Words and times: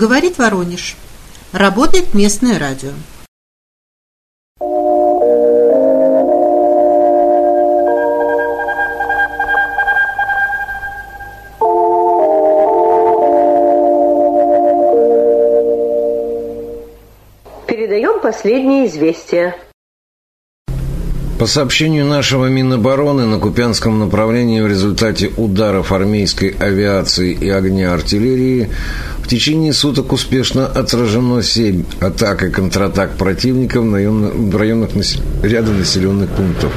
Говорит 0.00 0.38
Воронеж. 0.38 0.96
Работает 1.52 2.14
местное 2.14 2.58
радио. 2.58 2.88
Передаем 17.66 18.22
последние 18.22 18.86
известия. 18.86 19.54
По 21.38 21.46
сообщению 21.46 22.04
нашего 22.04 22.46
Минобороны, 22.46 23.24
на 23.24 23.38
Купянском 23.38 23.98
направлении 23.98 24.60
в 24.60 24.66
результате 24.66 25.30
ударов 25.38 25.90
армейской 25.90 26.54
авиации 26.58 27.32
и 27.32 27.48
огня 27.48 27.94
артиллерии 27.94 28.68
течение 29.30 29.72
суток 29.72 30.12
успешно 30.12 30.66
отражено 30.66 31.40
7 31.40 31.84
атак 32.00 32.42
и 32.42 32.50
контратак 32.50 33.16
противника 33.16 33.80
в 33.80 34.56
районах 34.56 34.90
ряда 35.42 35.70
населенных 35.70 36.28
пунктов. 36.30 36.72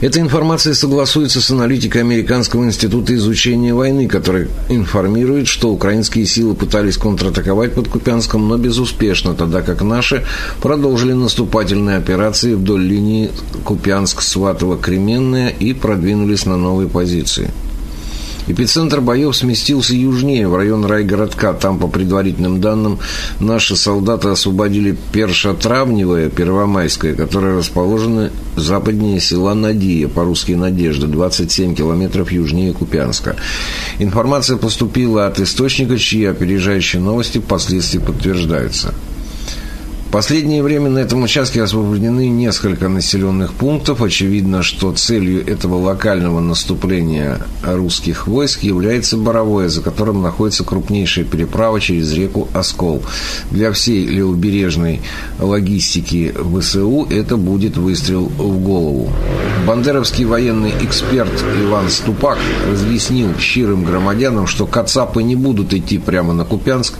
Эта 0.00 0.20
информация 0.20 0.74
согласуется 0.74 1.40
с 1.42 1.50
аналитикой 1.50 2.02
Американского 2.02 2.64
института 2.64 3.14
изучения 3.16 3.74
войны, 3.74 4.06
который 4.06 4.46
информирует, 4.68 5.48
что 5.48 5.72
украинские 5.72 6.24
силы 6.24 6.54
пытались 6.54 6.96
контратаковать 6.96 7.74
под 7.74 7.88
Купянском, 7.88 8.48
но 8.48 8.56
безуспешно, 8.56 9.34
тогда 9.34 9.62
как 9.62 9.82
наши 9.82 10.24
продолжили 10.62 11.12
наступательные 11.12 11.96
операции 11.96 12.54
вдоль 12.54 12.82
линии 12.82 13.30
Купянск-Сватово-Кременная 13.64 15.52
и 15.58 15.74
продвинулись 15.74 16.46
на 16.46 16.56
новые 16.56 16.88
позиции. 16.88 17.50
Эпицентр 18.50 19.00
боев 19.00 19.36
сместился 19.36 19.94
южнее, 19.94 20.48
в 20.48 20.56
район 20.56 20.84
райгородка. 20.84 21.52
Там, 21.52 21.78
по 21.78 21.86
предварительным 21.86 22.60
данным, 22.60 22.98
наши 23.38 23.76
солдаты 23.76 24.28
освободили 24.28 24.96
Першотравневое, 25.12 26.30
Первомайское, 26.30 27.14
которое 27.14 27.56
расположено 27.56 28.30
западнее 28.56 29.20
села 29.20 29.54
Надия, 29.54 30.08
по-русски 30.08 30.52
Надежда, 30.52 31.06
27 31.06 31.76
километров 31.76 32.32
южнее 32.32 32.72
Купянска. 32.72 33.36
Информация 34.00 34.56
поступила 34.56 35.28
от 35.28 35.38
источника, 35.38 35.96
чьи 35.96 36.24
опережающие 36.24 37.00
новости 37.00 37.38
впоследствии 37.38 37.98
подтверждаются 37.98 38.92
последнее 40.10 40.62
время 40.62 40.90
на 40.90 40.98
этом 40.98 41.22
участке 41.22 41.62
освобождены 41.62 42.28
несколько 42.28 42.88
населенных 42.88 43.54
пунктов. 43.54 44.02
Очевидно, 44.02 44.62
что 44.62 44.92
целью 44.92 45.46
этого 45.46 45.76
локального 45.76 46.40
наступления 46.40 47.38
русских 47.62 48.26
войск 48.26 48.62
является 48.62 49.16
Боровое, 49.16 49.68
за 49.68 49.82
которым 49.82 50.22
находится 50.22 50.64
крупнейшая 50.64 51.24
переправа 51.24 51.80
через 51.80 52.12
реку 52.12 52.48
Оскол. 52.52 53.02
Для 53.50 53.70
всей 53.72 54.06
левобережной 54.06 55.00
логистики 55.38 56.34
ВСУ 56.58 57.06
это 57.10 57.36
будет 57.36 57.76
выстрел 57.76 58.24
в 58.24 58.58
голову. 58.58 59.12
Бандеровский 59.66 60.24
военный 60.24 60.72
эксперт 60.80 61.32
Иван 61.62 61.88
Ступак 61.88 62.38
разъяснил 62.68 63.28
щирым 63.38 63.84
громадянам, 63.84 64.46
что 64.46 64.66
кацапы 64.66 65.22
не 65.22 65.36
будут 65.36 65.72
идти 65.72 65.98
прямо 65.98 66.32
на 66.32 66.44
Купянск, 66.44 66.94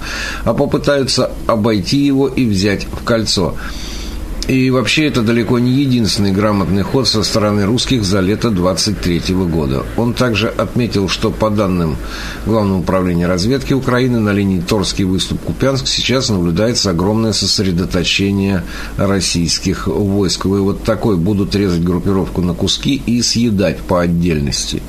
а 0.44 0.54
попытаются 0.54 1.32
обойти 1.46 1.98
его 1.98 2.28
и 2.28 2.44
взять 2.44 2.86
в 3.00 3.04
кольцо. 3.04 3.54
И 4.50 4.68
вообще 4.70 5.06
это 5.06 5.22
далеко 5.22 5.60
не 5.60 5.70
единственный 5.70 6.32
грамотный 6.32 6.82
ход 6.82 7.06
со 7.06 7.22
стороны 7.22 7.66
русских 7.66 8.02
за 8.02 8.18
лето 8.18 8.50
23 8.50 9.34
года. 9.44 9.84
Он 9.96 10.12
также 10.12 10.48
отметил, 10.48 11.08
что 11.08 11.30
по 11.30 11.50
данным 11.50 11.96
Главного 12.46 12.80
управления 12.80 13.28
разведки 13.28 13.74
Украины 13.74 14.18
на 14.18 14.30
линии 14.30 14.60
Торский 14.60 15.04
выступ-Купянск 15.04 15.86
сейчас 15.86 16.30
наблюдается 16.30 16.90
огромное 16.90 17.32
сосредоточение 17.32 18.64
российских 18.96 19.86
войск. 19.86 20.46
Вы 20.46 20.62
вот 20.62 20.82
такой 20.82 21.16
будут 21.16 21.54
резать 21.54 21.84
группировку 21.84 22.42
на 22.42 22.52
куски 22.52 23.00
и 23.06 23.22
съедать 23.22 23.78
по 23.78 24.00
отдельности. 24.00 24.82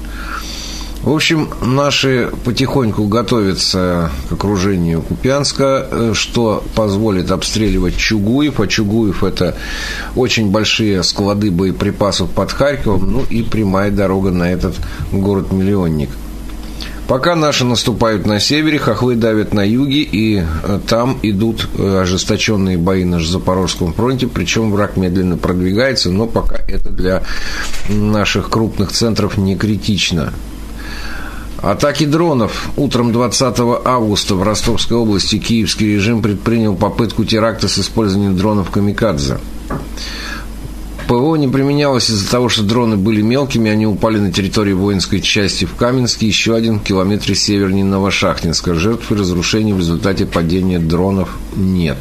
В 1.04 1.12
общем, 1.12 1.50
наши 1.62 2.30
потихоньку 2.46 3.08
готовятся 3.08 4.12
к 4.30 4.34
окружению 4.34 5.02
Купянска, 5.02 5.88
э, 5.90 6.12
что 6.14 6.64
позволит 6.76 7.32
обстреливать 7.32 7.98
Чугуев. 7.98 8.60
А 8.60 8.68
Чугуев– 8.68 9.24
это 9.26 9.56
очень 10.16 10.52
большие 10.52 11.02
склады 11.02 11.50
боеприпасов 11.50 12.30
под 12.30 12.52
Харьковом, 12.52 13.12
ну 13.12 13.26
и 13.32 13.42
прямая 13.42 13.90
дорога 13.90 14.30
на 14.30 14.52
этот 14.52 14.76
город-миллионник. 15.12 16.10
Пока 17.08 17.36
наши 17.36 17.66
наступают 17.66 18.28
на 18.28 18.40
севере, 18.40 18.78
хохлы 18.78 19.16
давят 19.16 19.56
на 19.56 19.68
юге, 19.68 20.02
и 20.02 20.44
э, 20.44 20.80
там 20.88 21.18
идут 21.24 21.68
э, 21.80 22.02
ожесточенные 22.04 22.78
бои 22.78 23.06
на 23.06 23.20
Запорожском 23.20 23.94
фронте, 23.94 24.28
причем 24.28 24.72
враг 24.72 24.98
медленно 24.98 25.38
продвигается, 25.38 26.12
но 26.12 26.28
пока 26.28 26.58
это 26.68 26.92
для 26.92 27.24
наших 27.90 28.52
крупных 28.52 28.92
центров 28.92 29.38
не 29.38 29.56
критично. 29.56 30.32
Атаки 31.62 32.06
дронов. 32.06 32.72
Утром 32.76 33.12
20 33.12 33.60
августа 33.86 34.34
в 34.36 34.42
Ростовской 34.42 34.98
области 34.98 35.38
киевский 35.38 35.94
режим 35.94 36.24
предпринял 36.24 36.76
попытку 36.76 37.24
теракта 37.24 37.68
с 37.68 37.78
использованием 37.78 38.36
дронов 38.36 38.72
«Камикадзе». 38.72 39.38
ПВО 41.08 41.36
не 41.36 41.48
применялось 41.48 42.10
из-за 42.10 42.32
того, 42.32 42.48
что 42.48 42.64
дроны 42.64 42.96
были 42.96 43.22
мелкими, 43.22 43.70
они 43.70 43.86
упали 43.86 44.18
на 44.18 44.32
территории 44.32 44.74
воинской 44.74 45.20
части 45.20 45.66
в 45.66 45.76
Каменске, 45.76 46.26
еще 46.26 46.56
один 46.56 46.80
в 46.80 46.84
километре 46.84 47.36
севернее 47.36 47.84
Новошахтинска. 47.84 48.76
Жертв 48.76 49.12
и 49.12 49.16
разрушений 49.16 49.74
в 49.74 49.80
результате 49.80 50.26
падения 50.26 50.80
дронов 50.80 51.30
нет. 51.56 51.98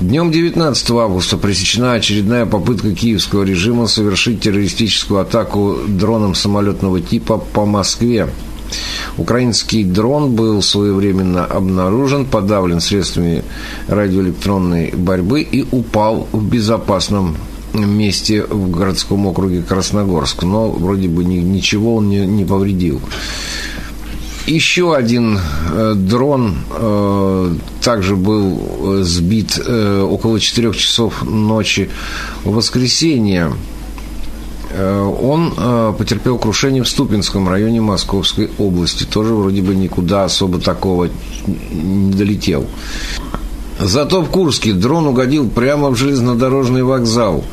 Днем 0.00 0.30
19 0.30 0.90
августа 0.92 1.36
пресечена 1.36 1.92
очередная 1.92 2.46
попытка 2.46 2.94
киевского 2.94 3.42
режима 3.42 3.86
совершить 3.86 4.40
террористическую 4.40 5.20
атаку 5.20 5.76
дроном 5.86 6.34
самолетного 6.34 7.02
типа 7.02 7.36
по 7.36 7.66
Москве. 7.66 8.26
Украинский 9.18 9.84
дрон 9.84 10.34
был 10.34 10.62
своевременно 10.62 11.44
обнаружен, 11.44 12.24
подавлен 12.24 12.80
средствами 12.80 13.44
радиоэлектронной 13.88 14.92
борьбы 14.96 15.42
и 15.42 15.66
упал 15.70 16.26
в 16.32 16.48
безопасном 16.48 17.36
месте 17.74 18.42
в 18.44 18.70
городском 18.70 19.26
округе 19.26 19.60
Красногорск. 19.60 20.44
Но 20.44 20.70
вроде 20.70 21.08
бы 21.08 21.24
ничего 21.26 21.96
он 21.96 22.08
не, 22.08 22.44
повредил. 22.46 23.02
Еще 24.46 24.94
один 24.96 25.38
э, 25.38 25.94
дрон 25.94 26.56
э, 26.70 27.54
также 27.82 28.16
был 28.16 28.58
э, 29.00 29.02
сбит 29.02 29.60
э, 29.64 30.02
около 30.02 30.40
4 30.40 30.72
часов 30.72 31.22
ночи 31.22 31.90
в 32.44 32.54
воскресенье. 32.54 33.52
Э, 34.70 35.02
он 35.02 35.52
э, 35.56 35.94
потерпел 35.96 36.38
крушение 36.38 36.82
в 36.82 36.88
Ступинском 36.88 37.48
районе 37.48 37.80
Московской 37.80 38.50
области. 38.58 39.04
Тоже 39.04 39.34
вроде 39.34 39.62
бы 39.62 39.74
никуда 39.74 40.24
особо 40.24 40.58
такого 40.58 41.08
не 41.46 42.12
долетел. 42.12 42.66
Зато 43.78 44.22
в 44.22 44.30
Курске 44.30 44.72
дрон 44.72 45.06
угодил 45.06 45.48
прямо 45.48 45.90
в 45.90 45.96
железнодорожный 45.96 46.82
вокзал. 46.82 47.44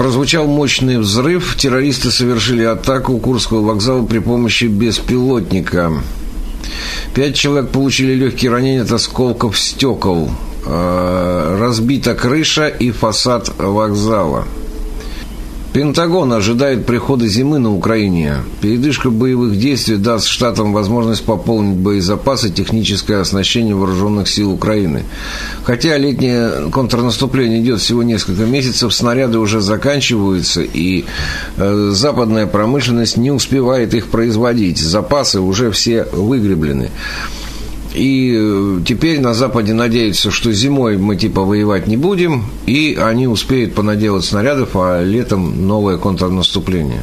Прозвучал 0.00 0.46
мощный 0.46 0.98
взрыв. 0.98 1.56
Террористы 1.58 2.10
совершили 2.10 2.64
атаку 2.64 3.18
Курского 3.18 3.60
вокзала 3.60 4.02
при 4.02 4.18
помощи 4.18 4.64
беспилотника. 4.64 5.92
Пять 7.12 7.34
человек 7.34 7.68
получили 7.68 8.14
легкие 8.14 8.50
ранения 8.50 8.80
от 8.80 8.90
осколков 8.90 9.58
стекол. 9.58 10.30
А, 10.64 11.58
разбита 11.60 12.14
крыша 12.14 12.68
и 12.68 12.92
фасад 12.92 13.50
вокзала. 13.58 14.46
Пентагон 15.72 16.32
ожидает 16.32 16.84
прихода 16.84 17.28
зимы 17.28 17.60
на 17.60 17.72
Украине. 17.72 18.38
Передышка 18.60 19.08
боевых 19.08 19.56
действий 19.56 19.98
даст 19.98 20.26
штатам 20.26 20.72
возможность 20.72 21.24
пополнить 21.24 21.76
боезапасы 21.76 22.48
и 22.48 22.52
техническое 22.52 23.20
оснащение 23.20 23.76
вооруженных 23.76 24.28
сил 24.28 24.50
Украины. 24.50 25.04
Хотя 25.62 25.96
летнее 25.96 26.70
контрнаступление 26.72 27.60
идет 27.60 27.80
всего 27.80 28.02
несколько 28.02 28.46
месяцев, 28.46 28.92
снаряды 28.92 29.38
уже 29.38 29.60
заканчиваются, 29.60 30.62
и 30.62 31.04
э, 31.56 31.90
западная 31.92 32.48
промышленность 32.48 33.16
не 33.16 33.30
успевает 33.30 33.94
их 33.94 34.08
производить. 34.08 34.78
Запасы 34.78 35.40
уже 35.40 35.70
все 35.70 36.04
выгреблены. 36.12 36.90
И 37.94 38.34
э, 38.36 38.80
теперь 38.86 39.20
на 39.20 39.34
Западе 39.34 39.74
надеются, 39.74 40.30
что 40.30 40.52
зимой 40.52 40.96
мы 40.96 41.16
типа 41.16 41.42
воевать 41.42 41.86
не 41.86 41.96
будем, 41.96 42.44
и 42.66 42.96
они 43.00 43.26
успеют 43.26 43.74
понаделать 43.74 44.24
снарядов, 44.24 44.70
а 44.74 45.02
летом 45.02 45.66
новое 45.66 45.98
контрнаступление. 45.98 47.02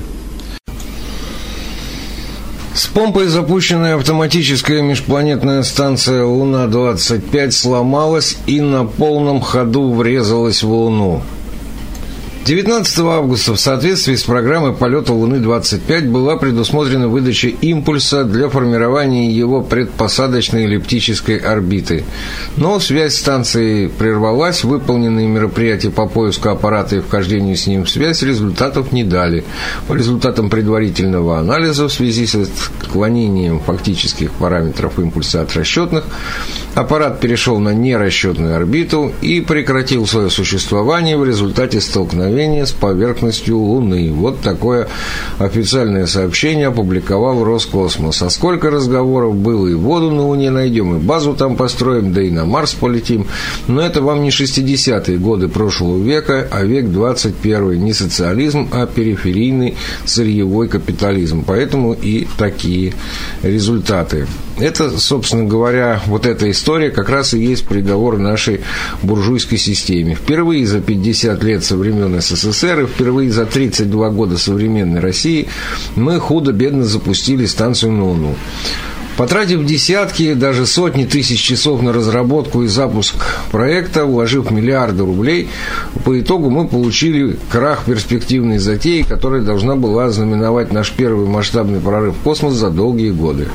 С 2.73 2.85
помпой 2.85 3.25
запущенная 3.25 3.95
автоматическая 3.95 4.83
межпланетная 4.83 5.63
станция 5.63 6.23
Луна-25 6.23 7.51
сломалась 7.51 8.37
и 8.45 8.61
на 8.61 8.85
полном 8.85 9.41
ходу 9.41 9.91
врезалась 9.93 10.61
в 10.61 10.71
Луну. 10.71 11.23
19 12.47 12.99
августа 12.99 13.53
в 13.53 13.59
соответствии 13.59 14.15
с 14.15 14.23
программой 14.23 14.71
полета 14.71 15.11
Луны-25 15.11 16.09
была 16.09 16.37
предусмотрена 16.37 17.09
выдача 17.09 17.49
импульса 17.49 18.23
для 18.23 18.47
формирования 18.47 19.29
его 19.29 19.61
предпосадочной 19.61 20.63
эллиптической 20.63 21.35
орбиты. 21.35 22.05
Но 22.55 22.79
связь 22.79 23.17
станции 23.17 23.87
прервалась, 23.87 24.63
выполненные 24.63 25.27
мероприятия 25.27 25.89
по 25.89 26.07
поиску 26.07 26.47
аппарата 26.47 26.95
и 26.95 26.99
вхождению 27.01 27.57
с 27.57 27.67
ним 27.67 27.83
в 27.83 27.89
связь 27.89 28.23
результатов 28.23 28.93
не 28.93 29.03
дали. 29.03 29.43
По 29.89 29.93
результатам 29.93 30.49
предварительного 30.49 31.39
анализа 31.39 31.89
в 31.89 31.91
связи 31.91 32.25
с 32.25 32.35
отклонением 32.81 33.59
фактических 33.59 34.31
параметров 34.31 34.97
импульса 34.99 35.41
от 35.41 35.53
расчетных, 35.53 36.05
аппарат 36.75 37.19
перешел 37.19 37.59
на 37.59 37.73
нерасчетную 37.73 38.55
орбиту 38.55 39.11
и 39.21 39.41
прекратил 39.41 40.07
свое 40.07 40.29
существование 40.29 41.17
в 41.17 41.25
результате 41.25 41.81
столкновения 41.81 42.36
столкновения 42.37 42.65
с 42.65 42.71
поверхностью 42.71 43.57
Луны. 43.57 44.11
Вот 44.11 44.41
такое 44.41 44.87
официальное 45.39 46.05
сообщение 46.05 46.67
опубликовал 46.67 47.43
Роскосмос. 47.43 48.21
А 48.21 48.29
сколько 48.29 48.69
разговоров 48.69 49.35
было, 49.35 49.67
и 49.67 49.73
воду 49.73 50.11
на 50.11 50.27
Луне 50.27 50.51
найдем, 50.51 50.95
и 50.95 50.99
базу 50.99 51.33
там 51.33 51.55
построим, 51.55 52.13
да 52.13 52.21
и 52.21 52.29
на 52.29 52.45
Марс 52.45 52.73
полетим. 52.73 53.25
Но 53.67 53.81
это 53.81 54.01
вам 54.01 54.21
не 54.21 54.29
60-е 54.29 55.17
годы 55.17 55.47
прошлого 55.47 55.97
века, 55.97 56.47
а 56.51 56.63
век 56.63 56.89
21 56.89 57.83
Не 57.83 57.93
социализм, 57.93 58.69
а 58.71 58.85
периферийный 58.85 59.75
сырьевой 60.05 60.67
капитализм. 60.67 61.43
Поэтому 61.45 61.93
и 61.93 62.27
такие 62.37 62.93
результаты. 63.41 64.27
Это, 64.59 64.97
собственно 64.97 65.43
говоря, 65.43 66.01
вот 66.07 66.25
эта 66.25 66.49
история 66.49 66.89
как 66.89 67.09
раз 67.09 67.33
и 67.35 67.39
есть 67.39 67.67
приговор 67.67 68.17
нашей 68.17 68.61
буржуйской 69.03 69.59
системе. 69.59 70.15
Впервые 70.15 70.65
за 70.65 70.81
50 70.81 71.43
лет 71.43 71.63
со 71.63 71.77
времен 71.77 72.15
СССР 72.27 72.81
и 72.81 72.85
впервые 72.87 73.31
за 73.31 73.45
32 73.45 74.09
года 74.09 74.37
современной 74.37 74.99
России 74.99 75.47
мы 75.95 76.19
худо-бедно 76.19 76.85
запустили 76.85 77.45
станцию 77.45 77.93
на 77.93 78.05
Луну. 78.05 78.35
Потратив 79.17 79.65
десятки, 79.65 80.35
даже 80.35 80.67
сотни 80.67 81.05
тысяч 81.05 81.41
часов 81.41 81.81
на 81.81 81.91
разработку 81.91 82.61
и 82.61 82.67
запуск 82.67 83.15
проекта, 83.51 84.05
вложив 84.05 84.51
миллиарды 84.51 85.03
рублей, 85.03 85.49
по 86.05 86.19
итогу 86.19 86.51
мы 86.51 86.67
получили 86.67 87.35
крах 87.51 87.85
перспективной 87.85 88.59
затеи, 88.59 89.01
которая 89.01 89.41
должна 89.41 89.75
была 89.75 90.11
знаменовать 90.11 90.71
наш 90.71 90.91
первый 90.91 91.25
масштабный 91.25 91.79
прорыв 91.79 92.15
в 92.15 92.21
космос 92.21 92.53
за 92.53 92.69
долгие 92.69 93.09
годы. 93.09 93.47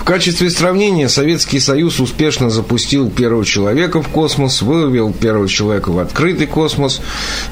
В 0.00 0.04
качестве 0.04 0.48
сравнения 0.48 1.10
Советский 1.10 1.60
Союз 1.60 2.00
успешно 2.00 2.48
запустил 2.48 3.10
первого 3.10 3.44
человека 3.44 4.00
в 4.00 4.08
космос, 4.08 4.62
вывел 4.62 5.12
первого 5.12 5.46
человека 5.46 5.90
в 5.90 5.98
открытый 5.98 6.46
космос, 6.46 7.02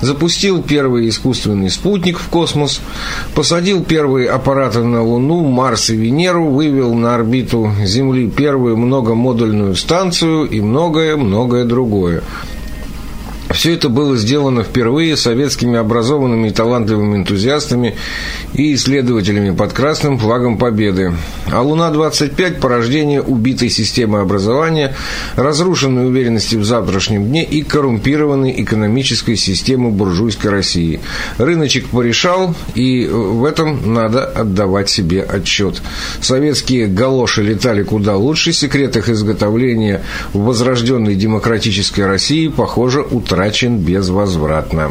запустил 0.01 0.63
первый 0.63 1.11
искусственный 1.11 1.69
спутник 1.69 2.19
в 2.19 2.27
космос, 2.29 2.81
посадил 3.35 3.85
первые 3.85 4.31
аппараты 4.31 4.83
на 4.83 5.03
Луну, 5.03 5.47
Марс 5.47 5.91
и 5.91 5.97
Венеру, 5.97 6.47
вывел 6.47 6.95
на 6.95 7.15
орбиту 7.15 7.71
Земли 7.85 8.29
первую 8.31 8.79
многомодульную 8.79 9.77
станцию 9.77 10.47
и 10.47 10.63
многое-многое 10.63 11.67
другое. 11.67 12.23
Все 13.59 13.75
это 13.75 13.89
было 13.89 14.17
сделано 14.17 14.63
впервые 14.63 15.17
советскими 15.17 15.81
образованными 15.81 16.47
и 16.47 16.51
талантливыми 16.53 17.17
энтузиастами 17.17 17.97
и 18.55 18.73
исследователями 18.75 19.51
под 19.51 19.73
красным 19.73 20.17
флагом 20.17 20.59
Победы. 20.59 21.15
А 21.51 21.61
Луна-25– 21.63 22.61
порождение 22.61 23.21
убитой 23.21 23.69
системы 23.69 24.21
образования, 24.21 24.95
разрушенной 25.35 26.07
уверенности 26.07 26.55
в 26.55 26.65
завтрашнем 26.65 27.27
дне 27.27 27.43
и 27.43 27.63
коррумпированной 27.63 28.63
экономической 28.63 29.35
системы 29.35 29.91
буржуйской 29.91 30.53
России. 30.53 31.01
Рыночек 31.39 31.89
порешал, 31.89 32.55
и 32.77 33.09
в 33.09 33.45
этом 33.45 33.93
надо 33.93 34.25
отдавать 34.25 34.89
себе 34.89 35.21
отчет. 35.23 35.83
Советские 36.21 36.87
галоши 36.87 37.43
летали 37.43 37.83
куда 37.83 38.15
лучше, 38.17 38.53
секрет 38.53 38.97
их 38.97 39.09
изготовления 39.09 40.03
в 40.33 40.45
возрожденной 40.45 41.17
демократической 41.17 42.03
России, 42.03 42.47
похоже, 42.47 43.03
утрачен 43.03 43.48
утрачен 43.49 43.79
безвозвратно. 43.79 44.91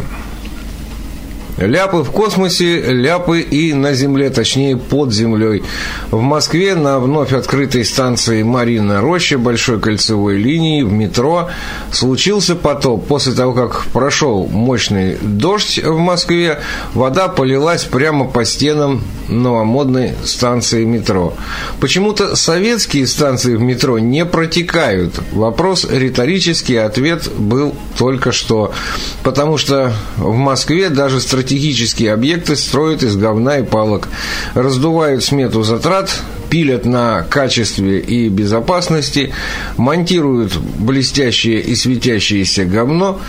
Ляпы 1.58 2.04
в 2.04 2.12
космосе, 2.12 2.82
ляпы 2.82 3.42
и 3.42 3.74
на 3.74 3.94
Земле, 3.94 4.30
точнее 4.30 4.78
под 4.78 5.12
землей. 5.12 5.64
В 6.12 6.22
Москве 6.22 6.76
на 6.76 7.00
вновь 7.00 7.34
открытой 7.34 7.84
станции 7.84 8.44
Марина 8.44 9.02
Роща 9.02 9.40
большой 9.40 9.80
кольцевой 9.80 10.38
линии 10.38 10.84
в 10.84 10.92
метро 10.92 11.50
случился 11.92 12.56
потоп. 12.56 13.08
После 13.08 13.34
того, 13.34 13.54
как 13.54 13.86
прошел 13.86 14.46
мощный 14.46 15.18
дождь 15.20 15.80
в 15.84 15.98
Москве, 15.98 16.60
вода 16.94 17.28
полилась 17.28 17.84
прямо 17.86 18.26
по 18.26 18.46
стенам 18.46 19.02
новомодной 19.28 20.14
станции 20.26 20.86
метро. 20.86 21.34
Почему-то 21.80 22.36
советские 22.36 23.08
станции 23.08 23.56
в 23.56 23.62
метро 23.62 23.98
не 23.98 24.26
протекают. 24.26 25.16
Вопрос 25.32 25.88
риторический, 25.90 26.76
ответ 26.76 27.30
был 27.36 27.74
только 27.98 28.32
что. 28.32 28.74
Потому 29.24 29.58
что 29.58 29.92
в 30.18 30.36
Москве 30.36 30.90
даже 30.90 31.20
стратегически 31.20 31.47
стратегические 31.48 32.12
объекты 32.12 32.58
строят 32.58 33.04
из 33.04 33.16
говна 33.16 33.60
и 33.60 33.64
палок, 33.64 34.10
раздувают 34.54 35.24
смету 35.24 35.64
затрат, 35.64 36.12
пилят 36.50 36.84
на 36.84 37.24
качестве 37.24 38.00
и 38.00 38.28
безопасности, 38.28 39.34
монтируют 39.78 40.58
блестящее 40.58 41.62
и 41.62 41.74
светящееся 41.74 42.66
говно, 42.66 43.22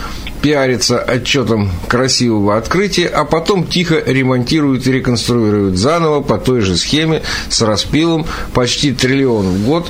пиарятся 0.42 0.98
отчетом 0.98 1.70
красивого 1.86 2.56
открытия, 2.56 3.06
а 3.06 3.24
потом 3.24 3.64
тихо 3.64 4.02
ремонтируют 4.04 4.88
и 4.88 4.92
реконструируют 4.92 5.76
заново 5.76 6.20
по 6.20 6.38
той 6.38 6.60
же 6.62 6.76
схеме 6.76 7.22
с 7.48 7.62
распилом 7.62 8.26
почти 8.52 8.92
триллион 8.92 9.46
в 9.46 9.64
год 9.64 9.86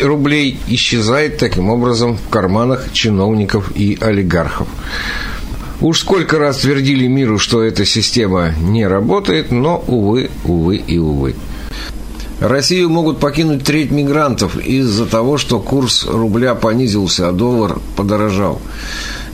рублей 0.00 0.60
исчезает 0.68 1.38
таким 1.38 1.68
образом 1.68 2.16
в 2.16 2.28
карманах 2.28 2.92
чиновников 2.92 3.72
и 3.74 3.98
олигархов. 4.00 4.68
Уж 5.80 6.00
сколько 6.00 6.38
раз 6.38 6.58
твердили 6.58 7.06
миру, 7.06 7.38
что 7.38 7.62
эта 7.62 7.84
система 7.84 8.54
не 8.60 8.86
работает, 8.86 9.50
но, 9.50 9.82
увы, 9.86 10.30
увы 10.44 10.76
и 10.76 10.98
увы. 10.98 11.34
Россию 12.40 12.90
могут 12.90 13.18
покинуть 13.18 13.64
треть 13.64 13.90
мигрантов 13.90 14.58
из-за 14.58 15.06
того, 15.06 15.38
что 15.38 15.58
курс 15.58 16.06
рубля 16.06 16.54
понизился, 16.54 17.28
а 17.28 17.32
доллар 17.32 17.78
подорожал. 17.96 18.60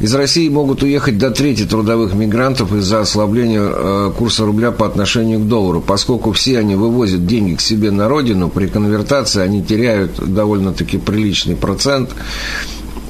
Из 0.01 0.15
России 0.15 0.49
могут 0.49 0.83
уехать 0.83 1.19
до 1.19 1.31
трети 1.31 1.65
трудовых 1.65 2.15
мигрантов 2.15 2.73
из-за 2.73 3.01
ослабления 3.01 3.61
э, 3.63 4.13
курса 4.17 4.45
рубля 4.45 4.73
по 4.73 4.87
отношению 4.87 5.41
к 5.41 5.49
доллару. 5.49 5.81
Поскольку 5.81 6.33
все 6.33 6.59
они 6.59 6.75
вывозят 6.75 7.27
деньги 7.27 7.55
к 7.55 7.61
себе 7.61 7.91
на 7.91 8.09
родину, 8.09 8.49
при 8.49 8.67
конвертации 8.67 9.43
они 9.43 9.63
теряют 9.63 10.13
довольно-таки 10.19 10.99
приличный 10.99 11.55
процент. 11.55 12.11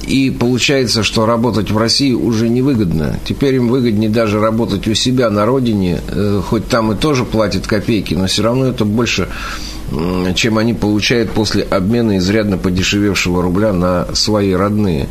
И 0.07 0.31
получается, 0.31 1.03
что 1.03 1.25
работать 1.25 1.71
в 1.71 1.77
России 1.77 2.13
уже 2.13 2.49
невыгодно. 2.49 3.19
Теперь 3.25 3.55
им 3.55 3.69
выгоднее 3.69 4.09
даже 4.09 4.39
работать 4.39 4.87
у 4.87 4.93
себя 4.93 5.29
на 5.29 5.45
родине, 5.45 6.01
э, 6.09 6.41
хоть 6.45 6.67
там 6.67 6.91
и 6.91 6.95
тоже 6.95 7.23
платят 7.23 7.67
копейки, 7.67 8.13
но 8.13 8.27
все 8.27 8.43
равно 8.43 8.65
это 8.65 8.85
больше, 8.85 9.29
чем 10.35 10.57
они 10.57 10.73
получают 10.73 11.31
после 11.31 11.63
обмена 11.63 12.17
изрядно 12.17 12.57
подешевевшего 12.57 13.41
рубля 13.41 13.73
на 13.73 14.07
свои 14.13 14.53
родные. 14.53 15.07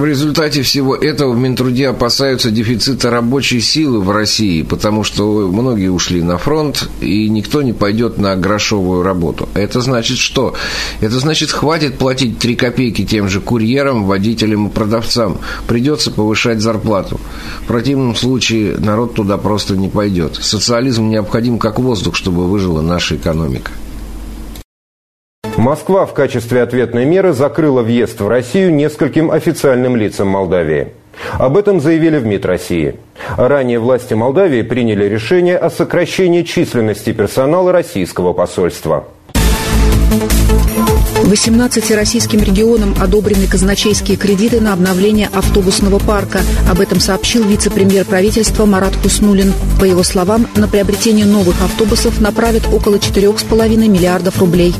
В 0.00 0.04
результате 0.06 0.62
всего 0.62 0.96
этого 0.96 1.34
в 1.34 1.38
Минтруде 1.38 1.88
опасаются 1.88 2.50
дефицита 2.50 3.10
рабочей 3.10 3.60
силы 3.60 4.00
в 4.00 4.10
России, 4.10 4.62
потому 4.62 5.04
что 5.04 5.46
многие 5.46 5.88
ушли 5.88 6.22
на 6.22 6.38
фронт, 6.38 6.88
и 7.02 7.28
никто 7.28 7.60
не 7.60 7.74
пойдет 7.74 8.16
на 8.16 8.34
грошовую 8.34 9.02
работу. 9.02 9.46
Это 9.52 9.82
значит 9.82 10.16
что? 10.16 10.54
Это 11.02 11.20
значит, 11.20 11.50
хватит 11.50 11.98
платить 11.98 12.38
3 12.38 12.56
копейки 12.56 13.04
тем 13.04 13.28
же 13.28 13.42
курьерам, 13.42 14.06
водителям 14.06 14.68
и 14.68 14.70
продавцам. 14.70 15.36
Придется 15.66 16.10
повышать 16.10 16.62
зарплату. 16.62 17.20
В 17.64 17.66
противном 17.66 18.16
случае 18.16 18.78
народ 18.78 19.12
туда 19.12 19.36
просто 19.36 19.76
не 19.76 19.90
пойдет. 19.90 20.36
Социализм 20.40 21.10
необходим 21.10 21.58
как 21.58 21.78
воздух, 21.78 22.16
чтобы 22.16 22.48
выжила 22.48 22.80
наша 22.80 23.16
экономика. 23.16 23.72
Москва 25.60 26.06
в 26.06 26.14
качестве 26.14 26.62
ответной 26.62 27.04
меры 27.04 27.34
закрыла 27.34 27.82
въезд 27.82 28.18
в 28.18 28.26
Россию 28.26 28.74
нескольким 28.74 29.30
официальным 29.30 29.94
лицам 29.94 30.26
Молдавии. 30.26 30.88
Об 31.34 31.58
этом 31.58 31.82
заявили 31.82 32.16
в 32.16 32.24
МИД 32.24 32.46
России. 32.46 32.94
Ранее 33.36 33.78
власти 33.78 34.14
Молдавии 34.14 34.62
приняли 34.62 35.04
решение 35.04 35.58
о 35.58 35.68
сокращении 35.68 36.44
численности 36.44 37.12
персонала 37.12 37.72
российского 37.72 38.32
посольства. 38.32 39.04
18 41.24 41.90
российским 41.90 42.40
регионам 42.42 42.94
одобрены 42.98 43.46
казначейские 43.46 44.16
кредиты 44.16 44.60
на 44.60 44.72
обновление 44.72 45.28
автобусного 45.32 45.98
парка. 45.98 46.40
Об 46.70 46.80
этом 46.80 47.00
сообщил 47.00 47.44
вице-премьер 47.44 48.06
правительства 48.06 48.64
Марат 48.64 48.96
Хуснулин. 48.96 49.52
По 49.78 49.84
его 49.84 50.02
словам, 50.02 50.46
на 50.56 50.66
приобретение 50.66 51.26
новых 51.26 51.62
автобусов 51.62 52.20
направят 52.20 52.62
около 52.72 52.96
4,5 52.96 53.76
миллиардов 53.76 54.40
рублей. 54.40 54.74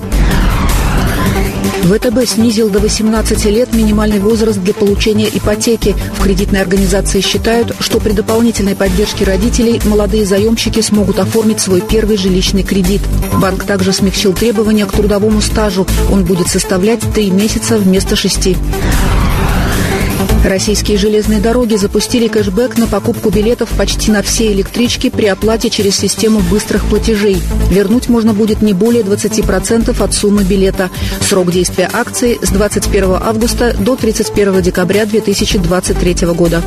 ВТБ 1.84 2.26
снизил 2.26 2.68
до 2.68 2.78
18 2.78 3.44
лет 3.46 3.72
минимальный 3.75 4.18
возраст 4.20 4.58
для 4.58 4.75
получения 4.75 5.28
ипотеки. 5.28 5.96
В 6.18 6.22
кредитной 6.22 6.60
организации 6.60 7.20
считают, 7.20 7.75
что 7.80 8.00
при 8.00 8.12
дополнительной 8.12 8.76
поддержке 8.76 9.25
родителей 9.25 9.80
молодые 9.84 10.25
заемщики 10.25 10.80
смогут 10.80 11.18
оформить 11.18 11.60
свой 11.60 11.80
первый 11.80 12.16
жилищный 12.16 12.62
кредит. 12.62 13.00
Банк 13.34 13.64
также 13.64 13.92
смягчил 13.92 14.32
требования 14.32 14.87
к 14.87 14.92
трудовому 14.92 15.40
стажу. 15.40 15.87
Он 16.10 16.25
будет 16.25 16.49
составлять 16.49 17.00
3 17.14 17.30
месяца 17.30 17.76
вместо 17.76 18.16
6. 18.16 18.56
Российские 20.44 20.97
железные 20.97 21.38
дороги 21.38 21.76
запустили 21.76 22.26
кэшбэк 22.26 22.78
на 22.78 22.87
покупку 22.87 23.28
билетов 23.30 23.68
почти 23.76 24.11
на 24.11 24.23
все 24.23 24.52
электрички 24.52 25.11
при 25.11 25.26
оплате 25.26 25.68
через 25.68 25.97
систему 25.97 26.40
быстрых 26.50 26.85
платежей. 26.87 27.37
Вернуть 27.70 28.09
можно 28.09 28.32
будет 28.32 28.62
не 28.62 28.73
более 28.73 29.02
20% 29.02 30.02
от 30.02 30.14
суммы 30.14 30.44
билета. 30.44 30.88
Срок 31.20 31.52
действия 31.52 31.90
акции 31.92 32.38
с 32.40 32.49
21 32.49 33.16
августа 33.23 33.76
до 33.78 33.97
31 33.97 34.62
декабря 34.62 35.04
2023 35.04 36.26
года. 36.28 36.62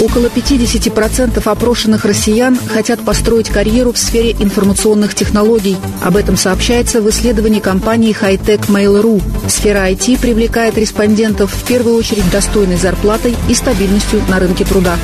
Около 0.00 0.26
50% 0.26 1.42
опрошенных 1.44 2.04
россиян 2.04 2.58
хотят 2.72 3.00
построить 3.04 3.48
карьеру 3.48 3.92
в 3.92 3.98
сфере 3.98 4.32
информационных 4.32 5.14
технологий. 5.14 5.76
Об 6.02 6.16
этом 6.16 6.36
сообщается 6.36 7.00
в 7.00 7.08
исследовании 7.10 7.60
компании 7.60 8.16
Hightech 8.18 8.68
Mail.ru. 8.68 9.22
Сфера 9.48 9.90
IT 9.90 10.20
привлекает 10.20 10.76
респондентов 10.76 11.52
в 11.52 11.64
первую 11.66 11.96
очередь 11.96 12.30
достойной 12.30 12.76
зарплатой 12.76 13.36
и 13.48 13.54
стабильностью 13.54 14.22
на 14.28 14.38
рынке 14.38 14.64
труда. 14.64 14.96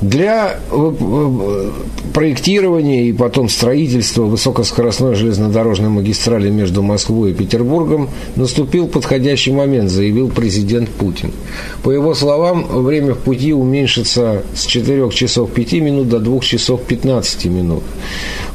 Для 0.00 0.58
э, 0.70 0.92
э, 1.00 1.70
проектирования 2.14 3.04
и 3.08 3.12
потом 3.12 3.50
строительства 3.50 4.22
высокоскоростной 4.24 5.14
железнодорожной 5.14 5.90
магистрали 5.90 6.48
между 6.48 6.82
Москвой 6.82 7.32
и 7.32 7.34
Петербургом 7.34 8.08
наступил 8.34 8.88
подходящий 8.88 9.52
момент, 9.52 9.90
заявил 9.90 10.30
президент 10.30 10.88
Путин. 10.88 11.32
По 11.82 11.90
его 11.90 12.14
словам, 12.14 12.64
время 12.64 13.12
в 13.12 13.18
пути 13.18 13.52
уменьшится 13.52 14.42
с 14.54 14.64
4 14.64 15.10
часов 15.10 15.50
5 15.50 15.72
минут 15.74 16.08
до 16.08 16.18
2 16.18 16.40
часов 16.40 16.80
15 16.82 17.44
минут. 17.46 17.82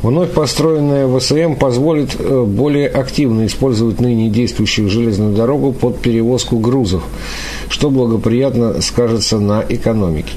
Вновь 0.01 0.31
построенная 0.31 1.07
ВСМ 1.07 1.53
позволит 1.53 2.15
э, 2.17 2.43
более 2.43 2.87
активно 2.87 3.45
использовать 3.45 4.01
ныне 4.01 4.29
действующую 4.29 4.89
железную 4.89 5.35
дорогу 5.35 5.73
под 5.73 5.99
перевозку 5.99 6.57
грузов, 6.57 7.03
что 7.69 7.91
благоприятно 7.91 8.81
скажется 8.81 9.37
на 9.39 9.63
экономике. 9.69 10.33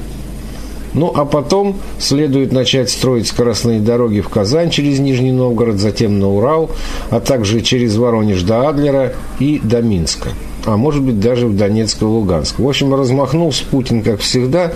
Ну, 0.95 1.12
а 1.14 1.25
потом 1.25 1.76
следует 1.99 2.52
начать 2.52 2.90
строить 2.90 3.26
скоростные 3.26 3.80
дороги 3.80 4.21
в 4.21 4.28
Казань 4.28 4.71
через 4.71 4.99
Нижний 4.99 5.33
Новгород, 5.33 5.78
затем 5.78 6.18
на 6.18 6.28
Урал, 6.28 6.71
а 7.11 7.21
также 7.21 7.61
через 7.61 7.97
Воронеж 7.97 8.42
до 8.42 8.68
Адлера 8.68 9.12
и 9.38 9.61
до 9.62 9.83
Минска. 9.83 10.30
А 10.64 10.76
может 10.76 11.02
быть, 11.02 11.21
даже 11.21 11.47
в 11.47 11.57
Донецк 11.57 12.02
и 12.02 12.04
Луганск. 12.04 12.59
В 12.59 12.68
общем, 12.68 12.95
размахнулся 12.95 13.64
Путин, 13.71 14.02
как 14.02 14.21
всегда. 14.21 14.73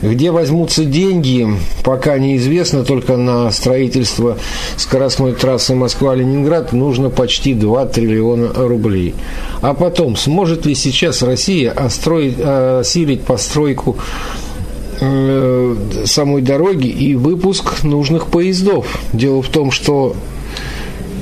Где 0.00 0.32
возьмутся 0.32 0.84
деньги, 0.84 1.46
пока 1.84 2.18
неизвестно, 2.18 2.82
только 2.82 3.16
на 3.16 3.48
строительство 3.52 4.36
скоростной 4.76 5.32
трассы 5.32 5.76
Москва-Ленинград 5.76 6.72
нужно 6.72 7.08
почти 7.08 7.54
2 7.54 7.86
триллиона 7.86 8.50
рублей. 8.52 9.14
А 9.60 9.74
потом, 9.74 10.16
сможет 10.16 10.66
ли 10.66 10.74
сейчас 10.74 11.22
Россия 11.22 11.70
остроить, 11.70 12.34
осилить 12.40 13.22
постройку 13.22 13.96
Э, 15.04 15.74
самой 16.04 16.42
дороги 16.42 16.86
и 16.86 17.16
выпуск 17.16 17.82
нужных 17.82 18.28
поездов. 18.28 19.00
Дело 19.12 19.42
в 19.42 19.48
том, 19.48 19.72
что 19.72 20.14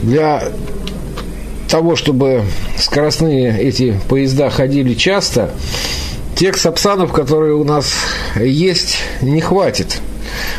для 0.03 0.53
того, 1.67 1.97
чтобы 1.97 2.43
скоростные 2.77 3.59
эти 3.59 3.99
поезда 4.11 4.51
ходили 4.51 4.93
часто, 4.93 5.55
тех 6.37 6.59
сапсанов, 6.59 7.11
которые 7.13 7.55
у 7.55 7.65
нас 7.65 7.95
есть, 8.39 8.99
не 9.23 9.41
хватит. 9.41 10.03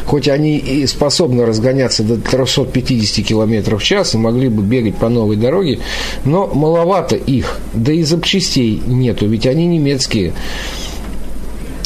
Хоть 0.05 0.27
они 0.27 0.57
и 0.57 0.87
способны 0.87 1.45
разгоняться 1.45 2.01
до 2.01 2.17
350 2.17 3.23
км 3.23 3.77
в 3.77 3.83
час 3.83 4.15
и 4.15 4.17
могли 4.17 4.49
бы 4.49 4.63
бегать 4.63 4.95
по 4.95 5.09
новой 5.09 5.35
дороге, 5.35 5.77
но 6.25 6.47
маловато 6.47 7.17
их, 7.17 7.59
да 7.73 7.91
и 7.91 8.01
запчастей 8.01 8.81
нету, 8.87 9.27
ведь 9.27 9.45
они 9.45 9.67
немецкие. 9.67 10.33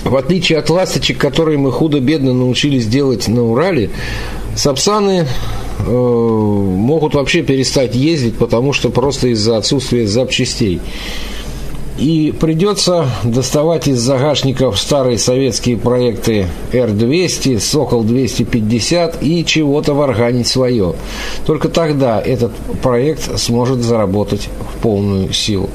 В 0.05 0.15
отличие 0.17 0.59
от 0.59 0.69
ласточек, 0.69 1.17
которые 1.17 1.57
мы 1.57 1.71
худо-бедно 1.71 2.31
научились 2.31 2.85
делать 2.85 3.27
на 3.27 3.43
Урале, 3.43 3.89
сапсаны 4.55 5.25
э, 5.79 5.91
могут 5.91 7.15
вообще 7.15 7.41
перестать 7.41 7.95
ездить, 7.95 8.37
потому 8.37 8.71
что 8.71 8.89
просто 8.89 9.29
из-за 9.29 9.57
отсутствия 9.57 10.05
запчастей. 10.05 10.79
И 11.97 12.33
придется 12.39 13.07
доставать 13.23 13.87
из 13.87 13.99
загашников 13.99 14.77
старые 14.77 15.17
советские 15.17 15.77
проекты 15.77 16.47
Р-200, 16.71 17.59
Сокол-250 17.59 19.23
и 19.23 19.43
чего-то 19.43 19.95
варганить 19.95 20.47
свое. 20.47 20.93
Только 21.47 21.67
тогда 21.69 22.21
этот 22.21 22.51
проект 22.83 23.39
сможет 23.39 23.79
заработать 23.79 24.49
в 24.75 24.81
полную 24.81 25.33
силу. 25.33 25.69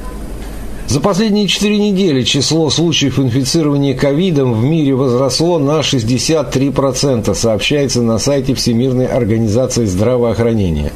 За 0.91 0.99
последние 0.99 1.47
четыре 1.47 1.79
недели 1.79 2.25
число 2.25 2.69
случаев 2.69 3.21
инфицирования 3.21 3.97
ковидом 3.97 4.55
в 4.55 4.65
мире 4.65 4.93
возросло 4.97 5.61
на 5.61 5.83
63%, 5.83 7.33
сообщается 7.33 8.03
на 8.03 8.19
сайте 8.19 8.57
Всемирной 8.57 9.07
организации 9.07 9.85
здравоохранения. 9.85 10.93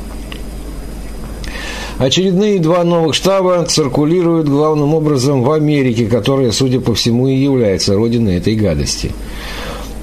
Очередные 1.98 2.58
два 2.58 2.82
новых 2.82 3.14
штаба 3.14 3.64
циркулируют 3.66 4.48
главным 4.48 4.94
образом 4.94 5.44
в 5.44 5.52
Америке, 5.52 6.06
которая, 6.06 6.50
судя 6.50 6.80
по 6.80 6.92
всему, 6.92 7.28
и 7.28 7.36
является 7.36 7.94
родиной 7.94 8.38
этой 8.38 8.56
гадости. 8.56 9.12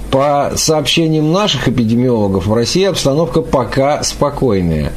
По 0.09 0.53
сообщениям 0.55 1.33
наших 1.33 1.67
эпидемиологов, 1.67 2.47
в 2.47 2.53
России 2.53 2.85
обстановка 2.85 3.41
пока 3.41 4.03
спокойная 4.03 4.93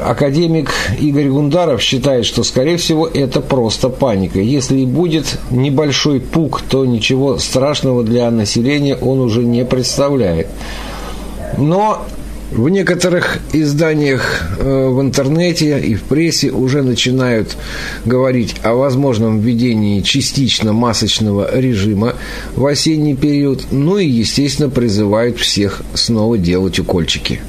академик 0.00 0.70
Игорь 0.98 1.28
Гундаров 1.28 1.82
считает, 1.82 2.24
что, 2.24 2.44
скорее 2.44 2.76
всего, 2.76 3.06
это 3.06 3.40
просто 3.40 3.88
паника. 3.88 4.40
Если 4.40 4.80
и 4.80 4.86
будет 4.86 5.38
небольшой 5.50 6.20
пук, 6.20 6.62
то 6.62 6.84
ничего 6.84 7.38
страшного 7.38 8.02
для 8.02 8.30
населения 8.30 8.96
он 8.96 9.20
уже 9.20 9.42
не 9.42 9.64
представляет. 9.64 10.48
Но 11.58 12.04
в 12.52 12.68
некоторых 12.68 13.38
изданиях 13.52 14.42
э, 14.58 14.88
в 14.88 15.00
интернете 15.00 15.78
и 15.78 15.94
в 15.94 16.02
прессе 16.02 16.50
уже 16.50 16.82
начинают 16.82 17.56
говорить 18.04 18.56
о 18.62 18.74
возможном 18.74 19.40
введении 19.40 20.02
частично 20.02 20.72
масочного 20.72 21.58
режима 21.58 22.14
в 22.54 22.66
осенний 22.66 23.16
период, 23.16 23.64
ну 23.70 23.96
и, 23.96 24.06
естественно, 24.06 24.68
призывают 24.68 25.38
всех 25.38 25.82
снова 25.94 26.36
делать 26.36 26.78
укольчики. 26.78 27.40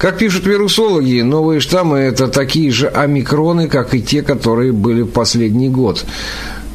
Как 0.00 0.16
пишут 0.16 0.46
вирусологи, 0.46 1.20
новые 1.20 1.60
штаммы– 1.60 1.98
это 1.98 2.28
такие 2.28 2.70
же 2.70 2.88
омикроны, 2.88 3.68
как 3.68 3.92
и 3.94 4.00
те, 4.00 4.22
которые 4.22 4.72
были 4.72 5.02
в 5.02 5.08
последний 5.08 5.68
год. 5.68 6.06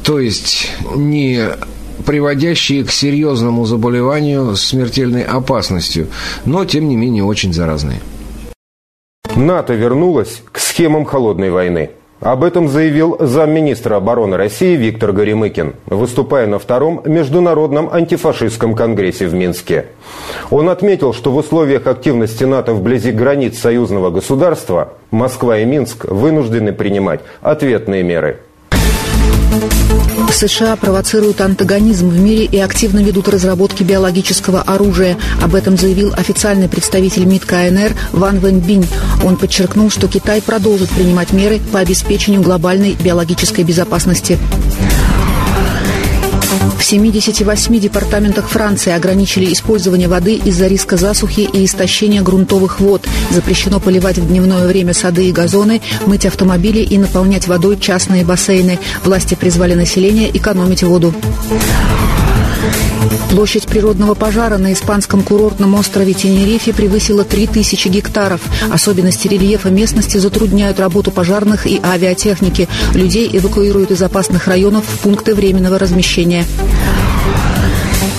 То 0.04 0.20
есть 0.20 0.70
не 0.94 1.48
приводящие 2.06 2.84
к 2.84 2.92
серьезному 2.92 3.66
заболеванию 3.66 4.54
с 4.54 4.62
смертельной 4.62 5.24
опасностью, 5.24 6.06
но 6.44 6.64
тем 6.64 6.88
не 6.88 6.94
менее 6.94 7.24
очень 7.24 7.52
заразные. 7.52 8.00
НАТО 9.34 9.74
вернулось 9.74 10.42
к 10.52 10.60
схемам 10.60 11.04
холодной 11.04 11.50
войны. 11.50 11.90
Об 12.20 12.44
этом 12.44 12.68
заявил 12.68 13.16
замминистра 13.20 13.96
обороны 13.96 14.38
России 14.38 14.74
Виктор 14.74 15.12
Горемыкин, 15.12 15.74
выступая 15.86 16.46
на 16.46 16.58
втором 16.58 17.02
Международном 17.04 17.92
антифашистском 17.92 18.74
конгрессе 18.74 19.26
в 19.26 19.34
Минске. 19.34 19.86
Он 20.50 20.70
отметил, 20.70 21.12
что 21.12 21.30
в 21.30 21.36
условиях 21.36 21.86
активности 21.86 22.44
НАТО 22.44 22.72
вблизи 22.72 23.12
границ 23.12 23.58
союзного 23.58 24.10
государства 24.10 24.94
Москва 25.10 25.58
и 25.58 25.66
Минск 25.66 26.06
вынуждены 26.06 26.72
принимать 26.72 27.20
ответные 27.42 28.02
меры– 28.02 28.40
США 30.32 30.76
провоцируют 30.76 31.40
антагонизм 31.40 32.08
в 32.08 32.18
мире 32.18 32.44
и 32.44 32.58
активно 32.58 33.00
ведут 33.00 33.28
разработки 33.28 33.82
биологического 33.82 34.62
оружия. 34.62 35.16
Об 35.42 35.54
этом 35.54 35.76
заявил 35.76 36.12
официальный 36.14 36.68
представитель 36.68 37.24
МИД 37.24 37.44
КНР 37.46 37.96
Ван 38.12 38.38
Вэньбинь. 38.40 38.86
Он 39.24 39.36
подчеркнул, 39.36 39.90
что 39.90 40.08
Китай 40.08 40.42
продолжит 40.42 40.90
принимать 40.90 41.32
меры 41.32 41.60
по 41.72 41.78
обеспечению 41.78 42.42
глобальной 42.42 42.96
биологической 43.02 43.64
безопасности. 43.64 44.38
В 46.78 46.84
78 46.84 47.78
департаментах 47.80 48.48
Франции 48.48 48.92
ограничили 48.92 49.52
использование 49.52 50.08
воды 50.08 50.36
из-за 50.36 50.66
риска 50.66 50.96
засухи 50.96 51.40
и 51.40 51.64
истощения 51.64 52.22
грунтовых 52.22 52.80
вод. 52.80 53.06
Запрещено 53.30 53.80
поливать 53.80 54.18
в 54.18 54.28
дневное 54.28 54.66
время 54.66 54.94
сады 54.94 55.28
и 55.28 55.32
газоны, 55.32 55.80
мыть 56.06 56.26
автомобили 56.26 56.80
и 56.80 56.98
наполнять 56.98 57.48
водой 57.48 57.78
частные 57.80 58.24
бассейны. 58.24 58.78
Власти 59.04 59.34
призвали 59.34 59.74
население 59.74 60.34
экономить 60.36 60.82
воду. 60.82 61.14
Площадь 63.30 63.66
природного 63.66 64.14
пожара 64.14 64.56
на 64.56 64.72
испанском 64.72 65.22
курортном 65.22 65.74
острове 65.74 66.14
Тенерифе 66.14 66.72
превысила 66.72 67.24
3000 67.24 67.88
гектаров. 67.88 68.40
Особенности 68.72 69.28
рельефа 69.28 69.68
местности 69.68 70.18
затрудняют 70.18 70.80
работу 70.80 71.10
пожарных 71.10 71.66
и 71.66 71.80
авиатехники. 71.82 72.68
Людей 72.94 73.28
эвакуируют 73.32 73.90
из 73.90 74.02
опасных 74.02 74.46
районов 74.46 74.84
в 74.86 75.00
пункты 75.00 75.34
временного 75.34 75.78
размещения. 75.78 76.44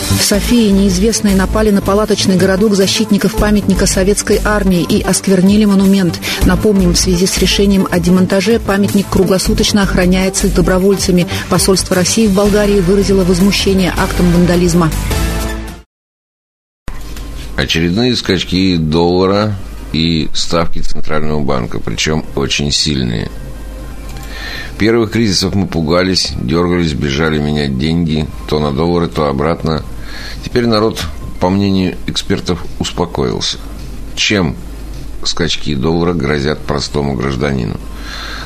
В 0.09 0.23
Софии 0.23 0.69
неизвестные 0.69 1.35
напали 1.35 1.69
на 1.69 1.81
палаточный 1.81 2.37
городок 2.37 2.75
защитников 2.75 3.35
памятника 3.35 3.85
советской 3.85 4.39
армии 4.43 4.81
и 4.81 5.01
осквернили 5.01 5.65
монумент. 5.65 6.19
Напомним, 6.45 6.93
в 6.93 6.97
связи 6.97 7.27
с 7.27 7.37
решением 7.37 7.87
о 7.91 7.99
демонтаже 7.99 8.59
памятник 8.59 9.07
круглосуточно 9.09 9.83
охраняется 9.83 10.47
добровольцами. 10.53 11.27
Посольство 11.49 11.95
России 11.95 12.27
в 12.27 12.33
Болгарии 12.33 12.79
выразило 12.79 13.25
возмущение 13.25 13.93
актом 13.97 14.31
вандализма. 14.31 14.89
Очередные 17.57 18.15
скачки 18.15 18.77
доллара 18.77 19.55
и 19.91 20.29
ставки 20.33 20.79
Центрального 20.79 21.43
банка, 21.43 21.79
причем 21.79 22.23
очень 22.35 22.71
сильные. 22.71 23.29
Первых 24.77 25.11
кризисов 25.11 25.53
мы 25.53 25.67
пугались, 25.67 26.31
дергались, 26.41 26.93
бежали 26.93 27.39
менять 27.39 27.77
деньги, 27.77 28.25
то 28.47 28.59
на 28.59 28.71
доллары, 28.71 29.07
то 29.07 29.25
обратно– 29.25 29.83
Теперь 30.43 30.65
народ, 30.65 31.03
по 31.39 31.49
мнению 31.49 31.97
экспертов, 32.07 32.63
успокоился. 32.79 33.57
Чем 34.15 34.55
скачки 35.23 35.75
доллара 35.75 36.13
грозят 36.13 36.59
простому 36.65 37.15
гражданину? 37.15 37.79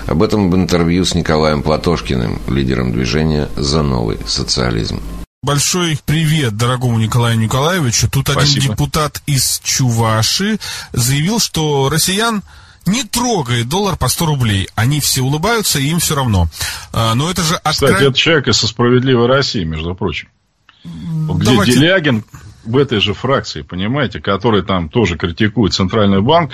Об 0.07 0.23
этом 0.23 0.49
в 0.49 0.55
интервью 0.55 1.05
с 1.05 1.13
Николаем 1.13 1.63
Платошкиным, 1.63 2.41
лидером 2.47 2.91
движения 2.91 3.49
«За 3.55 3.81
новый 3.81 4.17
социализм». 4.25 5.01
Большой 5.43 5.97
привет 6.05 6.55
дорогому 6.55 6.99
Николаю 6.99 7.39
Николаевичу. 7.39 8.07
Тут 8.09 8.27
Спасибо. 8.29 8.59
один 8.59 8.71
депутат 8.71 9.23
из 9.25 9.59
Чуваши 9.63 10.59
заявил, 10.93 11.39
что 11.39 11.89
россиян 11.89 12.43
не 12.85 13.03
трогает 13.03 13.67
доллар 13.67 13.95
по 13.97 14.07
100 14.07 14.25
рублей. 14.25 14.69
Они 14.75 14.99
все 14.99 15.21
улыбаются, 15.21 15.79
и 15.79 15.87
им 15.87 15.99
все 15.99 16.15
равно. 16.15 16.47
А, 16.93 17.15
но 17.15 17.29
это 17.29 17.41
же... 17.41 17.55
Откры... 17.55 17.87
Кстати, 17.87 18.03
это 18.03 18.13
человек 18.13 18.47
из 18.49 18.57
«Справедливой 18.57 19.27
России», 19.27 19.63
между 19.63 19.95
прочим. 19.95 20.29
Где 20.83 21.45
Давайте... 21.45 21.73
Делягин 21.73 22.23
в 22.63 22.77
этой 22.77 23.00
же 23.00 23.13
фракции, 23.13 23.61
понимаете, 23.61 24.19
который 24.19 24.61
там 24.61 24.89
тоже 24.89 25.17
критикует 25.17 25.73
Центральный 25.73 26.21
банк, 26.21 26.51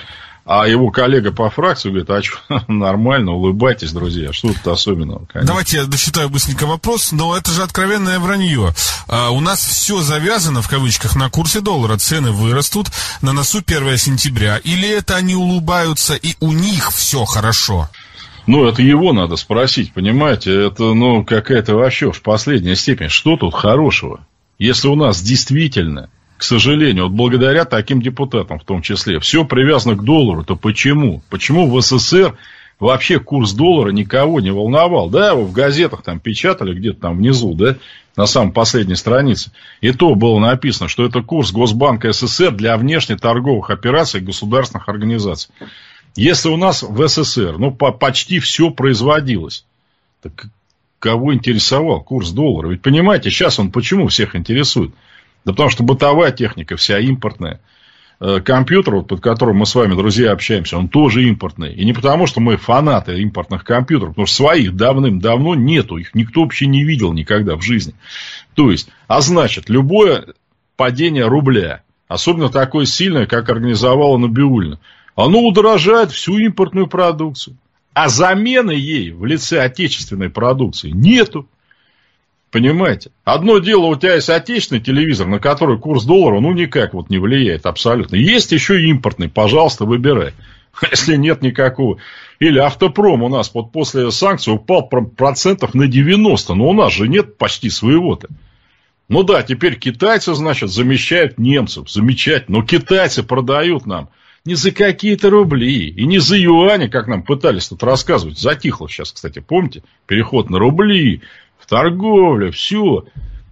а 0.50 0.66
его 0.66 0.90
коллега 0.90 1.30
по 1.30 1.50
фракции 1.50 1.90
говорит, 1.90 2.08
а 2.08 2.22
что, 2.22 2.38
нормально, 2.68 3.32
улыбайтесь, 3.32 3.92
друзья, 3.92 4.32
что 4.32 4.48
тут 4.54 4.66
особенного? 4.68 5.26
Конечно. 5.26 5.46
Давайте 5.46 5.76
я 5.76 5.84
досчитаю 5.84 6.30
быстренько 6.30 6.64
вопрос, 6.64 7.12
но 7.12 7.36
это 7.36 7.50
же 7.50 7.62
откровенное 7.62 8.18
вранье. 8.18 8.72
А, 9.08 9.28
у 9.28 9.40
нас 9.40 9.60
все 9.62 10.00
завязано, 10.00 10.62
в 10.62 10.68
кавычках, 10.68 11.16
на 11.16 11.28
курсе 11.28 11.60
доллара, 11.60 11.98
цены 11.98 12.32
вырастут, 12.32 12.86
на 13.20 13.34
носу 13.34 13.58
1 13.58 13.98
сентября, 13.98 14.56
или 14.56 14.88
это 14.88 15.16
они 15.16 15.34
улыбаются 15.34 16.14
и 16.14 16.34
у 16.40 16.52
них 16.52 16.92
все 16.92 17.26
хорошо? 17.26 17.90
Ну, 18.48 18.66
это 18.66 18.80
его 18.80 19.12
надо 19.12 19.36
спросить, 19.36 19.92
понимаете? 19.92 20.68
Это, 20.68 20.94
ну, 20.94 21.22
какая-то 21.22 21.74
вообще 21.74 22.10
в 22.10 22.22
последняя 22.22 22.76
степень. 22.76 23.10
Что 23.10 23.36
тут 23.36 23.52
хорошего? 23.52 24.26
Если 24.58 24.88
у 24.88 24.94
нас 24.94 25.20
действительно, 25.20 26.08
к 26.38 26.42
сожалению, 26.42 27.04
вот 27.04 27.12
благодаря 27.12 27.66
таким 27.66 28.00
депутатам 28.00 28.58
в 28.58 28.64
том 28.64 28.80
числе, 28.80 29.20
все 29.20 29.44
привязано 29.44 29.96
к 29.96 30.02
доллару, 30.02 30.44
то 30.44 30.56
почему? 30.56 31.22
Почему 31.28 31.70
в 31.70 31.78
СССР 31.78 32.38
вообще 32.80 33.20
курс 33.20 33.52
доллара 33.52 33.90
никого 33.90 34.40
не 34.40 34.50
волновал? 34.50 35.10
Да, 35.10 35.32
его 35.32 35.44
в 35.44 35.52
газетах 35.52 36.00
там 36.00 36.18
печатали 36.18 36.72
где-то 36.72 37.00
там 37.00 37.18
внизу, 37.18 37.52
да, 37.52 37.76
на 38.16 38.24
самой 38.24 38.54
последней 38.54 38.96
странице. 38.96 39.52
И 39.82 39.92
то 39.92 40.14
было 40.14 40.38
написано, 40.38 40.88
что 40.88 41.04
это 41.04 41.20
курс 41.20 41.52
Госбанка 41.52 42.12
СССР 42.12 42.52
для 42.52 42.78
внешнеторговых 42.78 43.68
операций 43.68 44.22
государственных 44.22 44.88
организаций. 44.88 45.50
Если 46.16 46.48
у 46.48 46.56
нас 46.56 46.82
в 46.82 47.06
СССР, 47.06 47.58
ну, 47.58 47.70
по 47.70 47.92
почти 47.92 48.38
все 48.40 48.70
производилось, 48.70 49.64
так 50.20 50.46
кого 50.98 51.34
интересовал 51.34 52.02
курс 52.02 52.30
доллара? 52.30 52.68
Ведь 52.68 52.82
понимаете, 52.82 53.30
сейчас 53.30 53.58
он 53.58 53.70
почему 53.70 54.08
всех 54.08 54.34
интересует? 54.34 54.92
Да 55.44 55.52
потому 55.52 55.70
что 55.70 55.82
бытовая 55.82 56.32
техника 56.32 56.76
вся 56.76 56.98
импортная. 56.98 57.60
Э, 58.20 58.40
компьютер, 58.40 58.96
вот, 58.96 59.08
под 59.08 59.20
которым 59.20 59.58
мы 59.58 59.66
с 59.66 59.74
вами, 59.74 59.94
друзья, 59.94 60.32
общаемся, 60.32 60.76
он 60.76 60.88
тоже 60.88 61.28
импортный. 61.28 61.72
И 61.72 61.84
не 61.84 61.92
потому, 61.92 62.26
что 62.26 62.40
мы 62.40 62.56
фанаты 62.56 63.20
импортных 63.20 63.62
компьютеров, 63.62 64.10
потому 64.10 64.26
что 64.26 64.36
своих 64.36 64.74
давным-давно 64.74 65.54
нету, 65.54 65.98
их 65.98 66.14
никто 66.14 66.42
вообще 66.42 66.66
не 66.66 66.82
видел 66.82 67.12
никогда 67.12 67.54
в 67.54 67.62
жизни. 67.62 67.94
То 68.54 68.72
есть, 68.72 68.88
а 69.06 69.20
значит, 69.20 69.68
любое 69.68 70.26
падение 70.76 71.26
рубля, 71.26 71.82
особенно 72.08 72.48
такое 72.48 72.86
сильное, 72.86 73.26
как 73.26 73.48
организовала 73.48 74.18
Набиульна, 74.18 74.80
оно 75.18 75.40
удорожает 75.40 76.12
всю 76.12 76.38
импортную 76.38 76.86
продукцию. 76.86 77.56
А 77.92 78.08
замены 78.08 78.70
ей 78.70 79.10
в 79.10 79.24
лице 79.24 79.60
отечественной 79.60 80.30
продукции 80.30 80.90
нету. 80.90 81.48
Понимаете? 82.52 83.10
Одно 83.24 83.58
дело, 83.58 83.86
у 83.86 83.96
тебя 83.96 84.14
есть 84.14 84.30
отечественный 84.30 84.80
телевизор, 84.80 85.26
на 85.26 85.40
который 85.40 85.76
курс 85.76 86.04
доллара, 86.04 86.38
ну, 86.38 86.52
никак 86.52 86.94
вот 86.94 87.10
не 87.10 87.18
влияет 87.18 87.66
абсолютно. 87.66 88.14
Есть 88.14 88.52
еще 88.52 88.80
импортный, 88.80 89.28
пожалуйста, 89.28 89.86
выбирай. 89.86 90.34
Если 90.88 91.16
нет 91.16 91.42
никакого. 91.42 91.98
Или 92.38 92.60
автопром 92.60 93.24
у 93.24 93.28
нас 93.28 93.50
вот 93.52 93.72
после 93.72 94.12
санкций 94.12 94.54
упал 94.54 94.88
процентов 94.88 95.74
на 95.74 95.88
90, 95.88 96.54
но 96.54 96.68
у 96.68 96.72
нас 96.72 96.92
же 96.92 97.08
нет 97.08 97.36
почти 97.38 97.70
своего-то. 97.70 98.28
Ну 99.08 99.24
да, 99.24 99.42
теперь 99.42 99.80
китайцы, 99.80 100.32
значит, 100.34 100.70
замещают 100.70 101.38
немцев. 101.38 101.90
Замечательно. 101.90 102.58
Но 102.58 102.64
китайцы 102.64 103.24
продают 103.24 103.84
нам 103.84 104.10
не 104.44 104.54
за 104.54 104.72
какие-то 104.72 105.30
рубли 105.30 105.88
и 105.88 106.06
не 106.06 106.18
за 106.18 106.36
юани, 106.36 106.88
как 106.88 107.06
нам 107.06 107.22
пытались 107.22 107.68
тут 107.68 107.82
рассказывать. 107.82 108.38
Затихло 108.38 108.88
сейчас, 108.88 109.12
кстати, 109.12 109.40
помните? 109.40 109.82
Переход 110.06 110.50
на 110.50 110.58
рубли, 110.58 111.22
в 111.58 111.66
торговле, 111.66 112.50
все. 112.50 113.04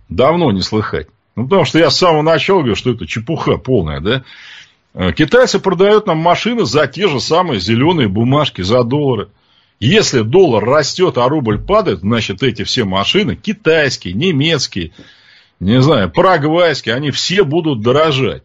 Давно 0.08 0.52
не 0.52 0.62
слыхать. 0.62 1.08
Ну, 1.34 1.44
потому 1.44 1.64
что 1.64 1.78
я 1.78 1.90
с 1.90 1.98
самого 1.98 2.22
начала 2.22 2.58
говорю, 2.58 2.76
что 2.76 2.92
это 2.92 3.06
чепуха 3.06 3.58
полная, 3.58 4.00
да? 4.00 4.24
Э, 4.94 5.12
китайцы 5.12 5.58
продают 5.58 6.06
нам 6.06 6.18
машины 6.18 6.64
за 6.64 6.86
те 6.86 7.08
же 7.08 7.20
самые 7.20 7.60
зеленые 7.60 8.08
бумажки, 8.08 8.62
за 8.62 8.82
доллары. 8.82 9.28
Если 9.78 10.22
доллар 10.22 10.64
растет, 10.64 11.18
а 11.18 11.28
рубль 11.28 11.58
падает, 11.58 12.00
значит, 12.00 12.42
эти 12.42 12.64
все 12.64 12.84
машины, 12.84 13.36
китайские, 13.36 14.14
немецкие, 14.14 14.92
не 15.60 15.82
знаю, 15.82 16.10
парагвайские, 16.10 16.94
они 16.94 17.10
все 17.10 17.44
будут 17.44 17.82
дорожать. 17.82 18.42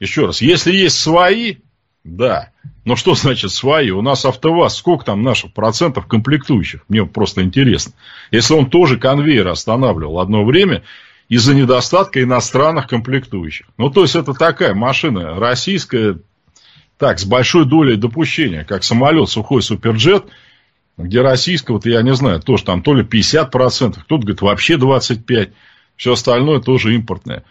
Еще 0.00 0.26
раз, 0.26 0.42
если 0.42 0.72
есть 0.72 0.98
свои, 0.98 1.56
да. 2.04 2.50
Но 2.84 2.94
что 2.94 3.14
значит 3.14 3.50
свои? 3.50 3.90
У 3.90 4.00
нас 4.00 4.24
АвтоВАЗ, 4.24 4.76
сколько 4.76 5.04
там 5.06 5.22
наших 5.22 5.52
процентов 5.52 6.06
комплектующих? 6.06 6.84
Мне 6.88 7.04
просто 7.04 7.42
интересно. 7.42 7.92
Если 8.30 8.54
он 8.54 8.70
тоже 8.70 8.96
конвейер 8.98 9.48
останавливал 9.48 10.20
одно 10.20 10.44
время 10.44 10.84
из-за 11.28 11.54
недостатка 11.54 12.22
иностранных 12.22 12.86
комплектующих. 12.86 13.66
Ну, 13.78 13.90
то 13.90 14.02
есть, 14.02 14.14
это 14.14 14.34
такая 14.34 14.74
машина 14.74 15.40
российская, 15.40 16.20
так, 16.98 17.18
с 17.18 17.24
большой 17.24 17.64
долей 17.64 17.96
допущения, 17.96 18.64
как 18.64 18.84
самолет 18.84 19.28
сухой 19.28 19.62
суперджет, 19.62 20.26
где 20.96 21.20
российского, 21.22 21.76
вот 21.76 21.86
я 21.86 22.02
не 22.02 22.14
знаю, 22.14 22.40
тоже 22.40 22.64
там 22.64 22.82
то 22.82 22.94
ли 22.94 23.02
50%, 23.02 23.50
кто-то 23.50 24.18
говорит 24.18 24.40
вообще 24.40 24.74
25%, 24.74 25.50
все 25.96 26.12
остальное 26.12 26.60
тоже 26.60 26.94
импортное. 26.94 27.42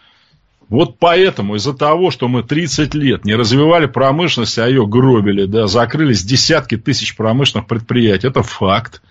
Вот 0.69 0.97
поэтому, 0.97 1.55
из-за 1.55 1.73
того, 1.73 2.09
что 2.09 2.27
мы 2.27 2.43
30 2.43 2.93
лет 2.95 3.23
не 3.23 3.35
развивали 3.35 3.85
промышленность, 3.85 4.57
а 4.57 4.67
ее 4.67 4.87
гробили, 4.87 5.45
да, 5.45 5.67
закрылись 5.67 6.23
десятки 6.23 6.75
тысяч 6.77 7.15
промышленных 7.15 7.67
предприятий, 7.67 8.27
это 8.27 8.41
факт. 8.41 9.01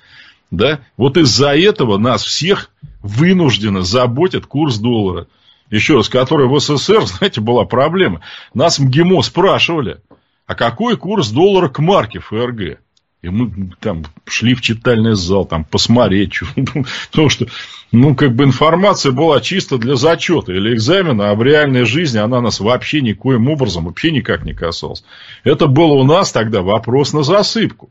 Да? 0.50 0.80
Вот 0.96 1.16
из-за 1.16 1.56
этого 1.56 1.96
нас 1.98 2.24
всех 2.24 2.70
вынужденно 3.02 3.82
заботит 3.82 4.46
курс 4.46 4.78
доллара. 4.78 5.28
Еще 5.70 5.96
раз, 5.96 6.08
который 6.08 6.48
в 6.48 6.58
СССР, 6.58 7.02
знаете, 7.06 7.40
была 7.40 7.64
проблема. 7.64 8.20
Нас 8.52 8.78
МГИМО 8.78 9.22
спрашивали, 9.22 9.98
а 10.46 10.54
какой 10.54 10.96
курс 10.96 11.30
доллара 11.30 11.68
к 11.68 11.78
марке 11.78 12.18
ФРГ? 12.18 12.80
И 13.24 13.30
мы 13.30 13.70
там 13.80 14.04
шли 14.26 14.54
в 14.54 14.60
читальный 14.60 15.14
зал, 15.14 15.46
там 15.46 15.64
посмотреть. 15.64 16.40
Потому 17.10 17.30
что, 17.30 17.46
ну, 17.90 18.14
как 18.14 18.34
бы 18.34 18.44
информация 18.44 19.12
была 19.12 19.40
чисто 19.40 19.78
для 19.78 19.96
зачета 19.96 20.52
или 20.52 20.74
экзамена, 20.74 21.30
а 21.30 21.34
в 21.34 21.42
реальной 21.42 21.86
жизни 21.86 22.18
она 22.18 22.42
нас 22.42 22.60
вообще 22.60 23.00
никоим 23.00 23.48
образом, 23.48 23.86
вообще 23.86 24.10
никак 24.10 24.44
не 24.44 24.52
касалась. 24.52 25.04
Это 25.42 25.68
было 25.68 25.94
у 25.94 26.04
нас 26.04 26.32
тогда 26.32 26.60
вопрос 26.60 27.14
на 27.14 27.22
засыпку. 27.22 27.88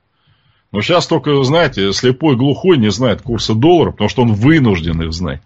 Но 0.72 0.82
сейчас 0.82 1.08
только, 1.08 1.44
знаете, 1.44 1.92
слепой 1.94 2.36
глухой 2.36 2.78
не 2.78 2.92
знает 2.92 3.24
курса 3.24 3.56
доллара, 3.56 3.90
потому 3.90 4.10
что 4.10 4.22
он 4.22 4.34
вынужден 4.34 5.02
их 5.02 5.14
знать, 5.14 5.42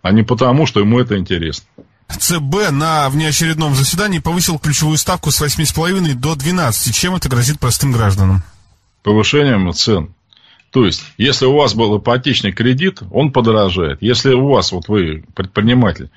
а 0.00 0.12
не 0.12 0.22
потому, 0.22 0.64
что 0.66 0.78
ему 0.78 1.00
это 1.00 1.18
интересно. 1.18 1.66
ЦБ 2.08 2.70
на 2.70 3.10
внеочередном 3.10 3.74
заседании 3.74 4.20
повысил 4.20 4.60
ключевую 4.60 4.96
ставку 4.96 5.32
с 5.32 5.42
8,5 5.42 6.14
до 6.14 6.36
12. 6.36 6.94
Чем 6.94 7.16
это 7.16 7.28
грозит 7.28 7.58
простым 7.58 7.90
гражданам? 7.90 8.44
Повышением 9.04 9.72
цен. 9.72 10.14
То 10.70 10.84
есть, 10.84 11.04
если 11.18 11.46
у 11.46 11.54
вас 11.54 11.74
был 11.74 11.96
ипотечный 11.98 12.50
кредит, 12.50 13.00
он 13.12 13.30
подорожает. 13.30 14.02
Если 14.02 14.32
у 14.32 14.48
вас, 14.48 14.72
вот 14.72 14.88
вы 14.88 15.24
предприниматель, 15.36 16.10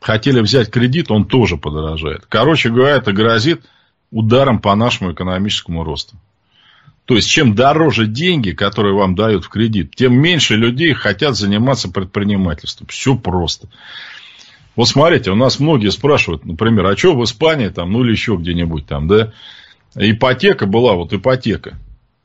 хотели 0.00 0.40
взять 0.40 0.70
кредит, 0.70 1.10
он 1.10 1.24
тоже 1.24 1.56
подорожает. 1.56 2.24
Короче 2.28 2.68
говоря, 2.70 2.96
это 2.96 3.12
грозит 3.12 3.62
ударом 4.12 4.60
по 4.60 4.76
нашему 4.76 5.12
экономическому 5.12 5.82
росту. 5.82 6.16
То 7.06 7.16
есть, 7.16 7.28
чем 7.28 7.54
дороже 7.54 8.06
деньги, 8.06 8.50
которые 8.50 8.94
вам 8.94 9.14
дают 9.14 9.44
в 9.44 9.48
кредит, 9.48 9.96
тем 9.96 10.14
меньше 10.14 10.56
людей 10.56 10.92
хотят 10.92 11.36
заниматься 11.36 11.88
предпринимательством. 11.88 12.86
Все 12.88 13.16
просто. 13.16 13.68
Вот 14.76 14.88
смотрите, 14.88 15.30
у 15.30 15.36
нас 15.36 15.58
многие 15.58 15.90
спрашивают, 15.90 16.44
например, 16.44 16.86
а 16.86 16.96
что 16.96 17.16
в 17.16 17.24
Испании 17.24 17.68
там, 17.68 17.92
ну 17.92 18.04
или 18.04 18.10
еще 18.12 18.36
где-нибудь 18.36 18.86
там, 18.86 19.08
да? 19.08 19.32
Ипотека 19.94 20.66
была, 20.66 20.94
вот 20.94 21.12
ипотека. 21.12 21.78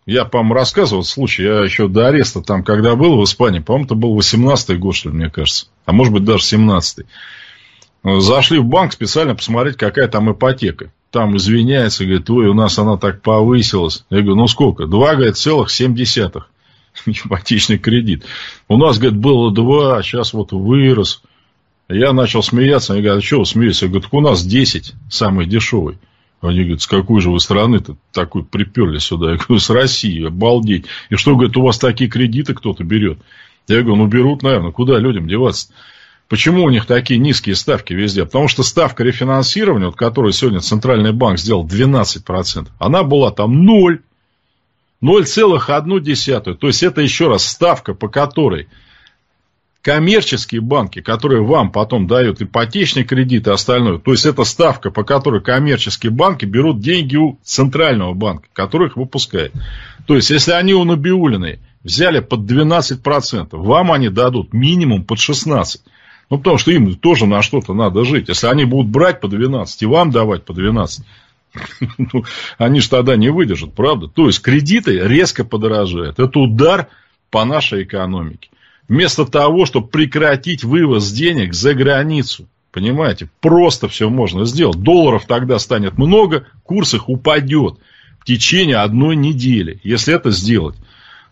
Я, 0.05 0.25
по-моему, 0.25 0.55
рассказывал 0.55 1.03
случай, 1.03 1.43
я 1.43 1.63
еще 1.63 1.87
до 1.87 2.07
ареста 2.07 2.41
там, 2.41 2.63
когда 2.63 2.95
был 2.95 3.19
в 3.19 3.23
Испании, 3.23 3.59
по-моему, 3.59 3.85
это 3.85 3.95
был 3.95 4.17
18-й 4.17 4.77
год, 4.77 4.95
что 4.95 5.09
ли, 5.09 5.15
мне 5.15 5.29
кажется. 5.29 5.67
А 5.85 5.91
может 5.91 6.13
быть, 6.13 6.23
даже 6.23 6.43
17-й. 6.43 7.05
Зашли 8.19 8.57
в 8.57 8.65
банк 8.65 8.93
специально 8.93 9.35
посмотреть, 9.35 9.77
какая 9.77 10.07
там 10.07 10.31
ипотека 10.31 10.91
там 11.11 11.35
извиняется, 11.35 12.05
говорит, 12.05 12.29
ой, 12.29 12.47
у 12.47 12.53
нас 12.53 12.79
она 12.79 12.97
так 12.97 13.21
повысилась. 13.21 14.05
Я 14.09 14.21
говорю, 14.21 14.37
ну 14.37 14.47
сколько? 14.47 14.87
Два, 14.87 15.15
говорит, 15.15 15.37
целых 15.37 15.69
семь 15.69 15.93
десятых. 15.93 16.49
Ипотечный 17.05 17.77
кредит. 17.77 18.23
У 18.67 18.77
нас, 18.77 18.97
говорит, 18.97 19.19
было 19.19 19.51
два, 19.51 19.97
а 19.97 20.03
сейчас 20.03 20.33
вот 20.33 20.53
вырос. 20.53 21.21
Я 21.89 22.13
начал 22.13 22.41
смеяться. 22.41 22.93
Они 22.93 23.01
говорят, 23.01 23.21
а 23.21 23.25
что 23.25 23.39
вы 23.39 23.45
смеетесь? 23.45 23.81
Я 23.81 23.89
говорю, 23.89 24.03
так 24.03 24.13
у 24.13 24.21
нас 24.21 24.43
10, 24.43 24.93
самый 25.09 25.45
дешевый. 25.45 25.99
Они 26.41 26.61
говорят, 26.61 26.81
с 26.81 26.87
какой 26.87 27.21
же 27.21 27.29
вы 27.29 27.39
страны-то 27.39 27.97
такой 28.11 28.43
приперли 28.43 28.97
сюда? 28.97 29.31
Я 29.31 29.37
говорю, 29.37 29.59
с 29.59 29.69
России, 29.69 30.25
обалдеть. 30.25 30.85
И 31.09 31.15
что, 31.15 31.35
говорит, 31.35 31.55
у 31.55 31.61
вас 31.61 31.77
такие 31.77 32.09
кредиты 32.09 32.55
кто-то 32.55 32.83
берет? 32.83 33.19
Я 33.67 33.81
говорю, 33.81 33.97
ну 33.97 34.07
берут, 34.07 34.41
наверное, 34.41 34.71
куда 34.71 34.97
людям 34.97 35.27
деваться? 35.27 35.71
Почему 36.27 36.63
у 36.63 36.69
них 36.69 36.85
такие 36.85 37.19
низкие 37.19 37.55
ставки 37.55 37.93
везде? 37.93 38.25
Потому 38.25 38.47
что 38.47 38.63
ставка 38.63 39.03
рефинансирования, 39.03 39.87
вот, 39.87 39.95
которую 39.95 40.31
сегодня 40.33 40.61
Центральный 40.61 41.13
банк 41.13 41.37
сделал 41.37 41.67
12%, 41.67 42.69
она 42.79 43.03
была 43.03 43.31
там 43.31 43.63
0. 43.63 44.01
0,1. 45.03 46.55
То 46.55 46.67
есть, 46.67 46.83
это 46.83 47.01
еще 47.01 47.27
раз 47.27 47.45
ставка, 47.45 47.93
по 47.93 48.07
которой 48.07 48.67
коммерческие 49.81 50.61
банки, 50.61 51.01
которые 51.01 51.43
вам 51.43 51.71
потом 51.71 52.07
дают 52.07 52.41
ипотечный 52.41 53.03
кредит 53.03 53.47
и 53.47 53.51
остальное, 53.51 53.97
то 53.97 54.11
есть, 54.11 54.25
это 54.25 54.43
ставка, 54.43 54.91
по 54.91 55.03
которой 55.03 55.41
коммерческие 55.41 56.11
банки 56.11 56.45
берут 56.45 56.79
деньги 56.79 57.15
у 57.15 57.39
Центрального 57.43 58.13
банка, 58.13 58.47
который 58.53 58.87
их 58.87 58.95
выпускает. 58.95 59.53
То 60.05 60.15
есть, 60.15 60.29
если 60.29 60.51
они 60.51 60.73
у 60.73 60.83
Набиулиной 60.83 61.59
взяли 61.83 62.19
под 62.19 62.41
12%, 62.41 63.47
вам 63.51 63.91
они 63.91 64.09
дадут 64.09 64.53
минимум 64.53 65.03
под 65.03 65.17
16%. 65.17 65.79
Ну, 66.29 66.37
потому 66.37 66.57
что 66.57 66.71
им 66.71 66.95
тоже 66.95 67.25
на 67.25 67.41
что-то 67.41 67.73
надо 67.73 68.05
жить. 68.05 68.29
Если 68.29 68.47
они 68.47 68.63
будут 68.63 68.89
брать 68.89 69.19
по 69.19 69.27
12 69.27 69.81
и 69.81 69.85
вам 69.85 70.11
давать 70.11 70.45
по 70.45 70.53
12, 70.53 71.05
ну, 71.97 72.23
они 72.57 72.79
же 72.79 72.89
тогда 72.89 73.17
не 73.17 73.29
выдержат, 73.29 73.73
правда? 73.73 74.07
То 74.07 74.27
есть, 74.27 74.41
кредиты 74.41 74.97
резко 74.99 75.43
подорожают. 75.43 76.19
Это 76.19 76.39
удар 76.39 76.87
по 77.31 77.43
нашей 77.43 77.83
экономике. 77.83 78.49
Вместо 78.91 79.25
того, 79.25 79.65
чтобы 79.65 79.87
прекратить 79.87 80.65
вывоз 80.65 81.13
денег 81.13 81.53
за 81.53 81.73
границу. 81.73 82.49
Понимаете? 82.73 83.29
Просто 83.39 83.87
все 83.87 84.09
можно 84.09 84.43
сделать. 84.43 84.81
Долларов 84.81 85.23
тогда 85.25 85.59
станет 85.59 85.97
много, 85.97 86.45
курс 86.63 86.93
их 86.93 87.07
упадет 87.07 87.77
в 88.19 88.25
течение 88.25 88.75
одной 88.75 89.15
недели, 89.15 89.79
если 89.81 90.13
это 90.13 90.31
сделать. 90.31 90.75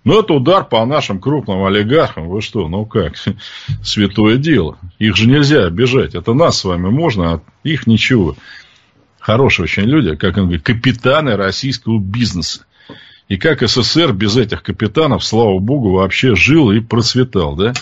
Но 0.05 0.21
это 0.21 0.35
удар 0.35 0.63
по 0.63 0.85
нашим 0.85 1.19
крупным 1.19 1.65
олигархам. 1.65 2.29
Вы 2.29 2.39
что, 2.39 2.69
ну 2.69 2.85
как? 2.85 3.15
Святое 3.83 4.37
дело. 4.37 4.77
Их 4.97 5.17
же 5.17 5.27
нельзя 5.27 5.65
обижать. 5.65 6.15
Это 6.15 6.33
нас 6.33 6.59
с 6.59 6.63
вами 6.63 6.87
можно, 6.87 7.33
а 7.33 7.41
их 7.65 7.87
ничего. 7.87 8.37
Хорошие 9.19 9.65
очень 9.65 9.83
люди, 9.83 10.15
как 10.15 10.37
он 10.37 10.43
говорит, 10.43 10.63
капитаны 10.63 11.35
российского 11.35 11.99
бизнеса. 11.99 12.63
И 13.29 13.37
как 13.37 13.61
СССР 13.61 14.11
без 14.11 14.35
этих 14.35 14.63
капитанов, 14.63 15.23
слава 15.23 15.59
богу, 15.59 15.91
вообще 15.91 16.35
жил 16.35 16.71
и 16.71 16.79
процветал, 16.79 17.55
да? 17.55 17.73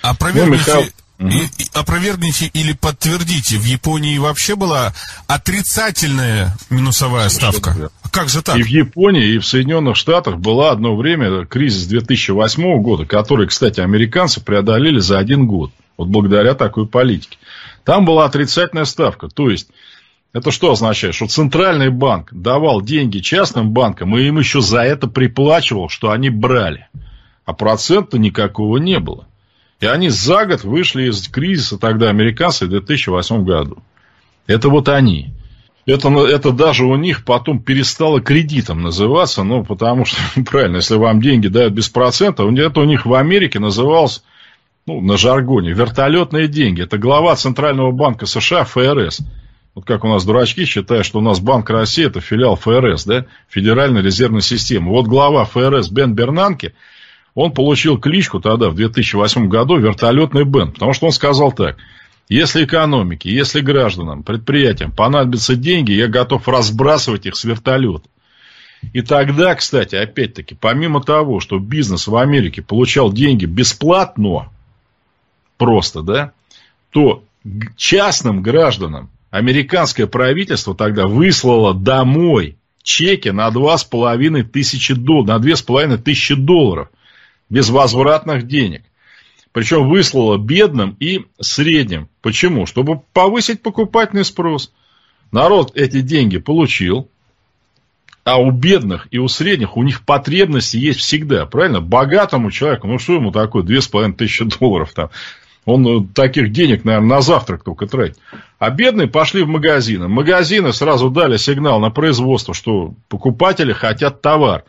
Опровергните, 0.00 0.92
ну, 1.18 1.26
Михаил... 1.26 1.48
и, 1.58 1.64
и, 1.64 1.66
опровергните 1.74 2.50
или 2.54 2.72
подтвердите, 2.72 3.58
в 3.58 3.64
Японии 3.64 4.16
вообще 4.18 4.54
была 4.54 4.94
отрицательная 5.26 6.56
минусовая 6.70 7.28
ставка? 7.30 7.90
Как 8.12 8.28
же 8.28 8.42
так? 8.42 8.56
И 8.56 8.62
в 8.62 8.66
Японии, 8.66 9.34
и 9.34 9.38
в 9.38 9.44
Соединенных 9.44 9.96
Штатах 9.96 10.36
была 10.38 10.70
одно 10.70 10.94
время 10.96 11.44
кризис 11.46 11.86
2008 11.86 12.80
года, 12.80 13.04
который, 13.06 13.48
кстати, 13.48 13.80
американцы 13.80 14.40
преодолели 14.40 15.00
за 15.00 15.18
один 15.18 15.48
год. 15.48 15.72
Вот 15.96 16.08
благодаря 16.08 16.54
такой 16.54 16.86
политике. 16.86 17.38
Там 17.82 18.04
была 18.04 18.24
отрицательная 18.24 18.84
ставка. 18.84 19.28
То 19.28 19.50
есть, 19.50 19.68
это 20.36 20.50
что 20.50 20.72
означает? 20.72 21.14
Что 21.14 21.28
центральный 21.28 21.88
банк 21.88 22.28
давал 22.30 22.82
деньги 22.82 23.20
частным 23.20 23.70
банкам, 23.70 24.18
и 24.18 24.24
им 24.24 24.38
еще 24.38 24.60
за 24.60 24.82
это 24.82 25.08
приплачивал, 25.08 25.88
что 25.88 26.10
они 26.10 26.28
брали. 26.28 26.88
А 27.46 27.54
процента 27.54 28.18
никакого 28.18 28.76
не 28.76 29.00
было. 29.00 29.26
И 29.80 29.86
они 29.86 30.10
за 30.10 30.44
год 30.44 30.62
вышли 30.62 31.08
из 31.08 31.26
кризиса 31.28 31.78
тогда 31.78 32.10
американцы 32.10 32.66
в 32.66 32.68
2008 32.68 33.44
году. 33.44 33.78
Это 34.46 34.68
вот 34.68 34.90
они. 34.90 35.30
Это, 35.86 36.10
это 36.26 36.52
даже 36.52 36.84
у 36.84 36.96
них 36.96 37.24
потом 37.24 37.62
перестало 37.62 38.20
кредитом 38.20 38.82
называться, 38.82 39.42
ну, 39.42 39.64
потому 39.64 40.04
что, 40.04 40.18
правильно, 40.44 40.76
если 40.76 40.96
вам 40.96 41.22
деньги 41.22 41.48
дают 41.48 41.72
без 41.72 41.88
процента, 41.88 42.42
это 42.42 42.80
у 42.80 42.84
них 42.84 43.06
в 43.06 43.14
Америке 43.14 43.58
называлось, 43.58 44.22
ну, 44.84 45.00
на 45.00 45.16
жаргоне, 45.16 45.72
вертолетные 45.72 46.46
деньги. 46.46 46.82
Это 46.82 46.98
глава 46.98 47.36
Центрального 47.36 47.90
банка 47.90 48.26
США 48.26 48.64
ФРС. 48.64 49.22
Вот 49.76 49.84
как 49.84 50.02
у 50.02 50.08
нас 50.08 50.24
дурачки 50.24 50.64
считают, 50.64 51.06
что 51.06 51.20
у 51.20 51.22
нас 51.22 51.38
Банк 51.38 51.70
России 51.70 52.04
это 52.04 52.20
филиал 52.20 52.56
ФРС, 52.56 53.04
да, 53.04 53.26
Федеральной 53.48 54.02
резервной 54.02 54.42
системы. 54.42 54.90
Вот 54.90 55.06
глава 55.06 55.44
ФРС 55.44 55.90
Бен 55.90 56.14
Бернанке, 56.14 56.74
он 57.36 57.52
получил 57.52 57.96
кличку 57.98 58.40
тогда, 58.40 58.70
в 58.70 58.74
2008 58.74 59.48
году, 59.48 59.76
вертолетный 59.76 60.44
Бен, 60.44 60.72
потому 60.72 60.92
что 60.92 61.06
он 61.06 61.12
сказал 61.12 61.52
так– 61.52 61.76
если 62.28 62.64
экономике, 62.64 63.30
если 63.30 63.60
гражданам, 63.60 64.24
предприятиям 64.24 64.90
понадобятся 64.90 65.54
деньги, 65.54 65.92
я 65.92 66.08
готов 66.08 66.48
разбрасывать 66.48 67.26
их 67.26 67.36
с 67.36 67.44
вертолета. 67.44 68.08
И 68.92 69.00
тогда, 69.00 69.54
кстати, 69.54 69.94
опять-таки, 69.94 70.54
помимо 70.54 71.02
того, 71.02 71.40
что 71.40 71.58
бизнес 71.58 72.08
в 72.08 72.16
Америке 72.16 72.62
получал 72.62 73.12
деньги 73.12 73.46
бесплатно, 73.46 74.50
просто, 75.56 76.02
да, 76.02 76.32
то 76.90 77.22
частным 77.76 78.42
гражданам 78.42 79.08
американское 79.36 80.06
правительство 80.06 80.74
тогда 80.74 81.06
выслало 81.06 81.74
домой 81.74 82.56
чеки 82.82 83.28
на 83.28 83.48
2,5 83.48 84.44
тысячи 84.44 84.92
2,5 84.92 85.98
тысячи 85.98 86.34
долларов 86.34 86.88
безвозвратных 87.50 88.46
денег. 88.46 88.82
Причем 89.52 89.88
выслала 89.88 90.36
бедным 90.36 90.96
и 91.00 91.26
средним. 91.40 92.08
Почему? 92.20 92.66
Чтобы 92.66 93.00
повысить 93.12 93.62
покупательный 93.62 94.24
спрос. 94.24 94.72
Народ 95.32 95.72
эти 95.74 96.00
деньги 96.00 96.38
получил, 96.38 97.10
а 98.24 98.38
у 98.40 98.50
бедных 98.50 99.08
и 99.10 99.18
у 99.18 99.28
средних 99.28 99.76
у 99.76 99.82
них 99.82 100.04
потребности 100.04 100.76
есть 100.76 101.00
всегда. 101.00 101.46
Правильно? 101.46 101.80
Богатому 101.80 102.50
человеку, 102.50 102.86
ну 102.86 102.98
что 102.98 103.14
ему 103.14 103.32
такое, 103.32 103.62
две 103.62 103.80
с 103.80 103.88
половиной 103.88 104.16
тысячи 104.16 104.44
долларов 104.44 104.92
там. 104.94 105.10
Он 105.66 105.86
э, 105.86 106.06
таких 106.14 106.52
денег, 106.52 106.84
наверное, 106.84 107.16
на 107.16 107.20
завтрак 107.20 107.64
только 107.64 107.86
тратит. 107.86 108.16
А 108.58 108.70
бедные 108.70 109.08
пошли 109.08 109.42
в 109.42 109.48
магазины. 109.48 110.08
Магазины 110.08 110.72
сразу 110.72 111.10
дали 111.10 111.36
сигнал 111.36 111.80
на 111.80 111.90
производство, 111.90 112.54
что 112.54 112.94
покупатели 113.08 113.72
хотят 113.72 114.22
товар. 114.22 114.64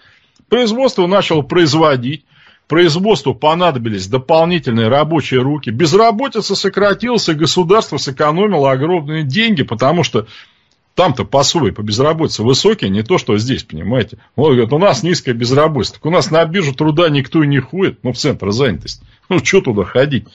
Производство 0.49 1.07
начало 1.07 1.43
производить 1.43 2.25
производству 2.67 3.33
понадобились 3.33 4.07
дополнительные 4.07 4.89
рабочие 4.89 5.41
руки, 5.41 5.69
безработица 5.69 6.53
сократилась, 6.53 7.29
и 7.29 7.33
государство 7.33 7.97
сэкономило 7.97 8.71
огромные 8.71 9.23
деньги, 9.23 9.63
потому 9.63 10.03
что 10.03 10.27
там-то 10.93 11.25
пособие 11.25 11.71
по 11.71 11.81
безработице 11.81 12.43
высокие, 12.43 12.89
не 12.89 13.03
то, 13.03 13.17
что 13.19 13.37
здесь, 13.37 13.63
понимаете. 13.63 14.17
Он 14.35 14.51
говорит, 14.51 14.73
у 14.73 14.79
нас 14.79 15.03
низкая 15.03 15.35
безработица. 15.35 15.93
Так 15.93 16.05
у 16.05 16.09
нас 16.09 16.31
на 16.31 16.43
биржу 16.45 16.73
труда 16.73 17.07
никто 17.09 17.43
и 17.43 17.47
не 17.47 17.59
ходит, 17.59 17.99
ну, 18.03 18.11
в 18.11 18.17
центр 18.17 18.51
занятости. 18.51 19.05
Ну, 19.29 19.39
что 19.43 19.61
туда 19.61 19.83
ходить 19.83 20.25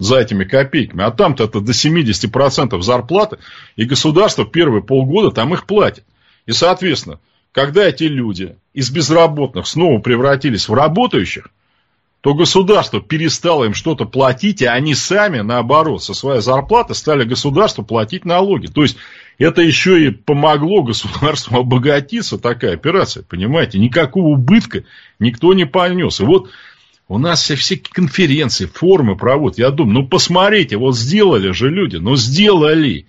за 0.00 0.18
этими 0.18 0.42
копейками? 0.42 1.04
А 1.04 1.12
там-то 1.12 1.44
это 1.44 1.60
до 1.60 1.70
70% 1.70 2.80
зарплаты, 2.82 3.38
и 3.76 3.84
государство 3.84 4.44
первые 4.44 4.82
полгода 4.82 5.30
там 5.30 5.54
их 5.54 5.66
платит. 5.66 6.04
И, 6.46 6.52
соответственно, 6.52 7.20
когда 7.52 7.84
эти 7.84 8.04
люди 8.04 8.56
из 8.74 8.90
безработных 8.90 9.68
снова 9.68 10.00
превратились 10.00 10.68
в 10.68 10.74
работающих, 10.74 11.48
то 12.20 12.34
государство 12.34 13.00
перестало 13.00 13.64
им 13.64 13.74
что-то 13.74 14.04
платить, 14.04 14.60
и 14.60 14.66
они 14.66 14.94
сами, 14.94 15.40
наоборот, 15.40 16.02
со 16.02 16.12
своей 16.12 16.42
зарплаты 16.42 16.94
стали 16.94 17.24
государству 17.24 17.82
платить 17.82 18.26
налоги. 18.26 18.66
То 18.66 18.82
есть, 18.82 18.98
это 19.38 19.62
еще 19.62 20.04
и 20.06 20.10
помогло 20.10 20.82
государству 20.82 21.56
обогатиться, 21.60 22.38
такая 22.38 22.74
операция, 22.74 23.22
понимаете? 23.22 23.78
Никакого 23.78 24.28
убытка 24.28 24.84
никто 25.18 25.54
не 25.54 25.64
понес. 25.64 26.20
И 26.20 26.24
вот 26.24 26.50
у 27.10 27.18
нас 27.18 27.42
все, 27.42 27.56
все 27.56 27.76
конференции, 27.76 28.66
форумы 28.66 29.16
проводят. 29.16 29.58
Я 29.58 29.72
думаю, 29.72 30.02
ну 30.02 30.06
посмотрите, 30.06 30.76
вот 30.76 30.96
сделали 30.96 31.50
же 31.50 31.68
люди, 31.68 31.96
ну 31.96 32.14
сделали. 32.14 33.06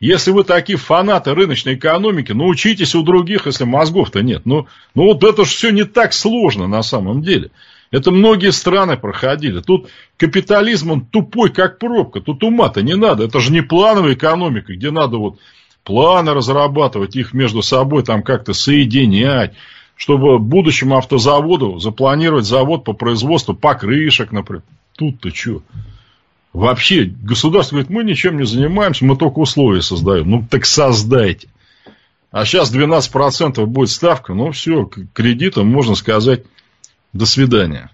Если 0.00 0.32
вы 0.32 0.42
такие 0.42 0.76
фанаты 0.76 1.32
рыночной 1.34 1.76
экономики, 1.76 2.32
ну 2.32 2.48
учитесь 2.48 2.96
у 2.96 3.02
других, 3.04 3.46
если 3.46 3.62
мозгов-то 3.62 4.24
нет. 4.24 4.42
Ну, 4.44 4.66
ну 4.96 5.04
вот 5.04 5.22
это 5.22 5.44
же 5.44 5.50
все 5.52 5.70
не 5.70 5.84
так 5.84 6.14
сложно 6.14 6.66
на 6.66 6.82
самом 6.82 7.22
деле. 7.22 7.52
Это 7.92 8.10
многие 8.10 8.50
страны 8.50 8.96
проходили. 8.96 9.60
Тут 9.60 9.88
капитализм, 10.16 10.90
он 10.90 11.06
тупой, 11.06 11.50
как 11.50 11.78
пробка. 11.78 12.20
Тут 12.20 12.42
ума-то 12.42 12.82
не 12.82 12.96
надо. 12.96 13.22
Это 13.22 13.38
же 13.38 13.52
не 13.52 13.60
плановая 13.60 14.14
экономика, 14.14 14.74
где 14.74 14.90
надо 14.90 15.18
вот 15.18 15.38
планы 15.84 16.34
разрабатывать, 16.34 17.14
их 17.14 17.32
между 17.32 17.62
собой 17.62 18.02
там 18.02 18.24
как-то 18.24 18.52
соединять, 18.52 19.54
чтобы 19.96 20.38
будущему 20.38 20.96
автозаводу 20.96 21.78
запланировать 21.78 22.46
завод 22.46 22.84
по 22.84 22.92
производству 22.92 23.54
покрышек, 23.54 24.32
например. 24.32 24.62
Тут-то 24.96 25.34
что? 25.34 25.62
Вообще, 26.52 27.04
государство 27.04 27.76
говорит, 27.76 27.90
мы 27.90 28.04
ничем 28.04 28.38
не 28.38 28.46
занимаемся, 28.46 29.04
мы 29.04 29.16
только 29.16 29.40
условия 29.40 29.82
создаем. 29.82 30.30
Ну, 30.30 30.46
так 30.48 30.66
создайте. 30.66 31.48
А 32.30 32.44
сейчас 32.44 32.74
12% 32.74 33.64
будет 33.66 33.90
ставка, 33.90 34.34
ну, 34.34 34.50
все, 34.52 34.84
кредитом 35.12 35.68
можно 35.68 35.94
сказать, 35.94 36.44
до 37.12 37.26
свидания. 37.26 37.90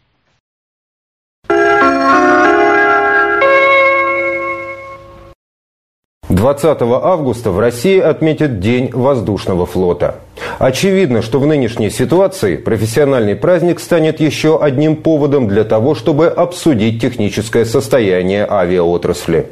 20 6.41 6.81
августа 6.81 7.51
в 7.51 7.61
России 7.61 8.01
отметят 8.01 8.61
День 8.61 8.89
воздушного 8.95 9.67
флота. 9.67 10.15
Очевидно, 10.59 11.21
что 11.21 11.39
в 11.39 11.47
нынешней 11.47 11.91
ситуации 11.91 12.57
профессиональный 12.57 13.37
праздник 13.37 13.79
станет 13.79 14.21
еще 14.21 14.59
одним 14.59 14.97
поводом 14.97 15.49
для 15.49 15.65
того, 15.65 15.95
чтобы 15.95 16.29
обсудить 16.29 17.03
техническое 17.03 17.67
состояние 17.67 18.47
авиаотрасли. 18.49 19.49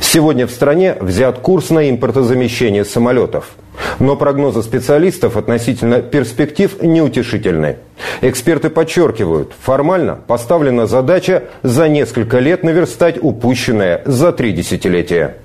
Сегодня 0.00 0.46
в 0.46 0.52
стране 0.52 0.96
взят 1.00 1.40
курс 1.40 1.70
на 1.70 1.90
импортозамещение 1.90 2.84
самолетов. 2.84 3.50
Но 3.98 4.14
прогнозы 4.14 4.62
специалистов 4.62 5.36
относительно 5.36 6.00
перспектив 6.00 6.80
неутешительны. 6.80 7.78
Эксперты 8.20 8.70
подчеркивают, 8.70 9.50
формально 9.60 10.16
поставлена 10.28 10.86
задача 10.86 11.42
за 11.64 11.88
несколько 11.88 12.38
лет 12.38 12.62
наверстать 12.62 13.18
упущенное 13.20 14.02
за 14.04 14.30
три 14.30 14.52
десятилетия. 14.52 15.38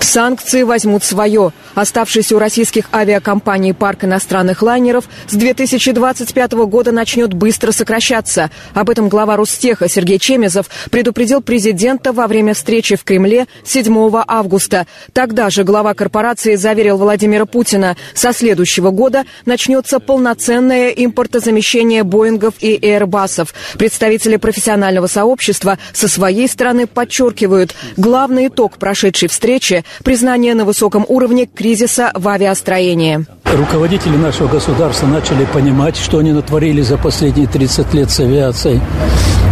Санкции 0.00 0.62
возьмут 0.62 1.04
свое. 1.04 1.52
Оставшийся 1.74 2.34
у 2.34 2.38
российских 2.38 2.86
авиакомпаний 2.92 3.74
парк 3.74 4.04
иностранных 4.04 4.62
лайнеров 4.62 5.04
с 5.28 5.34
2025 5.34 6.52
года 6.52 6.90
начнет 6.90 7.32
быстро 7.34 7.70
сокращаться. 7.70 8.50
Об 8.74 8.90
этом 8.90 9.08
глава 9.08 9.36
Ростеха 9.36 9.88
Сергей 9.88 10.18
Чемезов 10.18 10.66
предупредил 10.90 11.42
президента 11.42 12.12
во 12.12 12.26
время 12.26 12.54
встречи 12.54 12.96
в 12.96 13.04
Кремле 13.04 13.46
7 13.64 14.10
августа. 14.26 14.86
Тогда 15.12 15.50
же 15.50 15.64
глава 15.64 15.94
корпорации 15.94 16.56
заверил 16.56 16.96
Владимира 16.96 17.44
Путина, 17.44 17.96
со 18.14 18.32
следующего 18.32 18.90
года 18.90 19.24
начнется 19.44 20.00
полноценное 20.00 20.88
импортозамещение 20.90 22.04
Боингов 22.04 22.54
и 22.60 22.76
Airbusов. 22.76 23.50
Представители 23.78 24.36
профессионального 24.36 25.06
сообщества 25.06 25.78
со 25.92 26.08
своей 26.08 26.48
стороны 26.48 26.86
подчеркивают, 26.86 27.74
главный 27.96 28.48
итог 28.48 28.78
прошедшей 28.78 29.28
встречи– 29.28 29.84
признание 30.04 30.54
на 30.54 30.64
высоком 30.64 31.04
уровне 31.08 31.46
кризиса 31.46 32.10
в 32.14 32.28
авиастроении. 32.28 33.26
Руководители 33.44 34.16
нашего 34.16 34.48
государства 34.48 35.06
начали 35.06 35.44
понимать, 35.44 35.96
что 35.96 36.18
они 36.18 36.32
натворили 36.32 36.82
за 36.82 36.96
последние 36.96 37.46
30 37.46 37.94
лет 37.94 38.10
с 38.10 38.20
авиацией. 38.20 38.80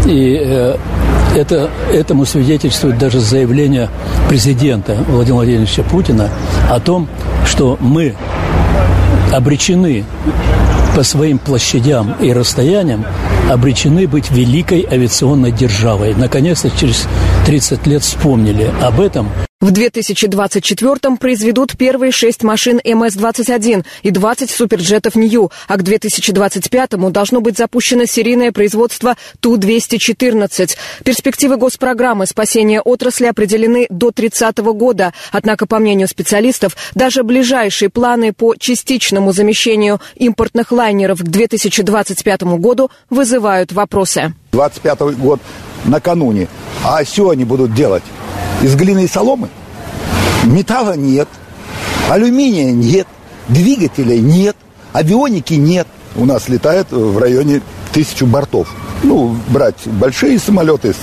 И 0.06 0.38
э, 0.40 0.76
это, 1.34 1.70
этому 1.92 2.24
свидетельствует 2.24 2.98
даже 2.98 3.20
заявление 3.20 3.88
президента 4.28 4.94
Владимира 5.08 5.36
Владимировича 5.36 5.82
Путина 5.82 6.30
о 6.70 6.80
том, 6.80 7.08
что 7.44 7.76
мы 7.80 8.14
обречены 9.32 10.04
по 10.94 11.02
своим 11.02 11.38
площадям 11.38 12.14
и 12.20 12.32
расстояниям 12.32 13.04
обречены 13.50 14.06
быть 14.06 14.30
великой 14.30 14.86
авиационной 14.90 15.52
державой. 15.52 16.14
Наконец-то 16.14 16.70
через 16.70 17.06
30 17.46 17.86
лет 17.86 18.02
вспомнили 18.02 18.70
об 18.82 19.00
этом. 19.00 19.28
В 19.60 19.72
2024-м 19.72 21.16
произведут 21.16 21.76
первые 21.76 22.12
шесть 22.12 22.44
машин 22.44 22.78
МС-21 22.78 23.84
и 24.04 24.10
20 24.12 24.50
суперджетов 24.52 25.16
Нью, 25.16 25.50
а 25.66 25.76
к 25.76 25.82
2025-му 25.82 27.10
должно 27.10 27.40
быть 27.40 27.58
запущено 27.58 28.04
серийное 28.04 28.52
производство 28.52 29.16
Ту-214. 29.40 30.76
Перспективы 31.02 31.56
госпрограммы 31.56 32.26
спасения 32.26 32.80
отрасли 32.80 33.26
определены 33.26 33.88
до 33.90 34.12
30 34.12 34.60
-го 34.60 34.74
года. 34.74 35.12
Однако, 35.32 35.66
по 35.66 35.80
мнению 35.80 36.06
специалистов, 36.06 36.76
даже 36.94 37.24
ближайшие 37.24 37.88
планы 37.88 38.32
по 38.32 38.54
частичному 38.54 39.32
замещению 39.32 40.00
импортных 40.14 40.70
лайнеров 40.70 41.18
к 41.18 41.24
2025 41.24 42.58
году 42.58 42.92
вызывают 43.10 43.72
вопросы. 43.72 44.32
25 44.52 45.16
год 45.16 45.40
накануне. 45.84 46.46
А 46.84 47.04
что 47.04 47.30
они 47.30 47.44
будут 47.44 47.74
делать? 47.74 48.04
Из 48.62 48.74
глины 48.74 49.04
и 49.04 49.08
соломы? 49.08 49.48
Металла 50.44 50.96
нет, 50.96 51.28
алюминия 52.08 52.72
нет, 52.72 53.06
двигателей 53.48 54.20
нет, 54.20 54.56
авионики 54.92 55.54
нет. 55.54 55.86
У 56.16 56.24
нас 56.24 56.48
летает 56.48 56.90
в 56.90 57.18
районе 57.18 57.60
тысячу 57.92 58.26
бортов. 58.26 58.68
Ну, 59.02 59.36
брать 59.48 59.86
большие 59.86 60.38
самолеты, 60.38 60.94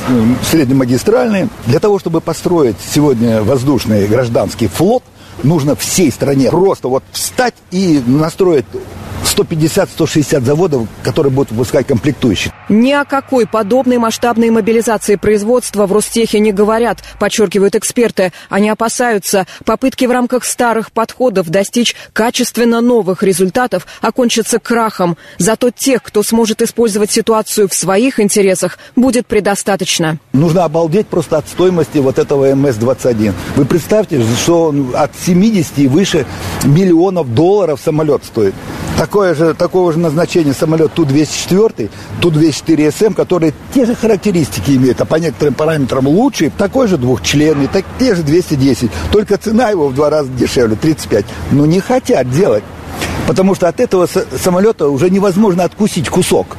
среднемагистральные. 0.50 1.48
Для 1.66 1.80
того, 1.80 2.00
чтобы 2.00 2.22
построить 2.22 2.76
сегодня 2.94 3.42
воздушный 3.42 4.08
гражданский 4.08 4.68
флот, 4.68 5.04
нужно 5.44 5.76
всей 5.76 6.12
стране 6.12 6.50
просто 6.50 6.88
вот 6.88 7.04
встать 7.12 7.56
и 7.72 8.02
настроить 8.06 8.66
150-160 9.36 10.42
заводов, 10.42 10.88
которые 11.04 11.32
будут 11.32 11.52
выпускать 11.52 11.88
комплектующие. 11.88 12.54
Ни 12.70 12.92
о 12.92 13.06
какой 13.06 13.46
подобной 13.46 13.98
масштабной 13.98 14.50
мобилизации 14.50 15.16
производства 15.16 15.86
в 15.86 15.94
Ростехе 15.94 16.40
не 16.40 16.52
говорят, 16.52 17.04
подчеркивают 17.20 17.76
эксперты. 17.76 18.32
Они 18.50 18.70
опасаются, 18.70 19.46
попытки 19.66 20.06
в 20.06 20.12
рамках 20.12 20.46
старых 20.46 20.92
подходов 20.92 21.50
достичь 21.50 21.96
качественно 22.14 22.82
новых 22.82 23.24
результатов 23.24 23.86
окончатся 24.02 24.60
крахом. 24.60 25.18
Зато 25.38 25.70
тех, 25.70 26.02
кто 26.02 26.24
сможет 26.24 26.62
использовать 26.62 27.12
ситуацию 27.12 27.68
в 27.68 27.74
своих 27.74 28.20
интересах, 28.20 28.78
будет 28.96 29.28
предостаточно. 29.28 30.18
Нужно 30.34 30.64
обалдеть 30.64 31.08
просто 31.08 31.38
от 31.38 31.48
стоимости 31.48 31.98
вот 32.00 32.20
этого 32.20 32.52
МС-21. 32.52 33.34
Вы 33.56 33.66
представьте, 33.66 34.22
что 34.44 34.74
от 34.94 35.12
70 35.16 35.80
и 35.80 35.88
выше 35.88 36.26
миллионов 36.64 37.34
долларов 37.34 37.80
самолет 37.84 38.24
стоит. 38.24 38.54
Такое 38.98 39.25
же, 39.34 39.54
такого 39.54 39.92
же 39.92 40.00
назначения 40.00 40.54
самолет 40.54 40.94
Ту-204, 40.94 41.90
Ту-204СМ, 42.22 43.14
которые 43.14 43.54
те 43.74 43.86
же 43.86 43.96
характеристики 43.96 44.72
имеют, 44.72 45.02
а 45.02 45.06
по 45.06 45.16
некоторым 45.16 45.54
параметрам 45.54 46.08
лучше, 46.08 46.52
такой 46.56 46.88
же 46.88 46.98
двухчленный, 46.98 47.68
так, 47.68 47.86
те 48.00 48.16
же 48.16 48.24
210, 48.24 48.92
только 49.12 49.38
цена 49.38 49.70
его 49.70 49.88
в 49.88 49.96
два 49.96 50.10
раза 50.10 50.30
дешевле, 50.30 50.76
35. 50.76 51.26
Но 51.52 51.66
не 51.66 51.80
хотят 51.80 52.30
делать, 52.30 52.64
потому 53.28 53.56
что 53.56 53.68
от 53.68 53.80
этого 53.80 54.08
самолета 54.08 54.90
уже 54.90 55.10
невозможно 55.10 55.64
откусить 55.64 56.10
кусок. 56.10 56.58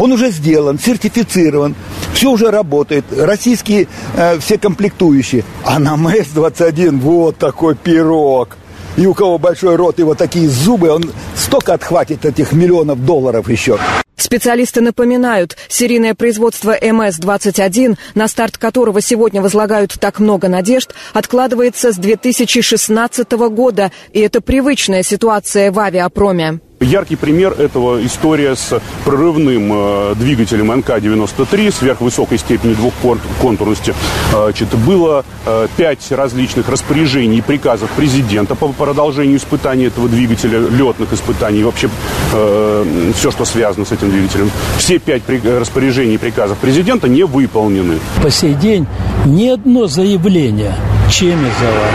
Он 0.00 0.12
уже 0.12 0.30
сделан, 0.30 0.78
сертифицирован, 0.78 1.74
все 2.12 2.30
уже 2.30 2.50
работает, 2.50 3.04
российские 3.16 3.86
э, 4.16 4.38
все 4.40 4.58
комплектующие. 4.58 5.44
А 5.64 5.78
на 5.78 5.94
МС-21 5.94 6.98
вот 6.98 7.38
такой 7.38 7.76
пирог– 7.76 8.56
и 8.96 9.06
у 9.06 9.14
кого 9.14 9.38
большой 9.38 9.76
рот 9.76 9.98
и 9.98 10.02
вот 10.02 10.18
такие 10.18 10.48
зубы, 10.48 10.90
он 10.90 11.04
столько 11.36 11.74
отхватит 11.74 12.24
этих 12.24 12.52
миллионов 12.52 13.04
долларов 13.04 13.48
еще. 13.48 13.78
Специалисты 14.16 14.80
напоминают, 14.80 15.56
серийное 15.68 16.14
производство 16.14 16.76
МС-21, 16.76 17.98
на 18.14 18.28
старт 18.28 18.58
которого 18.58 19.00
сегодня 19.00 19.42
возлагают 19.42 19.96
так 20.00 20.20
много 20.20 20.48
надежд, 20.48 20.94
откладывается 21.12 21.92
с 21.92 21.96
2016 21.96 23.32
года, 23.32 23.90
и 24.12 24.20
это 24.20 24.40
привычная 24.40 25.02
ситуация 25.02 25.72
в 25.72 25.78
авиапроме. 25.78 26.60
Яркий 26.84 27.16
пример 27.16 27.52
этого 27.52 28.04
история 28.04 28.54
с 28.54 28.78
прорывным 29.04 29.70
э, 29.72 30.14
двигателем 30.16 30.70
НК-93 30.70 31.72
сверхвысокой 31.72 32.36
степени 32.36 32.74
двухконтурности. 32.74 33.94
Э, 34.32 34.44
значит, 34.44 34.68
было 34.74 35.24
э, 35.46 35.68
пять 35.78 36.12
различных 36.12 36.68
распоряжений 36.68 37.38
и 37.38 37.40
приказов 37.40 37.90
президента 37.92 38.54
по 38.54 38.68
продолжению 38.68 39.38
испытаний 39.38 39.86
этого 39.86 40.10
двигателя, 40.10 40.58
летных 40.58 41.14
испытаний, 41.14 41.64
вообще 41.64 41.88
э, 42.32 43.12
все, 43.16 43.30
что 43.30 43.46
связано 43.46 43.86
с 43.86 43.92
этим 43.92 44.10
двигателем. 44.10 44.50
Все 44.76 44.98
пять 44.98 45.22
распоряжений 45.44 46.16
и 46.16 46.18
приказов 46.18 46.58
президента 46.58 47.08
не 47.08 47.24
выполнены. 47.24 47.98
По 48.22 48.30
сей 48.30 48.52
день 48.52 48.86
ни 49.24 49.48
одно 49.48 49.86
заявление 49.86 50.74
Чемезова, 51.10 51.86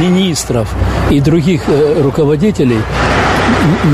министров 0.00 0.74
и 1.10 1.20
других 1.20 1.64
руководителей 2.02 2.78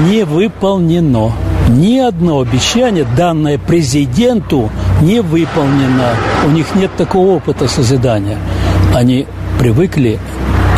не 0.08 0.24
выполнено. 0.24 1.32
Ни 1.68 1.98
одно 1.98 2.40
обещание, 2.40 3.06
данное 3.16 3.58
президенту, 3.58 4.70
не 5.00 5.20
выполнено. 5.20 6.10
У 6.46 6.50
них 6.50 6.74
нет 6.74 6.90
такого 6.96 7.36
опыта 7.36 7.68
созидания. 7.68 8.38
Они 8.94 9.26
привыкли 9.58 10.18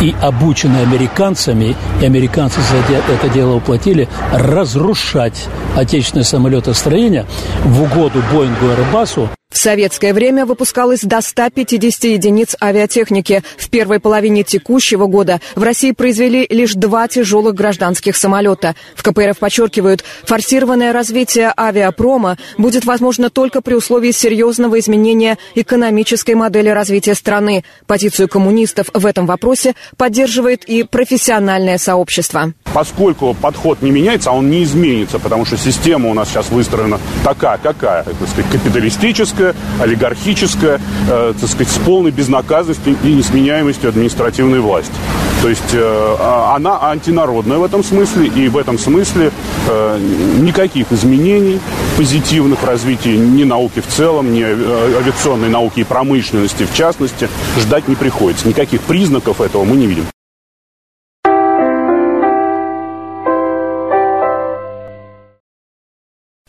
и 0.01 0.15
обучены 0.21 0.77
американцами, 0.77 1.75
и 2.01 2.05
американцы 2.05 2.59
за 2.61 2.77
это 2.95 3.29
дело 3.29 3.55
уплатили, 3.55 4.07
разрушать 4.31 5.47
отечественное 5.75 6.23
самолетостроение 6.23 7.25
в 7.63 7.81
угоду 7.81 8.21
Боингу 8.31 8.65
и 8.65 8.69
Airbus 8.69 9.29
в 9.49 9.57
советское 9.57 10.13
время 10.13 10.45
выпускалось 10.45 11.01
до 11.01 11.21
150 11.21 12.03
единиц 12.03 12.55
авиатехники. 12.61 13.43
В 13.57 13.69
первой 13.69 13.99
половине 14.01 14.43
текущего 14.43 15.07
года 15.07 15.39
в 15.55 15.63
России 15.63 15.93
произвели 15.93 16.45
лишь 16.49 16.73
два 16.73 17.07
тяжелых 17.07 17.55
гражданских 17.55 18.17
самолета. 18.17 18.75
В 18.95 19.03
КПРФ 19.03 19.37
подчеркивают, 19.39 20.03
форсированное 20.25 20.91
развитие 20.91 21.53
авиапрома 21.57 22.37
будет 22.57 22.83
возможно 22.83 23.29
только 23.29 23.61
при 23.61 23.73
условии 23.73 24.11
серьезного 24.11 24.79
изменения 24.79 25.37
экономической 25.55 26.35
модели 26.35 26.69
развития 26.69 27.15
страны. 27.15 27.63
Позицию 27.85 28.27
коммунистов 28.27 28.89
в 28.93 29.05
этом 29.05 29.25
вопросе 29.25 29.75
поддерживает 29.95 30.65
и 30.65 30.83
профессиональное 30.83 31.77
сообщество. 31.77 32.53
Поскольку 32.73 33.33
подход 33.33 33.81
не 33.81 33.91
меняется, 33.91 34.29
а 34.29 34.33
он 34.33 34.49
не 34.49 34.63
изменится, 34.63 35.19
потому 35.19 35.45
что 35.45 35.57
система 35.57 36.09
у 36.09 36.13
нас 36.13 36.29
сейчас 36.29 36.49
выстроена 36.49 36.99
такая, 37.23 37.57
какая, 37.57 38.03
так 38.03 38.27
сказать, 38.27 38.51
капиталистическая, 38.51 39.36
политическая, 39.37 39.55
олигархическая, 39.79 40.81
э, 41.09 41.33
так 41.39 41.49
сказать, 41.49 41.69
с 41.69 41.77
полной 41.77 42.11
безнаказанностью 42.11 42.95
и 43.03 43.13
несменяемостью 43.13 43.89
административной 43.89 44.59
власти. 44.59 44.93
То 45.41 45.49
есть 45.49 45.73
э, 45.73 45.79
а, 45.81 46.55
она 46.55 46.79
антинародная 46.89 47.57
в 47.57 47.63
этом 47.63 47.83
смысле, 47.83 48.27
и 48.27 48.47
в 48.49 48.57
этом 48.57 48.79
смысле 48.79 49.31
э, 49.67 49.99
никаких 50.39 50.91
изменений 50.91 51.59
позитивных 51.97 52.61
в 52.61 52.65
развитии 52.65 53.15
ни 53.15 53.43
науки 53.43 53.81
в 53.81 53.87
целом, 53.87 54.33
ни 54.33 54.41
авиационной 54.41 55.49
науки 55.49 55.81
и 55.81 55.83
промышленности 55.83 56.63
в 56.63 56.73
частности 56.73 57.29
ждать 57.59 57.87
не 57.87 57.95
приходится. 57.95 58.47
Никаких 58.47 58.81
признаков 58.81 59.41
этого 59.41 59.63
мы 59.63 59.75
не 59.75 59.87
видим. 59.87 60.05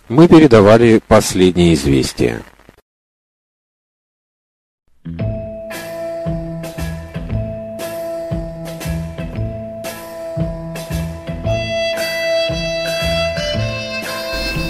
Мы 0.08 0.26
передавали 0.26 1.00
последние 1.06 1.74
известия. 1.74 2.42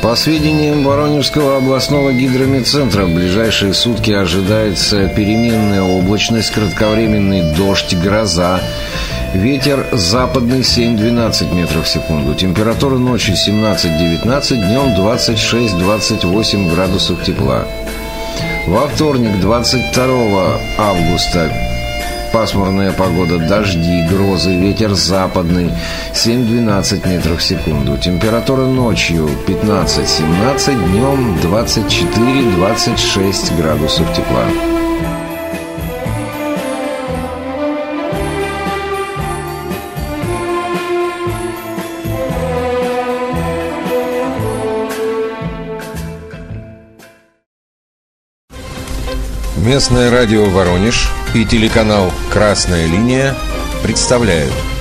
По 0.09 0.17
сведениям 0.17 0.85
Воронежского 0.85 1.59
областного 1.59 2.15
гидромедцентра, 2.15 3.05
в 3.05 3.15
ближайшие 3.15 3.75
сутки 3.75 4.11
ожидается 4.11 5.07
переменная 5.07 5.83
облачность, 5.83 6.51
кратковременный 6.51 7.43
дождь, 7.55 7.95
гроза. 7.95 8.63
Ветер 9.35 9.87
западный 9.93 10.61
7-12 10.61 11.55
метров 11.55 11.85
в 11.85 11.89
секунду. 11.89 12.35
Температура 12.35 12.97
ночи 12.97 13.33
17-19, 13.33 14.57
днем 14.67 14.97
26-28 14.97 16.75
градусов 16.75 17.23
тепла. 17.23 17.67
Во 18.67 18.89
вторник, 18.89 19.39
22 19.41 20.59
августа, 20.79 21.68
пасмурная 22.33 22.93
погода, 22.93 23.39
дожди, 23.39 24.07
грозы, 24.11 24.55
ветер 24.55 24.95
западный 24.95 25.73
7-12 26.13 27.09
метров 27.09 27.41
в 27.41 27.43
секунду. 27.43 27.97
Температура 27.99 28.67
ночью 28.67 29.29
15-17, 29.47 30.91
днем 30.91 31.37
24-26 31.43 33.57
градусов 33.57 34.13
тепла. 34.15 34.45
Местное 49.69 50.11
радио 50.11 50.47
«Воронеж» 50.47 51.11
и 51.35 51.45
телеканал 51.45 52.11
«Красная 52.33 52.87
линия» 52.87 53.35
представляют– 53.83 54.55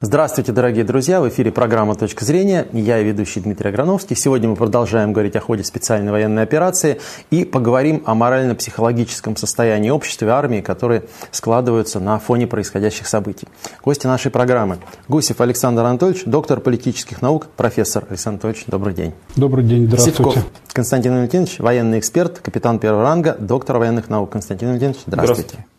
Здравствуйте, 0.00 0.52
дорогие 0.52 0.84
друзья! 0.84 1.20
В 1.20 1.28
эфире 1.28 1.50
программа 1.50 1.96
«Точка 1.96 2.24
зрения». 2.24 2.68
Я 2.72 3.02
ведущий 3.02 3.40
Дмитрий 3.40 3.70
Аграновский. 3.70 4.14
Сегодня 4.14 4.48
мы 4.48 4.54
продолжаем 4.54 5.12
говорить 5.12 5.34
о 5.34 5.40
ходе 5.40 5.64
специальной 5.64 6.12
военной 6.12 6.44
операции 6.44 7.00
и 7.32 7.44
поговорим 7.44 8.04
о 8.06 8.14
морально-психологическом 8.14 9.34
состоянии 9.34 9.90
общества 9.90 10.26
и 10.26 10.28
армии, 10.28 10.60
которые 10.60 11.06
складываются 11.32 11.98
на 11.98 12.20
фоне 12.20 12.46
происходящих 12.46 13.08
событий. 13.08 13.48
Гости 13.84 14.06
нашей 14.06 14.30
программы. 14.30 14.78
Гусев 15.08 15.40
Александр 15.40 15.82
Анатольевич, 15.82 16.22
доктор 16.26 16.60
политических 16.60 17.20
наук, 17.20 17.48
профессор 17.56 18.04
Александр 18.08 18.46
Анатольевич, 18.46 18.66
добрый 18.68 18.94
день. 18.94 19.14
Добрый 19.34 19.64
день, 19.64 19.88
здравствуйте. 19.88 20.16
Сивков 20.16 20.46
Константин 20.72 21.14
Валентинович, 21.16 21.58
военный 21.58 21.98
эксперт, 21.98 22.38
капитан 22.38 22.78
первого 22.78 23.02
ранга, 23.02 23.36
доктор 23.36 23.78
военных 23.78 24.08
наук. 24.08 24.30
Константин 24.30 24.68
Валентинович, 24.68 24.98
здравствуйте. 25.08 25.42
здравствуйте. 25.42 25.77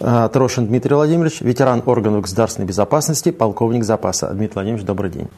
А, 0.00 0.28
Трошин 0.28 0.66
Дмитрий 0.66 0.94
Владимирович, 0.94 1.40
ветеран 1.40 1.82
органов 1.86 2.22
государственной 2.22 2.66
безопасности, 2.66 3.30
полковник 3.30 3.84
запаса. 3.84 4.28
Дмитрий 4.28 4.54
Владимирович, 4.54 4.86
добрый 4.86 5.10
день. 5.10 5.28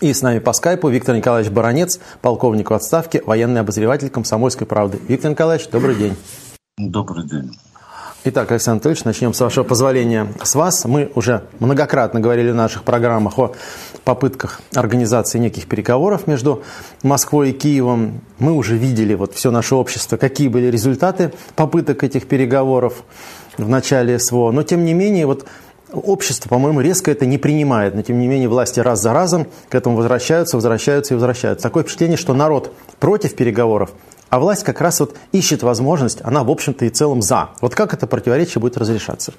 И 0.00 0.12
с 0.12 0.22
нами 0.22 0.38
по 0.38 0.52
скайпу 0.52 0.88
Виктор 0.88 1.16
Николаевич 1.16 1.52
Баранец, 1.52 2.00
полковник 2.20 2.70
в 2.70 2.74
отставке, 2.74 3.22
военный 3.24 3.60
обозреватель 3.60 4.10
комсомольской 4.10 4.66
правды. 4.66 5.00
Виктор 5.08 5.30
Николаевич, 5.30 5.68
добрый 5.68 5.94
день. 5.94 6.16
Добрый 6.76 7.24
день. 7.26 7.52
Итак, 8.26 8.50
Александр 8.50 8.78
Анатольевич, 8.78 9.04
начнем 9.04 9.34
с 9.34 9.40
вашего 9.40 9.64
позволения 9.64 10.28
с 10.42 10.54
вас. 10.54 10.86
Мы 10.86 11.12
уже 11.14 11.44
многократно 11.60 12.20
говорили 12.20 12.52
в 12.52 12.54
наших 12.54 12.82
программах 12.82 13.38
о 13.38 13.52
попытках 14.02 14.62
организации 14.74 15.38
неких 15.38 15.68
переговоров 15.68 16.26
между 16.26 16.62
Москвой 17.02 17.50
и 17.50 17.52
Киевом. 17.52 18.22
Мы 18.38 18.52
уже 18.52 18.78
видели, 18.78 19.12
вот 19.12 19.34
все 19.34 19.50
наше 19.50 19.74
общество, 19.74 20.16
какие 20.16 20.48
были 20.48 20.68
результаты 20.68 21.34
попыток 21.54 22.02
этих 22.02 22.26
переговоров 22.26 23.04
в 23.56 23.68
начале 23.68 24.18
СВО. 24.18 24.50
Но, 24.50 24.62
тем 24.62 24.84
не 24.84 24.94
менее, 24.94 25.26
вот 25.26 25.46
общество, 25.92 26.48
по-моему, 26.48 26.80
резко 26.80 27.10
это 27.10 27.26
не 27.26 27.38
принимает. 27.38 27.94
Но, 27.94 28.02
тем 28.02 28.18
не 28.18 28.26
менее, 28.26 28.48
власти 28.48 28.80
раз 28.80 29.00
за 29.00 29.12
разом 29.12 29.46
к 29.68 29.74
этому 29.74 29.96
возвращаются, 29.96 30.56
возвращаются 30.56 31.14
и 31.14 31.16
возвращаются. 31.16 31.62
Такое 31.62 31.82
впечатление, 31.82 32.16
что 32.16 32.34
народ 32.34 32.72
против 33.00 33.34
переговоров, 33.34 33.92
а 34.30 34.40
власть 34.40 34.64
как 34.64 34.80
раз 34.80 35.00
вот 35.00 35.14
ищет 35.32 35.62
возможность, 35.62 36.18
она, 36.24 36.42
в 36.42 36.50
общем-то, 36.50 36.84
и 36.84 36.88
целом 36.88 37.22
за. 37.22 37.50
Вот 37.60 37.74
как 37.74 37.94
это 37.94 38.06
противоречие 38.06 38.60
будет 38.60 38.76
разрешаться? 38.76 39.32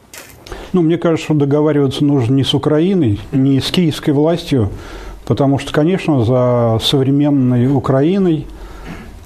Ну, 0.73 0.81
мне 0.81 0.97
кажется, 0.97 1.25
что 1.25 1.33
договариваться 1.33 2.03
нужно 2.03 2.33
не 2.33 2.43
с 2.43 2.53
Украиной, 2.53 3.19
не 3.31 3.59
с 3.59 3.71
киевской 3.71 4.11
властью, 4.11 4.69
потому 5.25 5.59
что, 5.59 5.73
конечно, 5.73 6.23
за 6.23 6.79
современной 6.81 7.67
Украиной 7.67 8.47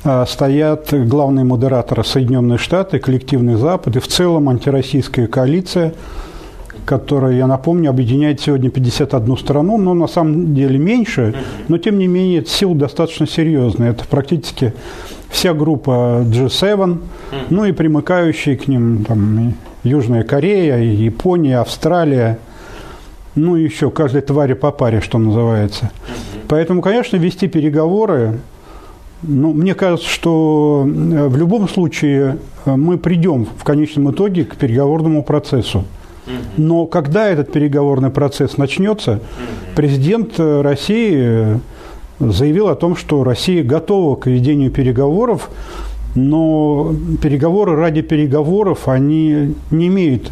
стоят 0.02 0.94
главные 0.94 1.44
модераторы 1.44 2.04
Соединенные 2.04 2.58
Штаты, 2.58 3.00
коллективный 3.00 3.56
Запад 3.56 3.96
и 3.96 4.00
в 4.00 4.08
целом 4.08 4.50
антироссийская 4.50 5.28
коалиция, 5.28 5.94
которая, 6.86 7.36
я 7.36 7.48
напомню, 7.48 7.90
объединяет 7.90 8.40
сегодня 8.42 8.70
51 8.70 9.38
страну, 9.38 9.78
но 9.78 9.94
на 9.94 10.08
самом 10.08 10.56
деле 10.56 10.80
меньше, 10.80 11.36
но 11.68 11.78
тем 11.78 11.98
не 11.98 12.08
менее 12.08 12.46
сила 12.46 12.74
достаточно 12.76 13.28
серьезная. 13.28 13.92
Это 13.92 14.06
практически 14.06 14.74
вся 15.30 15.54
группа 15.54 16.24
G7, 16.26 16.98
ну 17.50 17.66
и 17.66 17.72
примыкающие 17.72 18.58
к 18.58 18.68
ним 18.68 19.06
там, 19.06 19.54
Южная 19.84 20.24
Корея, 20.24 20.78
Япония, 20.78 21.60
Австралия, 21.60 22.40
ну 23.36 23.56
и 23.56 23.64
еще 23.64 23.92
каждой 23.92 24.22
твари 24.22 24.54
по 24.54 24.72
паре, 24.72 25.02
что 25.02 25.18
называется. 25.18 25.92
Поэтому, 26.48 26.82
конечно, 26.82 27.18
вести 27.18 27.48
переговоры 27.48 28.40
ну, 29.22 29.54
мне 29.54 29.76
кажется, 29.76 30.08
что 30.08 30.86
э, 30.86 31.28
в 31.28 31.36
любом 31.38 31.68
случае 31.68 32.38
э, 32.66 32.76
мы 32.76 32.98
придем 32.98 33.46
в 33.46 33.64
конечном 33.64 34.12
итоге 34.12 34.46
к 34.46 34.56
переговорному 34.56 35.24
процессу. 35.24 35.86
Но 36.58 36.86
когда 36.86 37.28
этот 37.28 37.52
переговорный 37.52 38.12
процесс 38.12 38.58
начнется, 38.58 39.20
президент 39.76 40.40
э, 40.40 40.62
России 40.62 41.60
заявил 42.20 42.68
о 42.68 42.76
том, 42.76 42.96
что 42.96 43.24
Россия 43.24 43.64
готова 43.64 44.16
к 44.16 44.28
ведению 44.28 44.72
переговоров, 44.72 45.50
но 46.16 46.94
переговоры 47.22 47.76
ради 47.76 48.02
переговоров, 48.02 48.88
они 48.88 49.56
не 49.72 49.88
имеют 49.88 50.32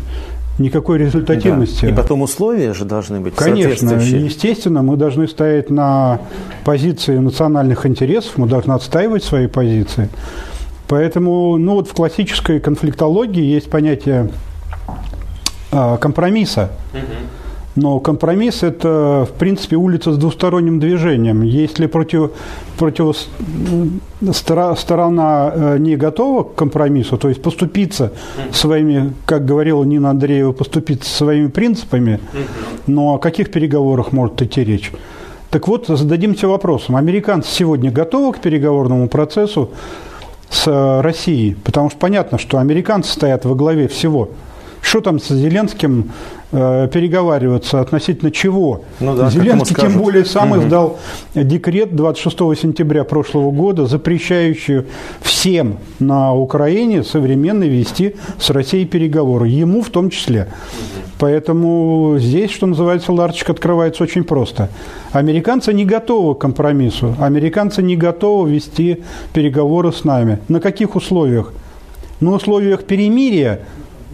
никакой 0.57 0.97
результативности. 0.97 1.85
Да. 1.85 1.91
И 1.91 1.93
потом 1.93 2.21
условия 2.21 2.73
же 2.73 2.85
должны 2.85 3.19
быть 3.19 3.35
Конечно, 3.35 3.93
естественно, 3.93 4.81
мы 4.81 4.97
должны 4.97 5.27
стоять 5.27 5.69
на 5.69 6.19
позиции 6.63 7.17
национальных 7.17 7.85
интересов, 7.85 8.37
мы 8.37 8.47
должны 8.47 8.73
отстаивать 8.73 9.23
свои 9.23 9.47
позиции. 9.47 10.09
Поэтому, 10.87 11.57
ну 11.57 11.73
вот 11.73 11.89
в 11.89 11.93
классической 11.93 12.59
конфликтологии 12.59 13.43
есть 13.43 13.69
понятие 13.69 14.29
э, 15.71 15.97
компромисса. 15.99 16.71
Но 17.77 17.99
компромисс– 17.99 18.63
это, 18.63 19.27
в 19.29 19.33
принципе, 19.37 19.75
улица 19.75 20.11
с 20.11 20.17
двусторонним 20.17 20.79
движением. 20.79 21.43
Если 21.43 21.85
против, 21.85 22.31
против 22.75 23.15
сторона 24.33 25.51
э, 25.53 25.77
не 25.77 25.95
готова 25.95 26.41
к 26.41 26.55
компромиссу, 26.55 27.17
то 27.17 27.29
есть 27.29 27.39
поступиться 27.39 28.13
своими, 28.51 29.13
как 29.27 29.45
говорила 29.45 29.83
Нина 29.83 30.09
Андреева, 30.09 30.53
поступиться 30.53 31.07
своими 31.07 31.49
принципами, 31.49 32.19
но 32.87 33.13
о 33.13 33.19
каких 33.19 33.51
переговорах 33.51 34.11
может 34.11 34.41
идти 34.41 34.63
речь? 34.63 34.91
Так 35.51 35.67
вот, 35.67 35.85
зададимся 35.87 36.47
вопросом, 36.47 36.95
американцы 36.95 37.51
сегодня 37.51 37.91
готовы 37.91 38.33
к 38.33 38.39
переговорному 38.39 39.07
процессу 39.07 39.69
с 40.49 40.65
э, 40.65 41.01
Россией? 41.01 41.55
Потому 41.63 41.91
что 41.91 41.99
понятно, 41.99 42.39
что 42.39 42.57
американцы 42.57 43.11
стоят 43.11 43.45
во 43.45 43.53
главе 43.53 43.87
всего– 43.87 44.29
что 44.81 45.01
там 45.01 45.19
с 45.19 45.27
Зеленским 45.27 46.11
э, 46.51 46.87
переговариваться 46.91 47.81
относительно 47.81 48.31
чего? 48.31 48.81
Ну, 48.99 49.15
да, 49.15 49.29
Зеленский 49.29 49.75
тем 49.75 49.97
более 49.97 50.25
сам 50.25 50.51
угу. 50.51 50.61
издал 50.61 50.99
декрет 51.33 51.95
26 51.95 52.37
сентября 52.59 53.03
прошлого 53.03 53.51
года, 53.51 53.85
запрещающий 53.85 54.85
всем 55.21 55.77
на 55.99 56.33
Украине 56.33 57.03
современно 57.03 57.63
вести 57.63 58.15
с 58.39 58.49
Россией 58.49 58.85
переговоры, 58.85 59.47
ему 59.47 59.81
в 59.81 59.89
том 59.89 60.09
числе. 60.09 60.47
Поэтому 61.19 62.17
здесь, 62.19 62.51
что 62.51 62.67
называется, 62.67 63.11
ларчик 63.11 63.49
открывается 63.49 64.03
очень 64.03 64.23
просто. 64.23 64.69
Американцы 65.11 65.73
не 65.73 65.83
готовы 65.83 66.35
к 66.35 66.39
компромиссу. 66.39 67.15
Американцы 67.19 67.81
не 67.81 67.95
готовы 67.95 68.51
вести 68.51 69.03
переговоры 69.33 69.91
с 69.91 70.03
нами. 70.03 70.39
На 70.47 70.59
каких 70.59 70.95
условиях? 70.95 71.53
На 72.19 72.33
условиях 72.33 72.83
перемирия 72.83 73.61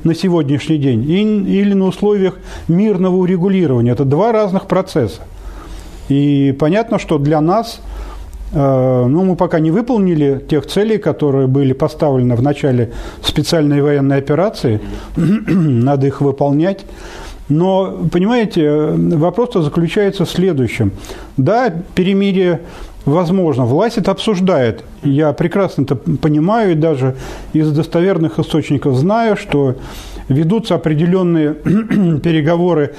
на 0.03 0.15
сегодняшний 0.15 0.77
день 0.77 1.07
или 1.09 1.73
на 1.73 1.85
условиях 1.85 2.37
мирного 2.67 3.15
урегулирования. 3.15 3.91
Это 3.91 4.05
два 4.05 4.31
разных 4.31 4.67
процесса. 4.67 5.21
И 6.09 6.55
понятно, 6.59 6.99
что 6.99 7.17
для 7.17 7.39
нас, 7.41 7.81
э, 8.53 9.05
ну, 9.07 9.23
мы 9.23 9.35
пока 9.35 9.59
не 9.59 9.71
выполнили 9.71 10.43
тех 10.49 10.65
целей, 10.65 10.97
которые 10.97 11.47
были 11.47 11.73
поставлены 11.73 12.35
в 12.35 12.41
начале 12.41 12.91
специальной 13.23 13.81
военной 13.81 14.17
операции, 14.17 14.81
надо 15.15 16.07
их 16.07 16.21
выполнять. 16.21 16.85
Но, 17.49 18.07
понимаете, 18.11 18.87
вопрос 18.95 19.53
заключается 19.53 20.25
в 20.25 20.29
следующем. 20.29 20.91
Да, 21.37 21.73
перемирие 21.93 22.61
возможно. 23.05 23.65
Власть 23.65 23.97
это 23.97 24.11
обсуждает. 24.11 24.83
Я 25.03 25.33
прекрасно 25.33 25.83
это 25.83 25.95
понимаю 25.95 26.71
и 26.71 26.75
даже 26.75 27.15
из 27.53 27.71
достоверных 27.71 28.39
источников 28.39 28.95
знаю, 28.95 29.35
что 29.37 29.75
ведутся 30.29 30.75
определенные 30.75 31.53
переговоры 32.23 32.95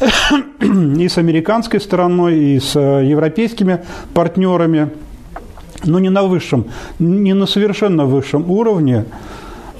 и 0.60 1.08
с 1.08 1.18
американской 1.18 1.80
стороной, 1.80 2.36
и 2.36 2.60
с 2.60 2.78
европейскими 2.78 3.80
партнерами, 4.12 4.90
но 5.84 5.98
не 5.98 6.10
на 6.10 6.24
высшем, 6.24 6.66
не 6.98 7.34
на 7.34 7.46
совершенно 7.46 8.06
высшем 8.06 8.50
уровне. 8.50 9.04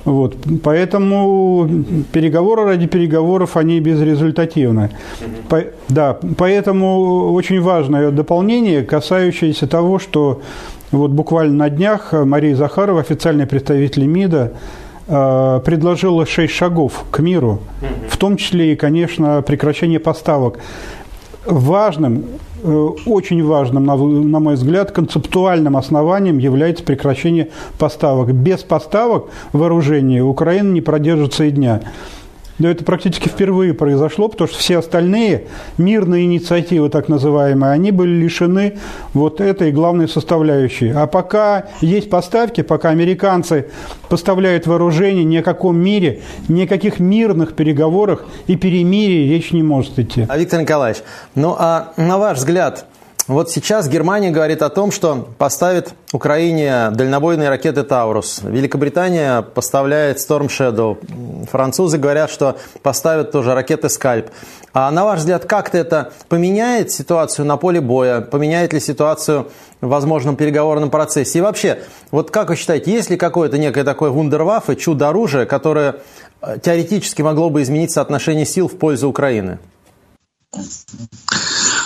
Вот, 0.05 0.37
поэтому 0.63 1.67
переговоры 2.13 2.65
ради 2.65 2.87
переговоров, 2.87 3.57
они 3.57 3.81
безрезультативны. 3.81 4.91
По, 5.49 5.65
да, 5.89 6.19
поэтому 6.37 7.33
очень 7.33 7.61
важное 7.61 8.11
дополнение, 8.11 8.83
касающееся 8.83 9.67
того, 9.67 9.99
что 9.99 10.43
вот 10.91 11.11
буквально 11.11 11.55
на 11.55 11.71
днях 11.71 12.13
Мария 12.13 12.55
Захарова, 12.55 13.01
официальный 13.01 13.47
представитель 13.47 14.05
МИДа, 14.05 14.53
э, 15.09 15.61
предложила 15.65 16.27
шесть 16.27 16.53
шагов 16.53 17.05
к 17.11 17.21
миру, 17.21 17.61
в 18.11 18.19
том 18.19 18.37
числе 18.37 18.75
и, 18.75 18.77
конечно, 18.77 19.41
прекращение 19.41 20.01
поставок. 20.01 20.59
Важным 21.47 22.27
очень 22.65 23.45
важным, 23.45 23.85
на, 23.85 23.97
на 23.97 24.41
мой 24.41 24.55
взгляд, 24.55 24.91
концептуальным 24.91 25.77
основанием 25.77 26.39
является 26.39 26.83
прекращение 26.83 27.51
поставок. 27.79 28.33
Без 28.33 28.63
поставок 28.63 29.27
вооружения 29.53 30.23
Украина 30.23 30.73
не 30.73 30.81
продержится 30.81 31.45
и 31.45 31.51
дня. 31.51 31.83
Но 32.59 32.69
это 32.69 32.85
практически 32.85 33.29
впервые 33.29 33.75
произошло, 33.75 34.29
потому 34.29 34.49
что 34.49 34.59
все 34.59 34.79
остальные 34.79 35.47
мирные 35.77 36.25
инициативы, 36.25 36.89
так 36.89 37.09
называемые, 37.09 37.73
они 37.73 37.91
были 37.91 38.11
лишены 38.11 38.79
вот 39.13 39.41
этой 39.41 39.73
главной 39.73 40.09
составляющей. 40.09 40.91
А 40.91 41.07
пока 41.07 41.67
есть 41.81 42.11
поставки, 42.11 42.63
пока 42.63 42.91
американцы 42.91 43.71
поставляют 44.09 44.67
вооружение, 44.67 45.25
ни 45.25 45.37
о 45.37 45.43
каком 45.43 45.77
мире, 45.79 46.23
ни 46.49 46.63
о 46.63 46.67
каких 46.69 47.01
мирных 47.01 47.55
переговорах 47.55 48.25
и 48.47 48.57
перемирии 48.57 49.29
речь 49.29 49.53
не 49.53 49.63
может 49.63 49.99
идти. 49.99 50.27
А 50.29 50.39
Виктор 50.39 50.61
Николаевич, 50.61 51.03
ну 51.35 51.57
а 51.59 51.93
на 51.97 52.19
ваш 52.19 52.39
взгляд, 52.39 52.87
вот 53.27 53.51
сейчас 53.51 53.89
Германия 53.89 54.31
говорит 54.31 54.61
о 54.61 54.69
том, 54.69 54.91
что 54.91 55.29
поставит 55.39 55.95
Украине 56.13 56.91
дальнобойные 56.91 57.49
ракеты 57.49 57.83
«Таурус». 57.83 58.41
Великобритания 58.43 59.41
поставляет 59.41 60.19
Storm 60.19 60.49
Shadow. 60.49 61.47
Французы 61.47 61.97
говорят, 61.97 62.31
что 62.31 62.59
поставят 62.83 63.33
тоже 63.33 63.55
ракеты 63.55 63.89
«Скальп». 63.89 64.29
А 64.75 64.91
на 64.91 65.05
ваш 65.05 65.21
взгляд, 65.21 65.47
как-то 65.47 65.79
это 65.79 66.13
поменяет 66.29 66.91
ситуацию 66.91 67.47
на 67.47 67.57
поле 67.57 67.81
боя? 67.81 68.21
Поменяет 68.21 68.75
ли 68.75 68.81
ситуацию 68.81 69.49
в 69.81 69.89
возможном 69.89 70.37
переговорном 70.37 70.91
процессе? 70.91 71.39
И 71.39 71.43
вообще, 71.43 71.79
вот 72.11 72.31
как 72.31 72.51
вы 72.51 72.57
считаете, 72.57 72.93
есть 72.93 73.09
ли 73.09 73.17
какое-то 73.17 73.57
некое 73.57 73.85
такое 73.85 74.11
вундерваффе, 74.11 74.77
чудо-оружие, 74.77 75.47
которое 75.47 75.97
э, 76.43 76.59
теоретически 76.63 77.23
могло 77.23 77.49
бы 77.49 77.63
изменить 77.63 77.91
соотношение 77.91 78.45
сил 78.45 78.69
в 78.69 78.77
пользу 78.77 79.09
Украины? 79.09 79.59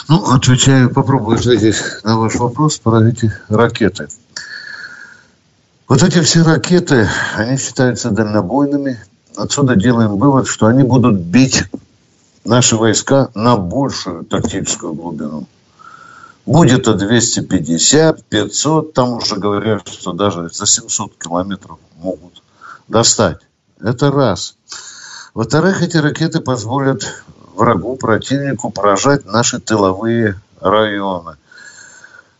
Ну, 0.09 0.25
отвечаю, 0.25 0.89
попробую 0.89 1.39
ответить 1.39 1.77
на 2.03 2.19
ваш 2.19 2.37
вопрос 2.37 2.79
про 2.79 3.07
эти 3.07 3.31
ракеты. 3.51 4.09
Вот 5.87 6.03
эти 6.03 6.23
все 6.23 6.43
ракеты, 6.43 7.07
они 7.37 7.59
считаются 7.59 8.11
дальнобойными. 8.11 8.99
Отсюда 9.37 9.77
делаем 9.77 10.17
вывод, 10.17 10.49
что 10.49 10.67
они 10.67 10.83
будут 10.83 11.21
бить 11.21 11.65
наши 12.47 12.77
войска 12.77 13.29
на 13.35 13.59
большую 13.59 14.25
тактическую 14.25 14.95
глубину. 14.95 15.47
Будет 16.47 16.81
это 16.89 16.95
250, 16.95 18.25
500, 18.25 18.95
там 18.95 19.13
уже 19.13 19.37
говорят, 19.37 19.87
что 19.89 20.15
даже 20.15 20.49
за 20.49 20.65
700 20.65 21.19
километров 21.19 21.79
могут 21.99 22.43
достать. 22.89 23.41
Это 23.79 24.11
раз. 24.11 24.57
Во-вторых, 25.35 25.83
эти 25.83 25.99
ракеты 25.99 26.41
позволят 26.41 27.23
врагу, 27.59 27.97
противнику 27.97 28.71
поражать 28.71 29.27
наши 29.27 29.59
тыловые 29.59 30.41
районы. 30.61 31.37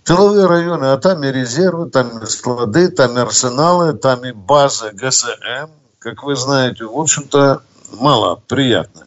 Тыловые 0.05 0.47
районы, 0.47 0.87
а 0.87 0.97
там 0.97 1.23
и 1.25 1.33
резервы, 1.33 1.91
там 1.91 2.23
и 2.23 2.27
склады, 2.27 2.89
там 2.89 3.19
и 3.19 3.21
арсеналы, 3.21 3.93
там 3.93 4.25
и 4.25 4.33
базы 4.33 4.91
ГСМ, 4.93 5.69
как 5.99 6.23
вы 6.23 6.35
знаете, 6.37 6.85
в 6.85 6.99
общем-то, 6.99 7.61
мало 8.01 8.41
приятно. 8.49 9.03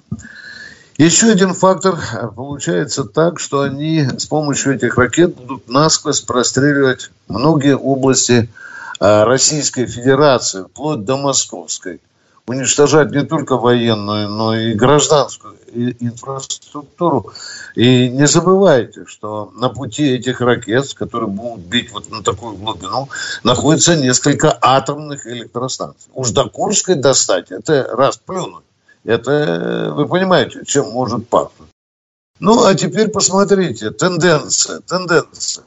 Еще 0.98 1.32
один 1.32 1.56
фактор 1.56 1.98
получается 2.36 3.06
так, 3.06 3.40
что 3.40 3.62
они 3.62 4.06
с 4.06 4.26
помощью 4.26 4.76
этих 4.76 4.98
ракет 4.98 5.36
будут 5.36 5.68
насквозь 5.68 6.22
простреливать 6.22 7.10
многие 7.28 7.76
области 7.76 8.50
а, 9.00 9.26
Российской 9.26 9.88
Федерации, 9.88 10.64
вплоть 10.64 11.04
до 11.04 11.18
Московской 11.18 12.02
уничтожать 12.48 13.12
не 13.12 13.24
только 13.24 13.58
военную, 13.58 14.30
но 14.30 14.56
и 14.58 14.74
гражданскую 14.74 15.58
инфраструктуру. 16.00 17.32
И 17.76 18.10
не 18.10 18.28
забывайте, 18.28 19.06
что 19.06 19.52
на 19.56 19.70
пути 19.70 20.12
этих 20.12 20.42
ракет, 20.42 20.94
которые 20.94 21.30
будут 21.30 21.66
бить 21.66 21.92
вот 21.92 22.10
на 22.10 22.24
такую 22.24 22.58
глубину, 22.58 23.10
находится 23.44 23.96
несколько 23.96 24.58
атомных 24.62 25.26
электростанций. 25.28 26.12
Уж 26.14 26.32
до 26.32 26.50
Курской 26.50 26.96
достать, 26.96 27.52
это 27.52 27.84
раз 27.92 28.18
плюнуть. 28.18 28.66
Это, 29.04 29.94
вы 29.96 30.08
понимаете, 30.08 30.64
чем 30.66 30.92
может 30.92 31.28
пахнуть. 31.28 31.70
Ну, 32.40 32.66
а 32.66 32.74
теперь 32.74 33.10
посмотрите, 33.10 33.92
тенденция, 33.92 34.80
тенденция. 34.82 35.64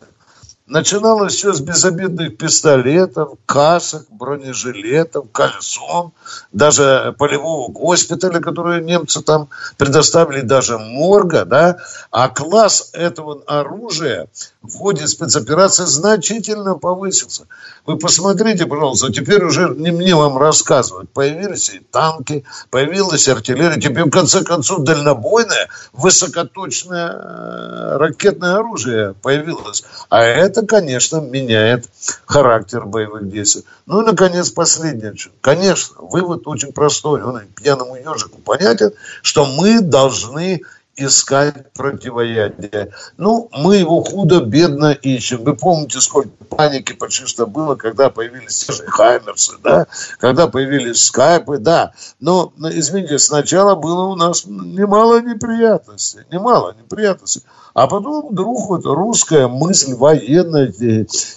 Начиналось 0.67 1.35
все 1.35 1.53
с 1.53 1.61
безобидных 1.61 2.39
пистолетов, 2.39 3.35
касок, 3.45 4.07
бронежилетов, 4.09 5.27
колесом, 5.31 6.15
даже 6.53 7.15
полевого 7.19 7.71
госпиталя, 7.71 8.41
который 8.41 8.83
немцы 8.83 9.21
там 9.21 9.51
предоставили, 9.77 10.41
даже 10.41 10.79
морга, 10.79 11.45
да, 11.45 11.77
а 12.11 12.31
класс 12.31 12.89
этого 12.95 13.43
оружия 13.47 14.29
в 14.63 14.75
ходе 14.79 15.07
спецоперации 15.07 15.85
значительно 15.85 16.77
повысился. 16.77 17.47
Вы 17.85 17.99
посмотрите, 17.99 18.65
пожалуйста, 18.65 19.13
теперь 19.13 19.45
уже 19.45 19.69
не 19.77 19.91
мне 19.91 20.15
вам 20.15 20.39
рассказывать. 20.39 21.11
Появились 21.11 21.69
и 21.69 21.81
танки, 21.81 22.45
появилась 22.71 23.29
артиллерия, 23.29 23.79
теперь 23.79 24.05
в 24.05 24.11
конце 24.11 24.43
концов 24.43 24.85
дальнобойное, 24.85 25.69
высокоточное 25.93 27.11
э, 27.11 27.97
ракетное 27.99 28.57
оружие 28.57 29.13
появилось. 29.21 29.85
А 30.09 30.23
это 30.23 30.54
это, 30.55 30.67
конечно, 30.67 31.21
меняет 31.21 31.87
характер 32.27 32.87
боевых 32.87 33.29
действий. 33.29 33.65
Ну 33.87 34.03
и, 34.03 34.07
наконец, 34.07 34.51
последнее. 34.51 35.15
Конечно, 35.41 35.97
вывод 35.99 36.47
очень 36.47 36.73
простой. 36.73 37.23
Он 37.23 37.41
пьяному 37.57 37.97
ежику 37.97 38.39
понятен, 38.39 38.93
что 39.23 39.47
мы 39.47 39.81
должны 39.81 40.63
искать 40.97 41.73
противоядие. 41.73 42.93
Ну, 43.17 43.49
мы 43.53 43.77
его 43.77 44.03
худо-бедно 44.03 44.93
ищем. 44.93 45.45
Вы 45.45 45.57
помните, 45.57 46.01
сколько 46.01 46.31
паники 46.49 46.93
почти 46.93 47.45
было, 47.45 47.75
когда 47.75 48.11
появились 48.11 48.65
те 48.65 48.73
же 48.73 48.85
Хаймерсы, 48.87 49.55
да? 49.63 49.87
Когда 50.19 50.47
появились 50.47 51.05
скайпы, 51.05 51.59
да. 51.59 51.93
Но, 52.21 52.53
извините, 52.59 53.19
сначала 53.19 53.75
было 53.75 54.05
у 54.05 54.17
нас 54.17 54.45
немало 54.47 55.21
неприятностей. 55.21 56.21
Немало 56.31 56.75
неприятностей. 56.81 57.43
А 57.75 57.87
потом 57.89 58.29
вдруг 58.29 58.69
вот 58.69 58.85
русская 58.85 59.49
мысль 59.49 59.95
военная, 59.95 60.73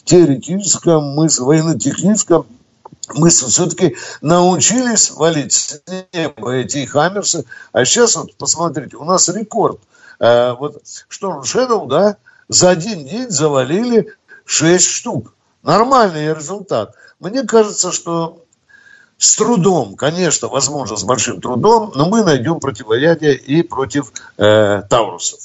теоретическая 0.03 0.99
мысль, 0.99 1.43
военно-техническая 1.43 2.43
мы 3.16 3.30
все-таки 3.30 3.95
научились 4.22 5.12
валить 5.12 5.53
с 5.53 5.82
неба 6.14 6.55
эти 6.55 6.86
хаммерсы. 6.86 7.45
А 7.72 7.86
сейчас 7.86 8.16
вот 8.16 8.36
посмотрите, 8.36 8.97
у 8.97 9.05
нас 9.05 9.30
рекорд. 9.30 9.80
Э, 10.20 10.53
вот 10.53 10.82
Storm 11.10 11.41
Shadow, 11.43 11.88
да, 11.88 12.18
за 12.49 12.70
один 12.70 13.05
день 13.05 13.30
завалили 13.30 14.14
6 14.45 14.86
штук. 14.86 15.34
Нормальный 15.64 16.34
результат. 16.34 16.93
Мне 17.20 17.43
кажется, 17.43 17.91
что 17.91 18.43
с 19.18 19.36
трудом, 19.36 19.95
конечно, 19.95 20.47
возможно, 20.47 20.95
с 20.95 21.03
большим 21.03 21.41
трудом, 21.41 21.91
но 21.95 22.08
мы 22.08 22.24
найдем 22.24 22.60
противоядие 22.60 23.36
и 23.36 23.64
против 23.64 24.12
э, 24.38 24.84
Таурусов. 24.89 25.39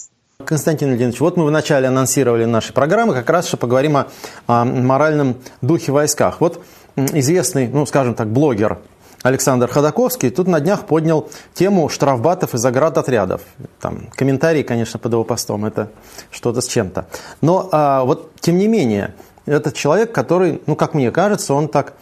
Константин 0.45 0.89
Леонидович, 0.89 1.21
вот 1.21 1.37
мы 1.37 1.47
вначале 1.47 1.89
анонсировали 1.89 2.45
нашей 2.45 2.73
программы, 2.73 3.15
как 3.15 3.31
раз, 3.31 3.47
что 3.47 3.57
поговорим 3.57 3.97
о, 3.97 4.09
о 4.47 4.65
моральном 4.65 5.37
духе 5.61 5.93
войсках. 5.93 6.41
Вот 6.41 6.63
известный, 6.97 7.69
ну, 7.69 7.87
скажем 7.87 8.15
так, 8.15 8.29
блогер 8.29 8.79
Александр 9.23 9.69
Ходаковский 9.69 10.31
тут 10.31 10.49
на 10.49 10.61
днях 10.61 10.87
поднял 10.87 11.29
тему 11.55 11.89
штрафбатов 11.89 12.55
и 12.55 12.59
заградотрядов. 12.59 13.43
Там 13.81 14.09
комментарии, 14.15 14.63
конечно, 14.63 14.99
под 14.99 15.13
его 15.13 15.25
постом, 15.25 15.65
это 15.65 15.91
что-то 16.31 16.61
с 16.61 16.67
чем-то. 16.67 17.07
Но 17.41 17.69
а, 17.71 18.05
вот, 18.05 18.33
тем 18.41 18.59
не 18.59 18.67
менее, 18.67 19.15
этот 19.47 19.75
человек, 19.75 20.13
который, 20.13 20.61
ну, 20.67 20.75
как 20.75 20.95
мне 20.95 21.11
кажется, 21.11 21.55
он 21.55 21.69
так 21.69 21.95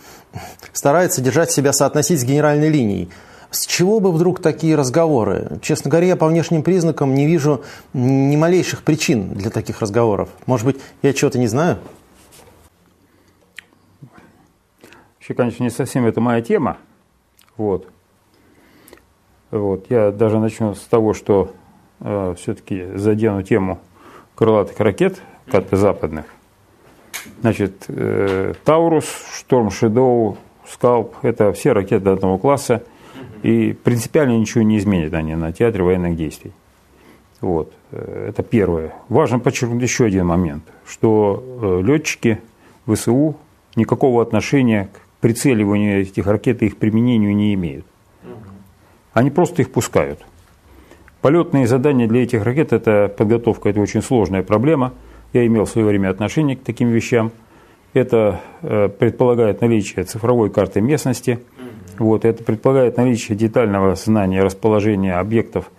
старается 0.72 1.20
держать 1.20 1.51
себя, 1.51 1.72
соотносить 1.72 2.20
с 2.20 2.24
генеральной 2.24 2.68
линией. 2.68 3.11
С 3.51 3.66
чего 3.66 3.99
бы 3.99 4.12
вдруг 4.12 4.41
такие 4.41 4.76
разговоры? 4.76 5.59
Честно 5.61 5.91
говоря, 5.91 6.07
я 6.07 6.16
по 6.16 6.26
внешним 6.26 6.62
признакам 6.62 7.14
не 7.14 7.26
вижу 7.26 7.64
ни 7.93 8.36
малейших 8.36 8.82
причин 8.82 9.30
для 9.30 9.51
таких 9.51 9.80
разговоров. 9.80 10.28
Может 10.47 10.66
быть, 10.66 10.76
я 11.03 11.12
чего-то 11.12 11.38
не 11.38 11.49
знаю? 11.49 11.78
Вообще, 15.21 15.35
конечно, 15.35 15.62
не 15.62 15.71
совсем 15.71 16.07
это 16.07 16.21
моя 16.21 16.41
тема. 16.41 16.79
Вот. 17.57 17.87
Вот. 19.53 19.87
Я 19.89 20.11
даже 20.11 20.41
начну 20.41 20.75
с 20.75 20.81
того, 20.81 21.14
что 21.14 21.53
э, 22.01 22.35
все-таки 22.37 22.97
задену 22.97 23.45
тему 23.45 23.79
крылатых 24.35 24.81
ракет, 24.81 25.23
западных. 25.71 26.25
Значит, 27.41 27.85
э, 27.87 28.55
Таурус, 28.64 29.07
Шторм 29.37 29.71
Шедоу, 29.71 30.39
Скалп– 30.66 31.14
это 31.23 31.53
все 31.53 31.73
ракеты 31.73 32.11
одного 32.11 32.37
класса– 32.37 32.83
и 33.43 33.73
принципиально 33.73 34.37
ничего 34.37 34.62
не 34.62 34.79
изменят 34.79 35.14
они 35.14 35.35
на 35.35 35.53
театре 35.53 35.85
военных 35.85 36.16
действий. 36.16 36.53
Вот. 37.41 37.73
Э, 37.91 38.27
это 38.29 38.43
первое. 38.43 38.95
Важно 39.09 39.39
подчеркнуть 39.39 39.83
еще 39.83 40.05
один 40.05 40.27
момент, 40.27 40.62
что 40.87 41.43
э, 41.62 41.83
летчики 41.83 42.41
ВСУ 42.87 43.37
никакого 43.77 44.23
отношения 44.23 44.91
к 45.21 45.23
прицеливанию 45.23 46.01
этих 46.01 46.27
ракет 46.27 46.62
и 46.62 46.66
их 46.66 46.77
применению 46.77 47.35
не 47.37 47.55
имеют. 47.55 47.85
Они 49.12 49.31
просто 49.31 49.62
их 49.62 49.71
пускают. 49.71 50.21
Полетные 51.21 51.66
задания 51.66 52.09
для 52.09 52.23
этих 52.23 52.45
ракет– 52.45 52.73
это 52.73 53.12
подготовка, 53.14 53.68
это 53.68 53.81
очень 53.81 54.03
сложная 54.03 54.43
проблема. 54.43 54.95
Я 55.33 55.47
имел 55.47 55.66
в 55.66 55.71
свое 55.71 55.87
время 55.87 56.09
отношение 56.09 56.57
к 56.57 56.62
таким 56.62 56.89
вещам. 56.89 57.31
Это 57.93 58.41
э, 58.62 58.89
предполагает 58.89 59.61
наличие 59.61 60.05
цифровой 60.05 60.51
карты 60.51 60.81
местности– 60.81 61.39
вот, 62.01 62.25
это 62.25 62.43
предполагает 62.43 62.97
наличие 62.97 63.37
детального 63.37 63.95
знания 63.95 64.43
расположения 64.43 65.16
объектов 65.16 65.71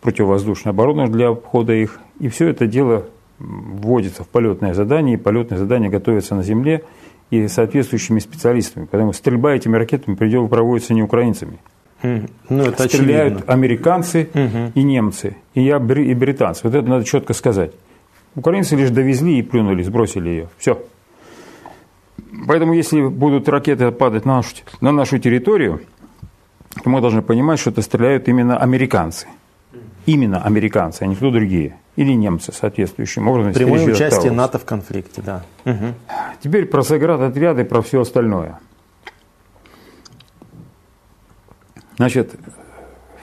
противовоздушной 0.00 0.72
обороны 0.72 1.06
для 1.06 1.28
обхода 1.28 1.74
их. 1.74 2.00
И 2.18 2.30
все 2.30 2.48
это 2.48 2.66
дело 2.66 3.04
вводится 3.38 4.24
в 4.24 4.28
полетное 4.28 4.72
задание, 4.72 5.16
и 5.16 5.18
полетное 5.18 5.58
задание 5.58 5.90
готовится 5.90 6.34
на 6.34 6.42
земле 6.42 6.82
и 7.30 7.48
соответствующими 7.48 8.18
специалистами. 8.18 8.86
Потому 8.86 9.12
что 9.12 9.20
стрельба 9.20 9.54
этими 9.54 9.76
ракетами 9.76 10.14
придет 10.14 10.48
проводится 10.48 10.94
не 10.94 11.02
украинцами. 11.02 11.58
Ну, 12.02 12.62
это 12.62 12.88
Стреляют 12.88 13.34
очевидно. 13.34 13.52
американцы 13.52 14.28
угу. 14.32 14.72
и 14.74 14.82
немцы, 14.82 15.36
и, 15.54 15.62
я, 15.62 15.76
и 15.78 16.14
британцы. 16.14 16.60
Вот 16.64 16.74
это 16.74 16.86
надо 16.88 17.04
четко 17.04 17.32
сказать. 17.32 17.72
Украинцы 18.34 18.76
лишь 18.76 18.90
довезли 18.90 19.38
и 19.38 19.42
плюнули, 19.42 19.82
сбросили 19.82 20.28
ее. 20.28 20.48
Все. 20.58 20.78
Поэтому, 22.46 22.74
если 22.74 23.00
будут 23.00 23.48
ракеты 23.48 23.90
падать 23.90 24.24
на 24.24 24.36
нашу, 24.36 24.56
на 24.80 24.92
нашу 24.92 25.18
территорию, 25.18 25.80
то 26.82 26.90
мы 26.90 27.00
должны 27.00 27.22
понимать, 27.22 27.58
что 27.58 27.70
это 27.70 27.82
стреляют 27.82 28.28
именно 28.28 28.58
американцы. 28.58 29.26
Именно 30.04 30.42
американцы, 30.42 31.02
а 31.02 31.06
не 31.06 31.16
кто 31.16 31.30
другие. 31.30 31.76
Или 31.96 32.12
немцы 32.12 32.52
соответствующим 32.52 33.26
образом. 33.26 33.54
Прямое 33.54 33.84
участие 33.86 34.30
НАТО 34.30 34.58
в 34.58 34.64
конфликте, 34.64 35.22
да. 35.22 35.44
Угу. 35.64 35.94
Теперь 36.42 36.66
про 36.66 36.82
заградотряды, 36.82 37.64
про 37.64 37.80
все 37.80 38.02
остальное. 38.02 38.58
Значит, 41.96 42.34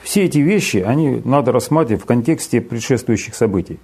все 0.02 0.24
эти 0.24 0.38
вещи, 0.38 0.78
они 0.78 1.22
надо 1.24 1.52
рассматривать 1.52 2.02
в 2.02 2.06
контексте 2.06 2.60
предшествующих 2.60 3.34
событий. 3.34 3.78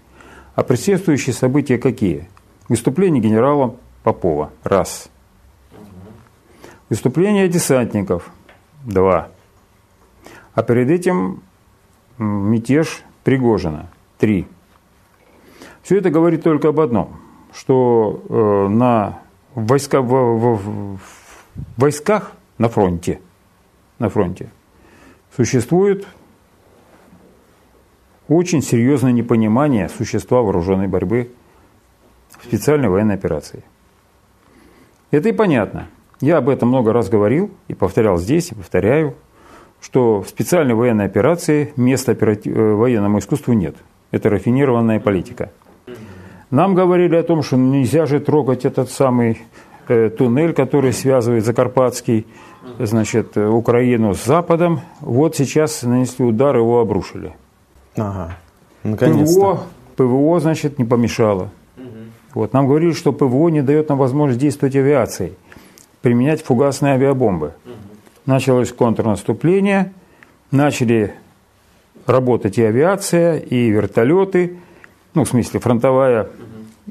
А 0.54 0.64
предшествующие 0.64 1.32
события 1.32 1.78
какие? 1.78 2.28
Выступление 2.68 3.22
генерала 3.22 3.76
Попова. 4.02 4.50
Раз. 4.64 5.08
Выступление 6.88 7.48
десантников. 7.48 8.30
Два. 8.84 9.28
А 10.54 10.62
перед 10.62 10.90
этим 10.90 11.42
мятеж 12.18 13.02
Пригожина. 13.22 13.88
Три. 14.18 14.46
Все 15.82 15.98
это 15.98 16.10
говорит 16.10 16.42
только 16.42 16.68
об 16.68 16.80
одном, 16.80 17.16
что 17.54 18.22
э, 18.28 18.68
на 18.68 19.20
войска, 19.54 20.02
в, 20.02 20.08
в, 20.08 20.56
в 20.96 21.00
войсках 21.76 22.32
на 22.58 22.68
фронте, 22.68 23.20
на 23.98 24.08
фронте 24.08 24.50
существует 25.34 26.06
очень 28.28 28.62
серьезное 28.62 29.12
непонимание 29.12 29.88
существа 29.88 30.42
вооруженной 30.42 30.86
борьбы 30.86 31.32
в 32.38 32.44
специальной 32.44 32.88
военной 32.88 33.14
операции. 33.14 33.64
Это 35.10 35.30
и 35.30 35.32
понятно. 35.32 35.88
Я 36.20 36.38
об 36.38 36.48
этом 36.48 36.68
много 36.68 36.92
раз 36.92 37.08
говорил 37.08 37.50
и 37.66 37.74
повторял 37.74 38.18
здесь, 38.18 38.52
и 38.52 38.54
повторяю, 38.54 39.16
что 39.80 40.20
в 40.20 40.28
специальной 40.28 40.74
военной 40.74 41.06
операции 41.06 41.72
места 41.76 42.12
оператив... 42.12 42.54
Э, 42.54 42.74
военному 42.74 43.18
искусству 43.18 43.54
нет. 43.54 43.76
Это 44.10 44.28
рафинированная 44.28 45.00
политика. 45.00 45.50
Нам 46.50 46.74
говорили 46.74 47.16
о 47.16 47.22
том, 47.22 47.42
что 47.42 47.56
нельзя 47.56 48.06
же 48.06 48.18
трогать 48.20 48.64
этот 48.64 48.90
самый 48.90 49.40
э, 49.88 50.10
туннель, 50.10 50.52
который 50.52 50.92
связывает 50.92 51.44
Закарпатский, 51.44 52.26
значит, 52.78 53.36
Украину 53.36 54.14
с 54.14 54.24
Западом. 54.24 54.80
Вот 55.00 55.36
сейчас 55.36 55.82
нанесли 55.82 56.24
удар, 56.24 56.56
его 56.56 56.80
обрушили. 56.80 57.34
Ага. 57.96 58.36
ПВО, 58.82 59.62
ПВО, 59.96 60.40
значит, 60.40 60.78
не 60.78 60.84
помешало. 60.84 61.50
Вот, 62.34 62.52
нам 62.52 62.66
говорили, 62.66 62.92
что 62.92 63.12
ПВО 63.12 63.48
не 63.48 63.62
дает 63.62 63.88
нам 63.88 63.98
возможность 63.98 64.40
действовать 64.40 64.76
авиацией, 64.76 65.34
применять 66.00 66.42
фугасные 66.42 66.94
авиабомбы. 66.94 67.54
Началось 68.26 68.72
контрнаступление, 68.72 69.92
начали 70.50 71.14
работать 72.06 72.58
и 72.58 72.62
авиация, 72.62 73.38
и 73.38 73.70
вертолеты, 73.70 74.58
ну, 75.14 75.24
в 75.24 75.28
смысле, 75.28 75.60
фронтовая 75.60 76.28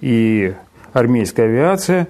и 0.02 0.54
армейская 0.94 1.46
авиация. 1.46 2.08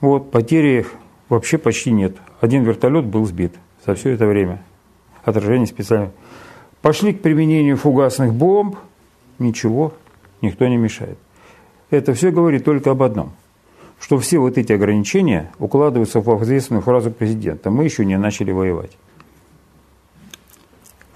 Вот, 0.00 0.30
потери 0.30 0.86
вообще 1.28 1.58
почти 1.58 1.90
нет. 1.90 2.16
Один 2.40 2.64
вертолет 2.64 3.06
был 3.06 3.24
сбит 3.24 3.54
за 3.86 3.94
все 3.94 4.10
это 4.10 4.26
время. 4.26 4.62
Отражение 5.24 5.66
специально. 5.66 6.12
Пошли 6.82 7.12
к 7.12 7.22
применению 7.22 7.76
фугасных 7.76 8.34
бомб, 8.34 8.76
ничего, 9.38 9.94
никто 10.42 10.66
не 10.68 10.76
мешает. 10.76 11.18
Это 11.90 12.14
все 12.14 12.30
говорит 12.30 12.64
только 12.64 12.90
об 12.90 13.02
одном, 13.02 13.32
что 13.98 14.18
все 14.18 14.38
вот 14.38 14.58
эти 14.58 14.72
ограничения 14.72 15.50
укладываются 15.58 16.20
в 16.20 16.44
известную 16.44 16.82
фразу 16.82 17.10
президента. 17.10 17.70
Мы 17.70 17.84
еще 17.84 18.04
не 18.04 18.18
начали 18.18 18.52
воевать. 18.52 18.96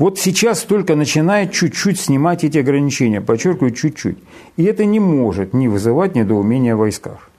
Вот 0.00 0.18
сейчас 0.18 0.62
только 0.62 0.96
начинает 0.96 1.52
чуть-чуть 1.52 2.00
снимать 2.00 2.42
эти 2.42 2.56
ограничения, 2.56 3.20
подчеркиваю, 3.20 3.70
чуть-чуть. 3.70 4.16
И 4.56 4.64
это 4.64 4.86
не 4.86 4.98
может 4.98 5.52
не 5.52 5.68
вызывать 5.68 6.14
недоумения 6.14 6.74
в 6.74 6.78
войсках. 6.78 7.30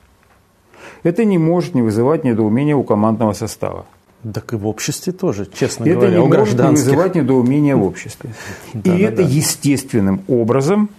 это 1.01 1.25
не 1.25 1.39
может 1.39 1.73
не 1.73 1.81
вызывать 1.81 2.23
недоумения 2.23 2.75
у 2.75 2.83
командного 2.83 3.33
состава. 3.33 3.87
Так 4.31 4.53
и 4.53 4.57
в 4.57 4.67
обществе 4.67 5.11
тоже, 5.11 5.47
честно 5.51 5.85
это 5.85 5.95
говоря, 5.95 6.17
не 6.17 6.19
у 6.19 6.27
может 6.27 6.59
не 6.59 6.67
вызывать 6.67 7.15
недоумения 7.15 7.75
в 7.75 7.83
обществе. 7.83 8.29
Да, 8.75 8.95
и 8.95 9.01
да, 9.01 9.09
это 9.09 9.23
да. 9.23 9.27
естественным 9.27 10.21
образом 10.27 10.89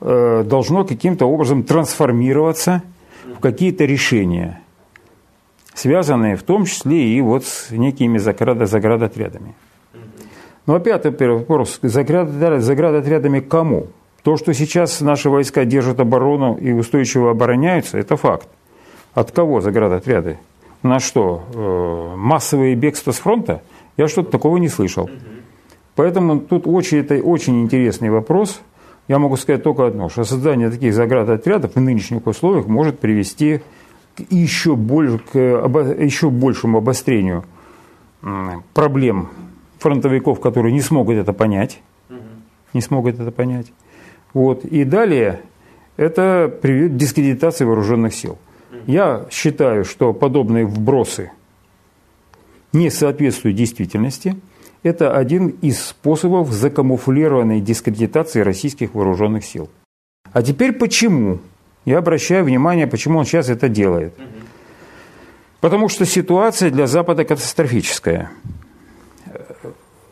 э, 0.00 0.42
должно 0.46 0.86
каким-то 0.86 1.26
образом 1.26 1.64
трансформироваться 1.64 2.82
в 3.36 3.40
какие-то 3.40 3.84
решения, 3.84 4.62
связанные 5.74 6.36
в 6.36 6.42
том 6.42 6.64
числе 6.64 7.14
и 7.14 7.20
вот 7.20 7.44
с 7.44 7.70
некими 7.72 8.16
заградо- 8.16 8.64
заградотрядами. 8.64 9.54
Ну, 10.68 10.74
опять 10.74 11.02
первый 11.16 11.38
вопрос. 11.38 11.80
Заградотряд- 11.82 12.60
Заградотрядами 12.60 13.40
к 13.40 13.48
кому? 13.48 13.86
То, 14.22 14.36
что 14.36 14.52
сейчас 14.52 15.00
наши 15.00 15.30
войска 15.30 15.64
держат 15.64 15.98
оборону 15.98 16.58
и 16.58 16.72
устойчиво 16.72 17.30
обороняются, 17.30 17.96
это 17.96 18.18
факт. 18.18 18.46
От 19.14 19.32
кого 19.32 19.62
заградотряды? 19.62 20.36
У 20.82 20.88
нас 20.88 21.02
что, 21.02 21.42
э, 21.54 22.16
массовые 22.16 22.74
бегства 22.74 23.12
с 23.12 23.16
фронта? 23.18 23.62
Я 23.96 24.08
что-то 24.08 24.30
такого 24.30 24.58
не 24.58 24.68
слышал. 24.68 25.08
Поэтому 25.96 26.38
тут 26.38 26.66
очень, 26.66 26.98
это 26.98 27.14
очень 27.14 27.62
интересный 27.62 28.10
вопрос. 28.10 28.60
Я 29.08 29.18
могу 29.18 29.38
сказать 29.38 29.62
только 29.62 29.86
одно, 29.86 30.10
что 30.10 30.24
создание 30.24 30.68
таких 30.68 30.92
заградотрядов 30.92 31.76
в 31.76 31.80
нынешних 31.80 32.26
условиях 32.26 32.66
может 32.66 32.98
привести 32.98 33.62
к 34.16 34.20
еще, 34.30 34.76
больше, 34.76 35.18
к 35.32 35.34
обо- 35.34 36.04
еще 36.04 36.28
большему 36.28 36.78
обострению 36.78 37.44
проблем 38.74 39.30
фронтовиков, 39.78 40.40
которые 40.40 40.72
не 40.72 40.80
смогут 40.80 41.16
это 41.16 41.32
понять. 41.32 41.80
Не 42.74 42.80
смогут 42.80 43.18
это 43.18 43.30
понять. 43.30 43.72
Вот. 44.34 44.64
И 44.64 44.84
далее 44.84 45.40
это 45.96 46.52
приведет 46.62 46.92
к 46.92 46.96
дискредитации 46.96 47.64
вооруженных 47.64 48.14
сил. 48.14 48.38
Я 48.86 49.26
считаю, 49.30 49.84
что 49.84 50.12
подобные 50.12 50.66
вбросы 50.66 51.32
не 52.72 52.90
соответствуют 52.90 53.56
действительности. 53.56 54.36
Это 54.82 55.16
один 55.16 55.48
из 55.48 55.82
способов 55.82 56.52
закамуфлированной 56.52 57.60
дискредитации 57.60 58.40
российских 58.40 58.94
вооруженных 58.94 59.44
сил. 59.44 59.68
А 60.32 60.42
теперь 60.42 60.72
почему? 60.72 61.40
Я 61.84 61.98
обращаю 61.98 62.44
внимание, 62.44 62.86
почему 62.86 63.18
он 63.18 63.24
сейчас 63.24 63.48
это 63.48 63.68
делает. 63.68 64.14
Потому 65.60 65.88
что 65.88 66.04
ситуация 66.04 66.70
для 66.70 66.86
Запада 66.86 67.24
катастрофическая. 67.24 68.30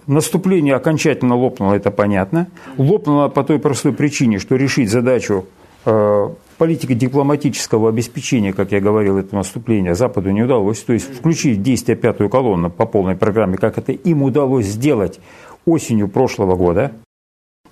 Наступление 0.07 0.77
окончательно 0.77 1.35
лопнуло, 1.37 1.75
это 1.75 1.91
понятно. 1.91 2.47
Лопнуло 2.79 3.29
по 3.29 3.43
той 3.43 3.59
простой 3.59 3.93
причине, 3.93 4.39
что 4.39 4.55
решить 4.55 4.89
задачу 4.89 5.47
э, 5.85 6.29
политико-дипломатического 6.59 7.89
обеспечения, 7.89 8.53
как 8.53 8.71
я 8.71 8.81
говорил, 8.81 9.19
этого 9.19 9.39
наступления 9.39 9.95
Западу 9.95 10.31
не 10.31 10.45
удалось. 10.45 10.81
То 10.83 10.93
есть 10.93 11.13
включить 11.13 11.59
в 11.59 11.63
действие 11.63 11.97
пятую 11.97 12.31
колонну 12.31 12.71
по 12.71 12.87
полной 12.87 13.17
программе, 13.17 13.57
как 13.57 13.79
это 13.79 13.93
им 13.93 14.23
удалось 14.23 14.67
сделать 14.67 15.19
осенью 15.65 16.09
прошлого 16.09 16.55
года. 16.55 16.93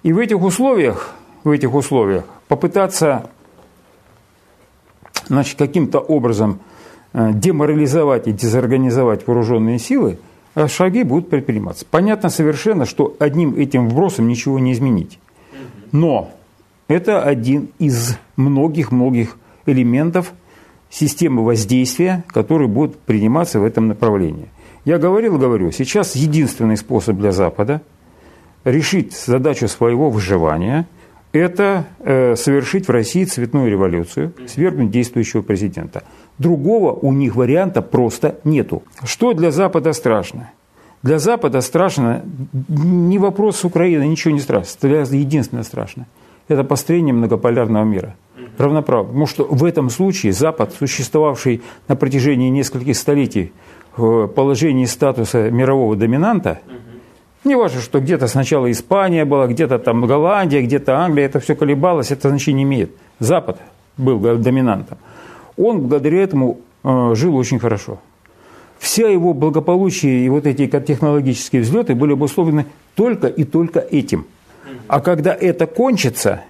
И 0.02 0.12
в 0.12 0.18
этих 0.18 0.42
условиях, 0.42 1.14
в 1.44 1.50
этих 1.50 1.72
условиях 1.72 2.24
попытаться 2.48 3.30
значит, 5.28 5.56
каким-то 5.56 6.00
образом 6.00 6.58
э, 7.12 7.30
деморализовать 7.32 8.26
и 8.26 8.32
дезорганизовать 8.32 9.26
вооруженные 9.26 9.78
силы, 9.78 10.18
шаги 10.68 11.02
будут 11.02 11.30
предприниматься. 11.30 11.84
Понятно 11.90 12.28
совершенно, 12.28 12.86
что 12.86 13.16
одним 13.18 13.56
этим 13.56 13.88
вбросом 13.88 14.28
ничего 14.28 14.58
не 14.58 14.72
изменить. 14.72 15.18
Но 15.92 16.30
это 16.88 17.22
один 17.22 17.70
из 17.78 18.18
многих-многих 18.36 19.36
элементов 19.66 20.32
системы 20.90 21.44
воздействия, 21.44 22.24
которые 22.28 22.68
будут 22.68 22.98
приниматься 22.98 23.58
в 23.58 23.64
этом 23.64 23.88
направлении. 23.88 24.48
Я 24.84 24.98
говорил, 24.98 25.38
говорю, 25.38 25.72
сейчас 25.72 26.14
единственный 26.14 26.76
способ 26.76 27.16
для 27.16 27.32
Запада 27.32 27.80
решить 28.64 29.12
задачу 29.14 29.66
своего 29.68 30.10
выживания– 30.10 30.86
это 31.34 31.86
э, 31.98 32.36
совершить 32.36 32.86
в 32.86 32.90
России 32.92 33.24
цветную 33.24 33.68
революцию, 33.68 34.32
свергнуть 34.46 34.92
действующего 34.92 35.42
президента. 35.42 36.04
Другого 36.38 36.92
у 36.92 37.12
них 37.12 37.36
варианта 37.36 37.82
просто 37.82 38.36
нету. 38.44 38.82
Что 39.04 39.34
для 39.34 39.50
Запада 39.50 39.92
страшно? 39.92 40.50
Для 41.02 41.18
Запада 41.18 41.60
страшно 41.60 42.22
не 42.68 43.18
вопрос 43.18 43.56
с 43.58 43.64
Украиной, 43.64 44.08
ничего 44.08 44.34
не 44.34 44.40
страшно. 44.40 44.88
Для 44.88 45.00
единственное 45.00 45.64
страшно– 45.64 46.06
это 46.48 46.64
построение 46.64 47.14
многополярного 47.14 47.84
мира. 47.84 48.14
Равноправно. 48.58 49.08
Потому 49.08 49.26
что 49.26 49.44
в 49.44 49.64
этом 49.64 49.90
случае 49.90 50.32
Запад, 50.32 50.72
существовавший 50.78 51.62
на 51.88 51.96
протяжении 51.96 52.48
нескольких 52.48 52.96
столетий 52.96 53.52
в 53.96 54.26
положении 54.28 54.86
статуса 54.86 55.50
мирового 55.50 55.94
доминанта, 55.96 56.60
не 57.44 57.56
важно, 57.56 57.80
что 57.80 58.00
где-то 58.00 58.26
сначала 58.26 58.70
Испания 58.70 59.24
была, 59.24 59.46
где-то 59.46 59.78
там 59.78 60.06
Голландия, 60.06 60.62
где-то 60.62 60.96
Англия, 60.96 61.26
это 61.26 61.38
все 61.38 61.54
колебалось, 61.54 62.10
это 62.10 62.28
значение 62.28 62.64
не 62.64 62.70
имеет. 62.70 62.90
Запад 63.18 63.58
был 63.98 64.18
доминантом. 64.38 64.98
Он 65.56 65.80
благодаря 65.80 66.22
этому 66.22 66.60
э, 66.82 67.12
жил 67.14 67.36
очень 67.36 67.58
хорошо. 67.58 67.98
Вся 68.78 69.08
его 69.08 69.32
благополучие 69.34 70.26
и 70.26 70.28
вот 70.28 70.46
эти 70.46 70.66
технологические 70.66 71.62
взлеты 71.62 71.94
были 71.94 72.12
обусловлены 72.12 72.66
только 72.94 73.28
и 73.28 73.44
только 73.44 73.80
этим. 73.80 74.26
А 74.88 75.00
когда 75.00 75.32
это 75.32 75.66
кончится, 75.66 76.42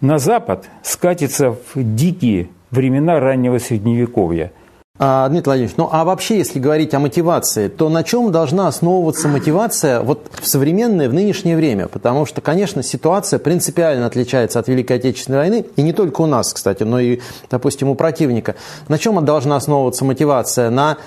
на 0.00 0.18
Запад 0.18 0.68
скатится 0.82 1.50
в 1.52 1.76
дикие 1.76 2.48
времена 2.70 3.20
раннего 3.20 3.58
Средневековья– 3.58 4.52
Дмитрий 5.02 5.46
Владимирович, 5.46 5.76
ну 5.78 5.88
а 5.90 6.04
вообще, 6.04 6.38
если 6.38 6.60
говорить 6.60 6.94
о 6.94 7.00
мотивации, 7.00 7.66
то 7.66 7.88
на 7.88 8.04
чем 8.04 8.30
должна 8.30 8.68
основываться 8.68 9.26
мотивация 9.26 10.00
вот 10.00 10.30
в 10.40 10.46
современное, 10.46 11.08
в 11.08 11.12
нынешнее 11.12 11.56
время? 11.56 11.88
Потому 11.88 12.24
что, 12.24 12.40
конечно, 12.40 12.84
ситуация 12.84 13.40
принципиально 13.40 14.06
отличается 14.06 14.60
от 14.60 14.68
Великой 14.68 14.98
Отечественной 14.98 15.38
войны, 15.38 15.66
и 15.74 15.82
не 15.82 15.92
только 15.92 16.20
у 16.20 16.26
нас, 16.26 16.52
кстати, 16.52 16.84
но 16.84 17.00
и, 17.00 17.18
допустим, 17.50 17.88
у 17.88 17.96
противника. 17.96 18.54
На 18.86 18.96
чем 18.96 19.24
должна 19.24 19.56
основываться 19.56 20.04
мотивация? 20.04 20.70
На 20.70 20.98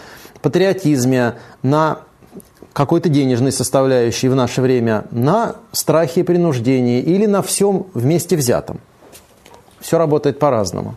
патриотизме, 0.42 1.36
на 1.64 2.00
какой-то 2.74 3.08
денежной 3.08 3.54
составляющей 3.54 4.28
в 4.28 4.36
наше 4.36 4.60
время, 4.60 5.06
на 5.12 5.56
страхе 5.72 6.20
и 6.20 6.24
принуждении 6.24 7.00
или 7.00 7.28
на 7.28 7.42
всем 7.42 7.86
вместе 7.94 8.36
взятом? 8.36 8.82
Все 9.80 9.98
работает 9.98 10.38
по-разному. 10.38 10.96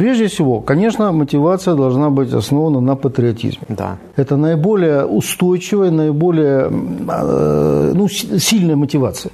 Прежде 0.00 0.24
всего, 0.24 0.60
конечно, 0.60 1.12
мотивация 1.12 1.74
должна 1.74 2.08
быть 2.08 2.32
основана 2.32 2.80
на 2.80 2.96
патриотизме. 2.96 3.66
Да. 3.68 3.98
Это 4.16 4.36
наиболее 4.36 5.04
устойчивая, 5.04 5.90
наиболее 5.90 6.70
э, 7.08 7.92
ну, 7.94 8.08
сильная 8.08 8.76
мотивация 8.76 9.30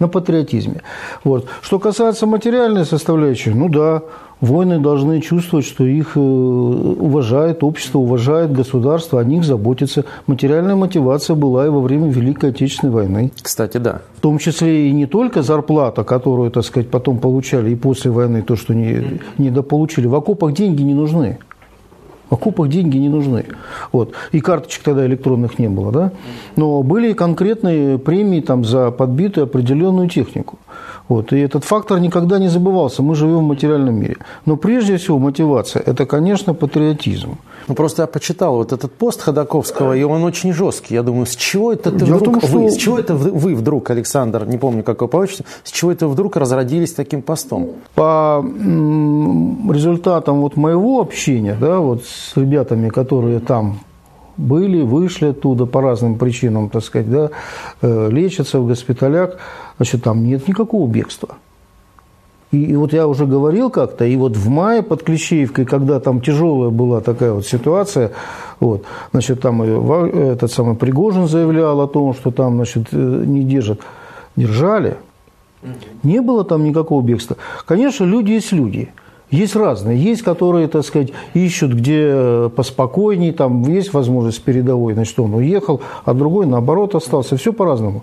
на 0.00 0.08
патриотизме. 0.08 0.82
Вот. 1.24 1.46
Что 1.62 1.78
касается 1.78 2.26
материальной 2.26 2.84
составляющей, 2.84 3.50
ну 3.50 3.68
да, 3.68 4.02
воины 4.40 4.80
должны 4.80 5.20
чувствовать, 5.20 5.66
что 5.66 5.84
их 5.84 6.16
э, 6.16 6.20
уважает 6.20 7.62
общество, 7.62 7.98
уважает 7.98 8.52
государство, 8.52 9.20
о 9.20 9.24
них 9.24 9.44
заботится. 9.44 10.04
Материальная 10.26 10.74
мотивация 10.74 11.36
была 11.36 11.66
и 11.66 11.68
во 11.68 11.80
время 11.80 12.08
Великой 12.10 12.50
Отечественной 12.50 12.92
войны. 12.92 13.32
Кстати, 13.40 13.76
да. 13.78 14.00
В 14.16 14.20
том 14.20 14.38
числе 14.38 14.88
и 14.88 14.92
не 14.92 15.06
только 15.06 15.42
зарплата, 15.42 16.02
которую, 16.02 16.50
так 16.50 16.64
сказать, 16.64 16.90
потом 16.90 17.18
получали 17.18 17.70
и 17.70 17.76
после 17.76 18.10
войны, 18.10 18.42
то, 18.42 18.56
что 18.56 18.74
не, 18.74 19.20
недополучили. 19.38 20.06
В 20.06 20.14
окопах 20.14 20.54
деньги 20.54 20.82
не 20.82 20.94
нужны. 20.94 21.38
В 22.30 22.34
окопах 22.34 22.68
деньги 22.68 22.98
не 22.98 23.08
нужны. 23.08 23.44
Вот. 23.92 24.12
И 24.32 24.40
карточек 24.40 24.84
тогда 24.84 25.04
электронных 25.04 25.58
не 25.58 25.68
было. 25.68 25.92
Да? 25.92 26.12
Но 26.56 26.82
были 26.82 27.12
конкретные 27.12 27.98
премии 27.98 28.40
там, 28.40 28.64
за 28.64 28.90
подбитую 28.90 29.44
определенную 29.44 30.08
технику. 30.08 30.58
Вот. 31.08 31.32
И 31.32 31.38
этот 31.40 31.64
фактор 31.64 31.98
никогда 31.98 32.38
не 32.38 32.48
забывался. 32.48 33.02
Мы 33.02 33.16
живем 33.16 33.38
в 33.38 33.48
материальном 33.48 33.96
мире. 33.96 34.16
Но 34.46 34.56
прежде 34.56 34.96
всего 34.96 35.18
мотивация– 35.18 35.82
это, 35.86 36.06
конечно, 36.06 36.54
патриотизм. 36.54 37.36
Ну, 37.70 37.76
просто 37.76 38.02
я 38.02 38.06
почитал 38.08 38.56
вот 38.56 38.72
этот 38.72 38.92
пост 38.92 39.22
Ходаковского, 39.22 39.96
и 39.96 40.02
он 40.02 40.24
очень 40.24 40.52
жесткий. 40.52 40.94
Я 40.94 41.02
думаю, 41.04 41.24
с 41.26 41.36
чего 41.36 41.72
это 41.72 41.92
ты 41.92 42.04
вдруг, 42.04 42.42
что- 42.42 42.58
вы, 42.58 42.68
с 42.68 42.76
чего 42.76 42.98
это 42.98 43.14
вы, 43.14 43.54
вдруг, 43.54 43.90
Александр, 43.90 44.44
не 44.44 44.58
помню, 44.58 44.82
какое 44.82 45.06
по 45.08 45.18
отчеству, 45.18 45.44
с 45.62 45.70
чего 45.70 45.92
это 45.92 46.08
вдруг 46.08 46.36
разродились 46.36 46.94
таким 46.94 47.22
постом? 47.22 47.68
По 47.94 48.44
результатам 49.72 50.40
вот 50.40 50.56
моего 50.56 51.00
общения, 51.00 51.56
да, 51.60 51.78
вот 51.78 52.02
с 52.04 52.36
ребятами, 52.36 52.88
которые 52.88 53.38
там 53.38 53.78
были, 54.36 54.82
вышли 54.82 55.26
оттуда 55.28 55.66
по 55.66 55.80
разным 55.80 56.18
причинам, 56.18 56.70
так 56.70 56.82
сказать, 56.82 57.08
да, 57.08 57.30
э, 57.82 58.08
лечатся 58.10 58.58
в 58.58 58.66
госпиталях, 58.66 59.36
значит, 59.76 60.02
там 60.02 60.24
нет 60.24 60.48
никакого 60.48 60.88
бегства. 60.88 61.28
И, 62.52 62.64
и 62.64 62.76
вот 62.76 62.92
я 62.92 63.06
уже 63.06 63.26
говорил 63.26 63.70
как-то, 63.70 64.04
и 64.04 64.16
вот 64.16 64.36
в 64.36 64.48
мае 64.48 64.82
под 64.82 65.04
Клещеевкой, 65.04 65.64
когда 65.64 66.00
там 66.00 66.20
тяжелая 66.20 66.70
была 66.70 67.00
такая 67.00 67.32
вот 67.32 67.46
ситуация, 67.46 68.10
вот, 68.58 68.84
значит, 69.12 69.40
там 69.40 69.58
Ва- 69.58 70.08
этот 70.08 70.50
самый 70.50 70.74
Пригожин 70.74 71.28
заявлял 71.28 71.80
о 71.80 71.86
том, 71.86 72.12
что 72.12 72.30
там, 72.32 72.56
значит, 72.56 72.88
э, 72.92 72.96
не 72.96 73.44
держат. 73.44 73.80
Держали. 74.34 74.96
Не 76.02 76.20
было 76.20 76.44
там 76.44 76.64
никакого 76.64 77.02
бегства. 77.02 77.36
Конечно, 77.66 78.04
люди 78.04 78.32
есть 78.32 78.52
люди. 78.52 78.88
Есть 79.30 79.54
разные. 79.56 79.96
Есть, 79.96 80.22
которые, 80.22 80.66
так 80.68 80.84
сказать, 80.84 81.10
ищут, 81.34 81.72
где 81.72 82.50
поспокойней, 82.56 83.32
там 83.32 83.62
есть 83.62 83.92
возможность 83.92 84.42
передовой, 84.42 84.94
значит, 84.94 85.18
он 85.20 85.34
уехал, 85.34 85.80
а 86.04 86.14
другой, 86.14 86.46
наоборот, 86.46 86.94
остался. 86.94 87.36
Все 87.36 87.52
по-разному. 87.52 88.02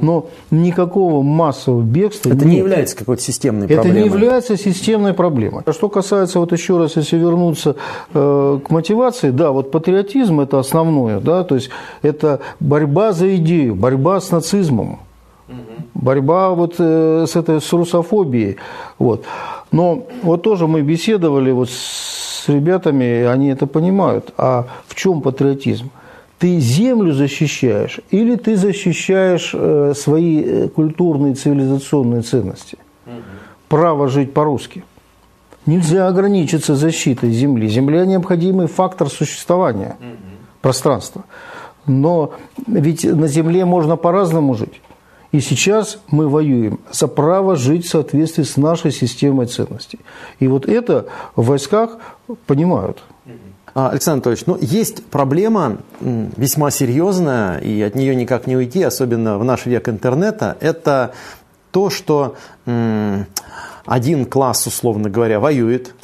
Но 0.00 0.26
никакого 0.50 1.22
массового 1.22 1.82
бегства 1.82 2.30
Это 2.30 2.44
нет. 2.44 2.46
не 2.46 2.56
является 2.58 2.96
какой-то 2.96 3.22
системной 3.22 3.66
Это 3.66 3.74
проблемой. 3.82 4.02
не 4.02 4.06
является 4.08 4.56
системной 4.56 5.14
проблемой. 5.14 5.62
А 5.66 5.72
что 5.72 5.88
касается, 5.88 6.38
вот 6.38 6.52
еще 6.52 6.78
раз, 6.78 6.96
если 6.96 7.16
вернуться 7.16 7.76
э, 8.14 8.60
к 8.64 8.70
мотивации, 8.70 9.30
да, 9.30 9.50
вот 9.50 9.70
патриотизм– 9.70 10.40
это 10.42 10.58
основное, 10.58 11.20
да, 11.20 11.42
то 11.44 11.54
есть 11.56 11.70
это 12.02 12.40
борьба 12.60 13.12
за 13.12 13.34
идею, 13.36 13.74
борьба 13.74 14.20
с 14.20 14.30
нацизмом, 14.30 15.00
борьба 15.94 16.50
вот 16.50 16.76
э, 16.78 17.26
с 17.26 17.36
этой 17.36 17.60
с 17.60 17.72
русофобией, 17.72 18.56
вот. 18.98 19.24
Но 19.72 20.06
вот 20.22 20.42
тоже 20.42 20.66
мы 20.66 20.82
беседовали 20.82 21.52
вот 21.52 21.70
с 21.70 22.48
ребятами, 22.48 23.24
они 23.24 23.48
это 23.48 23.66
понимают. 23.66 24.32
А 24.38 24.66
в 24.86 24.94
чем 24.94 25.20
патриотизм? 25.20 25.90
Ты 26.38 26.60
землю 26.60 27.12
защищаешь 27.12 28.00
или 28.10 28.36
ты 28.36 28.56
защищаешь 28.56 29.50
э, 29.54 29.94
свои 29.96 30.42
э, 30.42 30.68
культурные 30.68 31.34
цивилизационные 31.34 32.22
ценности? 32.22 32.78
Право 33.68 34.08
жить 34.08 34.32
по-русски. 34.32 34.84
Нельзя 35.66 36.08
ограничиться 36.08 36.74
защитой 36.74 37.30
земли. 37.30 37.68
Земля– 37.68 38.06
необходимый 38.06 38.66
фактор 38.68 39.10
существования 39.10 39.96
пространства. 40.62 41.24
Но 41.86 42.32
ведь 42.66 43.04
на 43.04 43.28
земле 43.28 43.64
можно 43.64 43.96
по-разному 43.96 44.54
жить. 44.54 44.80
И 45.30 45.40
сейчас 45.40 45.98
мы 46.10 46.28
воюем 46.28 46.80
за 46.90 47.06
право 47.06 47.54
жить 47.54 47.86
в 47.86 47.90
соответствии 47.90 48.44
с 48.44 48.56
нашей 48.56 48.92
системой 48.92 49.46
ценностей. 49.46 50.00
И 50.38 50.48
вот 50.48 50.66
это 50.66 51.06
в 51.36 51.46
войсках 51.46 51.98
понимают. 52.46 53.02
А, 53.74 53.90
Александр 53.90 54.28
Анатольевич, 54.28 54.46
ну, 54.46 54.56
есть 54.60 55.04
проблема 55.04 55.78
весьма 56.00 56.70
серьезная, 56.70 57.58
и 57.58 57.80
от 57.82 57.94
нее 57.94 58.14
никак 58.14 58.46
не 58.46 58.56
уйти, 58.56 58.82
особенно 58.82 59.38
в 59.38 59.44
наш 59.44 59.66
век 59.66 59.88
интернета. 59.88 60.56
Это 60.60 61.12
то, 61.70 61.90
что 61.90 62.34
один 62.64 64.24
класс, 64.26 64.66
условно 64.66 65.10
говоря, 65.10 65.40
воюет, 65.40 65.94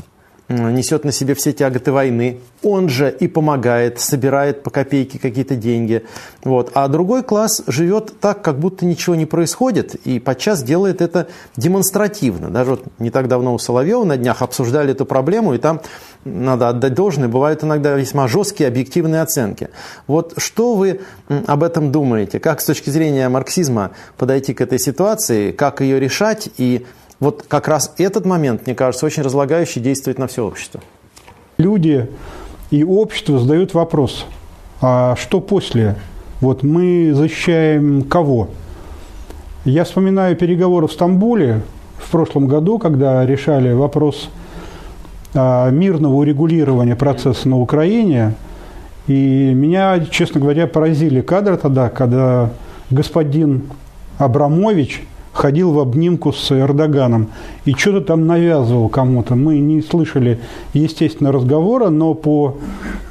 несет 0.54 1.04
на 1.04 1.12
себе 1.12 1.34
все 1.34 1.52
тяготы 1.52 1.92
войны, 1.92 2.40
он 2.62 2.88
же 2.88 3.10
и 3.10 3.28
помогает, 3.28 4.00
собирает 4.00 4.62
по 4.62 4.70
копейке 4.70 5.18
какие-то 5.18 5.56
деньги. 5.56 6.04
Вот. 6.42 6.70
А 6.74 6.88
другой 6.88 7.22
класс 7.22 7.62
живет 7.66 8.18
так, 8.20 8.42
как 8.42 8.58
будто 8.58 8.86
ничего 8.86 9.14
не 9.14 9.26
происходит, 9.26 9.94
и 10.06 10.18
подчас 10.18 10.62
делает 10.62 11.00
это 11.00 11.28
демонстративно. 11.56 12.50
Даже 12.50 12.72
вот 12.72 12.84
не 12.98 13.10
так 13.10 13.28
давно 13.28 13.54
у 13.54 13.58
Соловьева 13.58 14.04
на 14.04 14.16
днях 14.16 14.42
обсуждали 14.42 14.92
эту 14.92 15.04
проблему, 15.04 15.54
и 15.54 15.58
там 15.58 15.80
надо 16.24 16.70
отдать 16.70 16.94
должное, 16.94 17.28
бывают 17.28 17.62
иногда 17.64 17.94
весьма 17.94 18.28
жесткие 18.28 18.68
объективные 18.68 19.20
оценки. 19.20 19.68
Вот 20.06 20.34
что 20.38 20.74
вы 20.74 21.00
об 21.46 21.62
этом 21.62 21.92
думаете? 21.92 22.40
Как 22.40 22.60
с 22.60 22.64
точки 22.64 22.90
зрения 22.90 23.28
марксизма 23.28 23.90
подойти 24.16 24.54
к 24.54 24.60
этой 24.60 24.78
ситуации, 24.78 25.52
как 25.52 25.80
ее 25.80 26.00
решать? 26.00 26.48
И 26.56 26.86
вот 27.20 27.44
как 27.46 27.68
раз 27.68 27.94
этот 27.98 28.26
момент, 28.26 28.66
мне 28.66 28.74
кажется, 28.74 29.06
очень 29.06 29.22
разлагающий 29.22 29.80
действует 29.80 30.18
на 30.18 30.26
все 30.26 30.46
общество. 30.46 30.80
Люди 31.58 32.08
и 32.70 32.82
общество 32.84 33.38
задают 33.38 33.74
вопрос, 33.74 34.26
а 34.80 35.16
что 35.16 35.40
после? 35.40 35.96
Вот 36.40 36.62
мы 36.62 37.12
защищаем 37.14 38.02
кого? 38.02 38.48
Я 39.64 39.84
вспоминаю 39.84 40.36
переговоры 40.36 40.88
в 40.88 40.92
Стамбуле 40.92 41.62
в 41.98 42.10
прошлом 42.10 42.48
году, 42.48 42.78
когда 42.78 43.24
решали 43.24 43.72
вопрос 43.72 44.28
а, 45.32 45.70
мирного 45.70 46.16
урегулирования 46.16 46.96
процесса 46.96 47.48
на 47.48 47.58
Украине. 47.58 48.34
И 49.06 49.52
меня, 49.54 50.04
честно 50.10 50.40
говоря, 50.40 50.66
поразили 50.66 51.20
кадры 51.20 51.56
тогда, 51.56 51.88
когда 51.88 52.50
господин 52.90 53.64
Абрамович 54.18 55.02
ходил 55.34 55.72
в 55.72 55.80
обнимку 55.80 56.32
с 56.32 56.50
Эрдоганом 56.52 57.28
и 57.64 57.72
что-то 57.72 58.00
там 58.00 58.26
навязывал 58.26 58.88
кому-то. 58.88 59.34
Мы 59.34 59.58
не 59.58 59.82
слышали, 59.82 60.40
естественно, 60.72 61.32
разговора, 61.32 61.90
но 61.90 62.14
по 62.14 62.56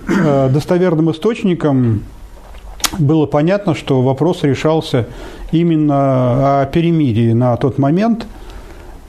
э, 0.08 0.50
достоверным 0.50 1.12
источникам 1.12 2.02
было 2.98 3.26
понятно, 3.26 3.76
что 3.76 4.02
вопрос 4.02 4.44
решался 4.44 5.08
именно 5.52 6.62
о 6.62 6.66
перемирии 6.66 7.34
на 7.34 7.58
тот 7.58 7.78
момент. 7.78 8.26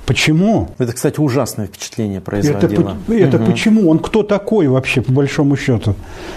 Почему? 0.07 0.69
Это, 0.79 0.93
кстати, 0.93 1.19
ужасное 1.19 1.67
впечатление 1.67 2.19
Это, 2.19 2.25
производило. 2.27 2.97
по- 3.07 3.13
это 3.13 3.39
Мгм. 3.39 3.47
почему? 3.51 3.89
Он 3.91 3.99
кто 3.99 4.23
такой 4.23 4.69
вообще, 4.69 5.01
по 5.01 5.13
большому 5.13 5.57
счету? 5.57 5.95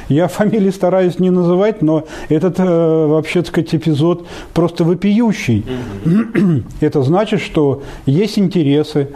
Я 0.07 0.28
фамилии 0.30 0.72
стараюсь 0.72 1.20
не 1.20 1.32
называть, 1.32 1.82
но 1.82 2.05
этот, 2.30 2.59
э, 2.59 3.05
вообще, 3.07 3.41
так 3.41 3.47
сказать, 3.49 3.76
эпизод 3.76 4.26
просто 4.53 4.84
вопиющий. 4.86 5.65
Это 6.80 7.03
значит, 7.03 7.41
что 7.41 7.84
есть 8.05 8.39
интересы, 8.39 9.09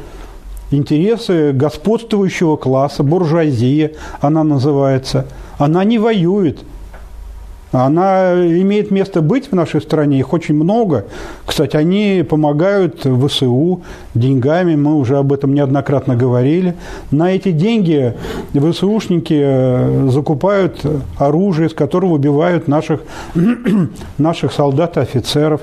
интересы 0.70 1.52
господствующего 1.54 2.56
класса, 2.58 3.04
буржуазия, 3.04 3.92
она 4.20 4.44
называется. 4.44 5.28
Она 5.58 5.84
не 5.84 5.98
воюет. 6.00 6.60
Она 7.72 8.34
имеет 8.34 8.92
место 8.92 9.22
быть 9.22 9.50
в 9.50 9.56
нашей 9.56 9.82
стране, 9.82 10.20
их 10.20 10.34
очень 10.34 10.56
много. 10.56 11.06
Кстати, 11.46 11.78
они 11.78 12.26
помогают 12.28 13.06
ВСУ 13.06 13.82
деньгами, 14.14 14.76
мы 14.76 14.96
уже 14.96 15.18
об 15.18 15.32
этом 15.32 15.54
неоднократно 15.54 16.16
говорили. 16.16 16.76
На 17.12 17.32
эти 17.34 17.52
деньги 17.52 18.14
ВСУшники 18.54 19.40
э, 19.42 20.10
закупают 20.10 20.86
оружие, 21.18 21.70
с 21.70 21.74
которого 21.74 22.16
убивают 22.16 22.68
наших, 22.68 23.02
наших 24.18 24.52
солдат 24.52 24.98
и 24.98 25.00
офицеров. 25.00 25.62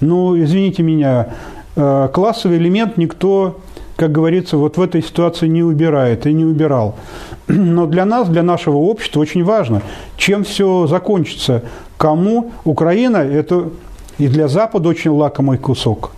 Ну, 0.00 0.42
извините 0.42 0.82
меня, 0.82 1.34
э, 1.76 2.08
классовый 2.14 2.56
элемент 2.56 2.96
никто, 2.96 3.60
как 3.96 4.12
говорится, 4.12 4.58
вот 4.58 4.76
в 4.76 4.82
этой 4.82 5.02
ситуации 5.02 5.48
не 5.48 5.62
убирает 5.62 6.26
и 6.26 6.32
не 6.32 6.44
убирал. 6.44 6.96
Но 7.48 7.86
для 7.86 8.04
нас, 8.04 8.28
для 8.28 8.42
нашего 8.42 8.76
общества 8.76 9.20
очень 9.20 9.42
важно, 9.42 9.82
чем 10.16 10.44
все 10.44 10.86
закончится. 10.86 11.62
Кому 11.96 12.52
Украина– 12.64 13.16
это 13.18 13.70
и 14.18 14.28
для 14.28 14.48
Запада 14.48 14.88
очень 14.88 15.10
лакомый 15.10 15.58
кусок. 15.58 16.12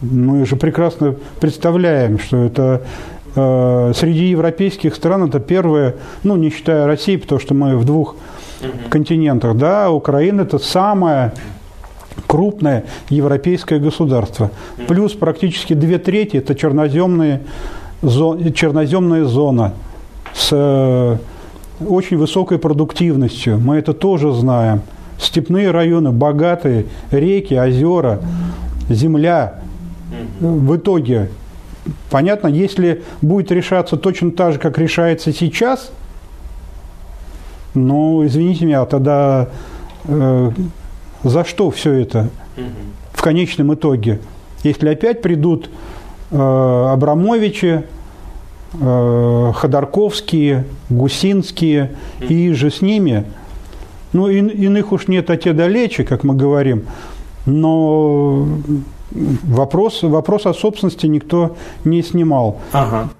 Мы 0.00 0.44
же 0.44 0.56
прекрасно 0.56 1.16
представляем, 1.40 2.18
что 2.18 2.44
это 2.44 2.82
э, 3.34 3.92
среди 3.94 4.26
европейских 4.26 4.94
стран 4.94 5.28
это 5.28 5.40
первое, 5.40 5.94
ну, 6.22 6.36
не 6.36 6.50
считая 6.50 6.86
России, 6.86 7.16
потому 7.16 7.40
что 7.40 7.54
мы 7.54 7.76
в 7.76 7.84
двух 7.84 8.16
континентах, 8.90 9.56
да, 9.56 9.90
Украина– 9.90 10.40
это 10.42 10.58
самое 10.58 11.32
крупное 12.36 12.84
европейское 13.08 13.78
государство. 13.78 14.50
Плюс 14.88 15.12
практически 15.14 15.72
две 15.72 15.96
трети– 15.96 16.36
это 16.38 16.54
черноземные, 16.54 17.40
черноземная 18.02 19.24
зона 19.24 19.72
с 20.34 20.50
э, 20.52 21.16
очень 21.80 22.18
высокой 22.18 22.58
продуктивностью. 22.58 23.58
Мы 23.58 23.76
это 23.76 23.94
тоже 23.94 24.32
знаем. 24.32 24.82
Степные 25.18 25.70
районы 25.70 26.12
богатые, 26.12 26.84
реки, 27.10 27.54
озера, 27.54 28.20
земля. 28.90 29.60
В 30.38 30.76
итоге, 30.76 31.30
понятно, 32.10 32.48
если 32.48 33.02
будет 33.22 33.50
решаться 33.50 33.96
точно 33.96 34.30
так 34.30 34.52
же, 34.52 34.58
как 34.58 34.76
решается 34.76 35.32
сейчас, 35.32 35.90
ну, 37.72 38.26
извините 38.26 38.66
меня, 38.66 38.84
тогда 38.84 39.48
э, 40.04 40.50
за 41.28 41.44
что 41.44 41.70
все 41.70 41.92
это 41.92 42.28
в 43.12 43.22
конечном 43.22 43.74
итоге? 43.74 44.18
Если 44.64 44.88
опять 44.88 45.22
придут 45.22 45.70
э, 46.30 46.36
Абрамовичи, 46.92 47.82
э, 48.80 49.52
Ходорковские, 49.54 50.64
Гусинские 50.90 51.92
и 52.20 52.52
же 52.52 52.70
с 52.70 52.80
ними, 52.82 53.24
ну, 54.12 54.28
ин- 54.28 54.48
иных 54.48 54.92
уж 54.92 55.08
нет, 55.08 55.30
а 55.30 55.36
те 55.36 55.52
далече, 55.52 56.04
как 56.04 56.24
мы 56.24 56.34
говорим, 56.34 56.84
но 57.44 58.46
вопрос, 59.12 60.02
вопрос 60.02 60.46
о 60.46 60.54
собственности 60.54 61.06
никто 61.06 61.56
не 61.84 62.02
снимал. 62.02 62.58
Ага. 62.72 63.10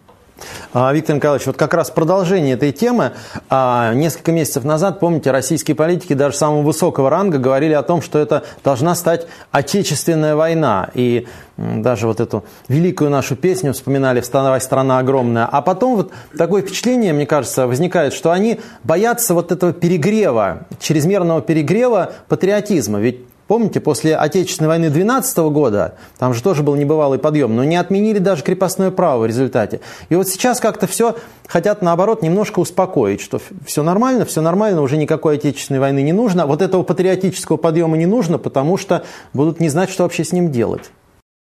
А, 0.72 0.92
Виктор 0.92 1.16
Николаевич, 1.16 1.46
вот 1.46 1.56
как 1.56 1.72
раз 1.74 1.90
продолжение 1.90 2.54
этой 2.54 2.72
темы. 2.72 3.12
А, 3.48 3.94
Несколько 3.94 4.32
месяцев 4.32 4.64
назад, 4.64 5.00
помните, 5.00 5.30
российские 5.30 5.74
политики 5.74 6.12
даже 6.12 6.36
самого 6.36 6.62
высокого 6.62 7.08
ранга 7.08 7.38
говорили 7.38 7.72
о 7.72 7.82
том, 7.82 8.02
что 8.02 8.18
это 8.18 8.44
должна 8.62 8.94
стать 8.94 9.26
отечественная 9.50 10.36
война. 10.36 10.90
И 10.94 11.26
даже 11.56 12.06
вот 12.06 12.20
эту 12.20 12.44
великую 12.68 13.10
нашу 13.10 13.36
песню 13.36 13.72
вспоминали 13.72 14.20
«Вставай, 14.20 14.60
страна 14.60 14.98
огромная». 14.98 15.46
А 15.46 15.62
потом 15.62 15.96
вот 15.96 16.12
такое 16.36 16.62
впечатление, 16.62 17.12
мне 17.12 17.26
кажется, 17.26 17.66
возникает, 17.66 18.12
что 18.12 18.30
они 18.30 18.60
боятся 18.84 19.32
вот 19.32 19.52
этого 19.52 19.72
перегрева, 19.72 20.66
чрезмерного 20.78 21.40
перегрева 21.40 22.12
патриотизма. 22.28 22.98
Ведь 22.98 23.20
Помните, 23.46 23.80
после 23.80 24.16
Отечественной 24.16 24.68
войны 24.68 24.90
12 24.90 25.38
года, 25.50 25.94
там 26.18 26.34
же 26.34 26.42
тоже 26.42 26.64
был 26.64 26.74
небывалый 26.74 27.18
подъем, 27.18 27.54
но 27.54 27.62
не 27.62 27.76
отменили 27.76 28.18
даже 28.18 28.42
крепостное 28.42 28.90
право 28.90 29.22
в 29.22 29.26
результате. 29.26 29.80
И 30.08 30.16
вот 30.16 30.28
сейчас 30.28 30.58
как-то 30.58 30.88
все 30.88 31.16
хотят, 31.46 31.80
наоборот, 31.80 32.22
немножко 32.22 32.58
успокоить, 32.58 33.20
что 33.20 33.40
все 33.64 33.84
нормально, 33.84 34.24
все 34.24 34.40
нормально, 34.40 34.82
уже 34.82 34.96
никакой 34.96 35.36
Отечественной 35.36 35.78
войны 35.78 36.02
не 36.02 36.12
нужно. 36.12 36.46
Вот 36.46 36.60
этого 36.60 36.82
патриотического 36.82 37.56
подъема 37.56 37.96
не 37.96 38.06
нужно, 38.06 38.38
потому 38.38 38.76
что 38.76 39.04
будут 39.32 39.60
не 39.60 39.68
знать, 39.68 39.90
что 39.90 40.02
вообще 40.02 40.24
с 40.24 40.32
ним 40.32 40.50
делать. 40.50 40.90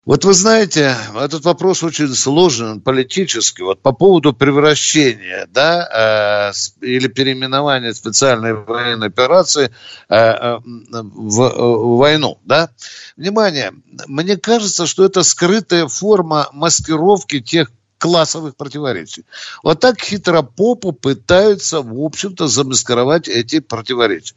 Вот 0.06 0.26
вы 0.26 0.34
знаете, 0.34 0.98
этот 1.16 1.46
вопрос 1.46 1.82
очень 1.82 2.14
сложен 2.14 2.82
политически. 2.82 3.62
Вот 3.62 3.82
по 3.82 3.94
поводу 3.94 4.34
превращения, 4.34 5.48
да, 5.50 6.52
э, 6.52 6.86
или 6.86 7.08
переименования 7.08 7.94
специальной 7.94 8.54
военной 8.54 9.08
операции 9.08 9.72
э, 10.10 10.16
э, 10.16 10.60
в, 10.62 11.42
э, 11.42 11.56
в 11.56 11.98
войну, 11.98 12.38
да. 12.44 12.70
Внимание, 13.16 13.72
мне 14.08 14.36
кажется, 14.36 14.88
что 14.88 15.06
это 15.06 15.24
скрытая 15.24 15.88
форма 15.88 16.50
маскировки 16.52 17.40
тех 17.40 17.72
классовых 18.04 18.58
противоречий. 18.58 19.24
Вот 19.64 19.80
так 19.80 19.98
хитропопу 20.02 20.92
пытаются, 20.92 21.82
в 21.82 22.04
общем-то, 22.04 22.48
замаскировать 22.48 23.30
эти 23.30 23.62
противоречия. 23.62 24.36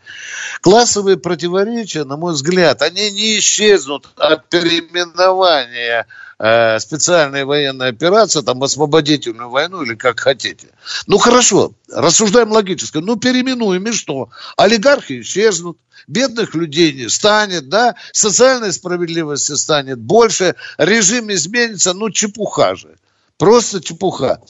Классовые 0.60 1.16
противоречия, 1.16 2.04
на 2.04 2.16
мой 2.16 2.34
взгляд, 2.34 2.80
они 2.82 3.10
не 3.10 3.40
исчезнут 3.40 4.08
от 4.14 4.48
переименования 4.50 6.06
э, 6.38 6.78
специальной 6.78 7.44
военной 7.44 7.88
операции, 7.88 8.40
там, 8.40 8.62
освободительную 8.62 9.50
войну 9.50 9.82
или 9.82 9.96
как 9.96 10.20
хотите. 10.20 10.68
Ну, 11.08 11.18
хорошо, 11.18 11.72
рассуждаем 11.92 12.52
логически. 12.52 12.98
Ну, 12.98 13.16
переименуем 13.16 13.84
и 13.88 13.90
что? 13.90 14.28
Олигархи 14.56 15.22
исчезнут, 15.22 15.76
бедных 16.06 16.54
людей 16.54 16.92
не 16.92 17.08
станет, 17.08 17.68
да, 17.68 17.96
социальной 18.12 18.72
справедливости 18.72 19.54
станет 19.56 19.98
больше, 19.98 20.54
режим 20.78 21.32
изменится, 21.32 21.94
ну, 21.94 22.10
чепуха 22.10 22.76
же. 22.76 22.94
Просто 23.38 23.82
чепуха. 23.82 24.40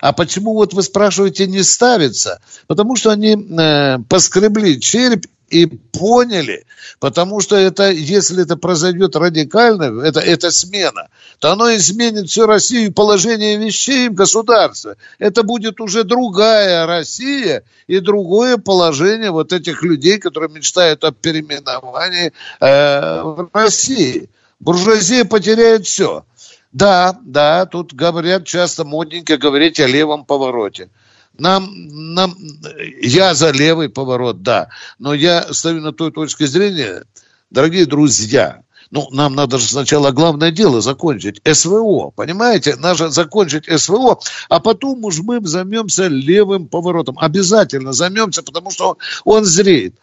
А 0.00 0.12
почему 0.12 0.54
вот 0.54 0.74
вы 0.74 0.82
спрашиваете 0.82 1.46
не 1.46 1.62
ставится? 1.62 2.40
Потому 2.66 2.96
что 2.96 3.10
они 3.10 3.36
э, 3.36 3.98
поскребли 4.08 4.80
череп 4.80 5.26
и 5.50 5.66
поняли, 5.66 6.64
потому 6.98 7.40
что 7.40 7.54
это, 7.54 7.90
если 7.90 8.42
это 8.42 8.56
произойдет 8.56 9.14
радикально, 9.14 10.02
это, 10.02 10.18
это 10.18 10.50
смена, 10.50 11.08
то 11.38 11.52
оно 11.52 11.72
изменит 11.76 12.28
всю 12.28 12.46
Россию 12.46 12.92
положение 12.92 13.56
вещей 13.56 14.08
в 14.08 14.14
государстве. 14.14 14.96
Это 15.20 15.44
будет 15.44 15.80
уже 15.80 16.02
другая 16.02 16.86
Россия 16.86 17.62
и 17.86 18.00
другое 18.00 18.56
положение 18.56 19.30
вот 19.30 19.52
этих 19.52 19.84
людей, 19.84 20.18
которые 20.18 20.50
мечтают 20.50 21.04
о 21.04 21.12
переименовании 21.12 22.32
э, 22.60 23.22
в 23.22 23.48
России. 23.52 24.28
Буржуазия 24.58 25.24
потеряет 25.24 25.86
все. 25.86 26.24
Да, 26.74 27.16
да, 27.22 27.66
тут 27.66 27.94
говорят 27.94 28.46
часто 28.46 28.84
модненько 28.84 29.38
говорить 29.38 29.78
о 29.78 29.86
левом 29.86 30.24
повороте. 30.24 30.90
Нам, 31.38 31.68
нам, 32.14 32.36
я 33.00 33.34
за 33.34 33.52
левый 33.52 33.88
поворот, 33.88 34.42
да, 34.42 34.68
но 34.98 35.14
я 35.14 35.52
стою 35.52 35.80
на 35.80 35.92
той 35.92 36.10
точке 36.10 36.48
зрения, 36.48 37.04
дорогие 37.50 37.86
друзья, 37.86 38.62
ну, 38.90 39.08
нам 39.12 39.36
надо 39.36 39.58
же 39.58 39.66
сначала 39.66 40.10
главное 40.10 40.50
дело 40.50 40.80
закончить. 40.80 41.40
СВО, 41.44 42.10
понимаете? 42.10 42.74
Надо 42.76 43.08
закончить 43.08 43.66
СВО, 43.66 44.20
а 44.48 44.58
потом 44.60 45.04
уж 45.04 45.20
мы 45.20 45.40
займемся 45.46 46.08
левым 46.08 46.66
поворотом. 46.66 47.18
Обязательно 47.20 47.92
займемся, 47.92 48.42
потому 48.42 48.70
что 48.72 48.98
он, 49.24 49.44
зреет. 49.44 49.94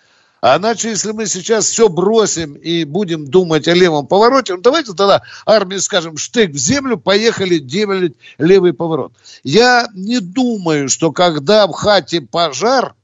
А 0.41 0.57
иначе, 0.57 0.89
если 0.89 1.11
мы 1.11 1.27
сейчас 1.27 1.67
все 1.67 1.87
бросим 1.87 2.55
и 2.55 2.83
будем 2.83 3.27
думать 3.27 3.67
о 3.67 3.75
левом 3.75 4.07
повороте, 4.07 4.55
ну 4.55 4.61
давайте 4.61 4.93
тогда 4.93 5.21
армии 5.45 5.77
скажем, 5.77 6.17
штык 6.17 6.51
в 6.51 6.57
землю, 6.57 6.97
поехали 6.97 7.59
делать 7.59 8.13
левый 8.39 8.73
поворот. 8.73 9.13
Я 9.43 9.87
не 9.93 10.19
думаю, 10.19 10.89
что 10.89 11.11
когда 11.11 11.67
в 11.67 11.73
хате 11.73 12.21
пожар, 12.21 12.95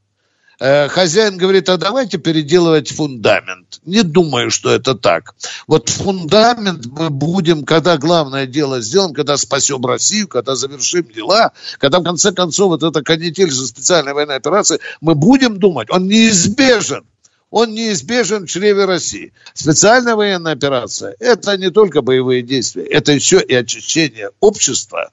э, 0.58 0.88
хозяин 0.88 1.36
говорит, 1.36 1.68
а 1.68 1.76
давайте 1.76 2.18
переделывать 2.18 2.90
фундамент. 2.90 3.80
Не 3.84 4.02
думаю, 4.02 4.50
что 4.50 4.72
это 4.72 4.96
так. 4.96 5.36
Вот 5.68 5.90
фундамент 5.90 6.86
мы 6.86 7.08
будем, 7.08 7.64
когда 7.64 7.98
главное 7.98 8.46
дело 8.46 8.80
сделаем, 8.80 9.14
когда 9.14 9.36
спасем 9.36 9.86
Россию, 9.86 10.26
когда 10.26 10.56
завершим 10.56 11.04
дела, 11.04 11.52
когда 11.78 12.00
в 12.00 12.02
конце 12.02 12.32
концов 12.32 12.70
вот 12.70 12.82
эта 12.82 13.04
канитель 13.04 13.52
со 13.52 13.64
специальной 13.64 14.12
военной 14.12 14.36
операции, 14.36 14.80
мы 15.00 15.14
будем 15.14 15.60
думать, 15.60 15.88
он 15.88 16.08
неизбежен 16.08 17.04
он 17.50 17.72
неизбежен 17.72 18.46
в 18.46 18.50
чреве 18.50 18.84
России. 18.84 19.32
Специальная 19.54 20.16
военная 20.16 20.52
операция– 20.52 21.16
это 21.18 21.56
не 21.56 21.70
только 21.70 22.02
боевые 22.02 22.42
действия, 22.42 22.84
это 22.84 23.12
еще 23.12 23.40
и 23.40 23.54
очищение 23.54 24.30
общества 24.40 25.10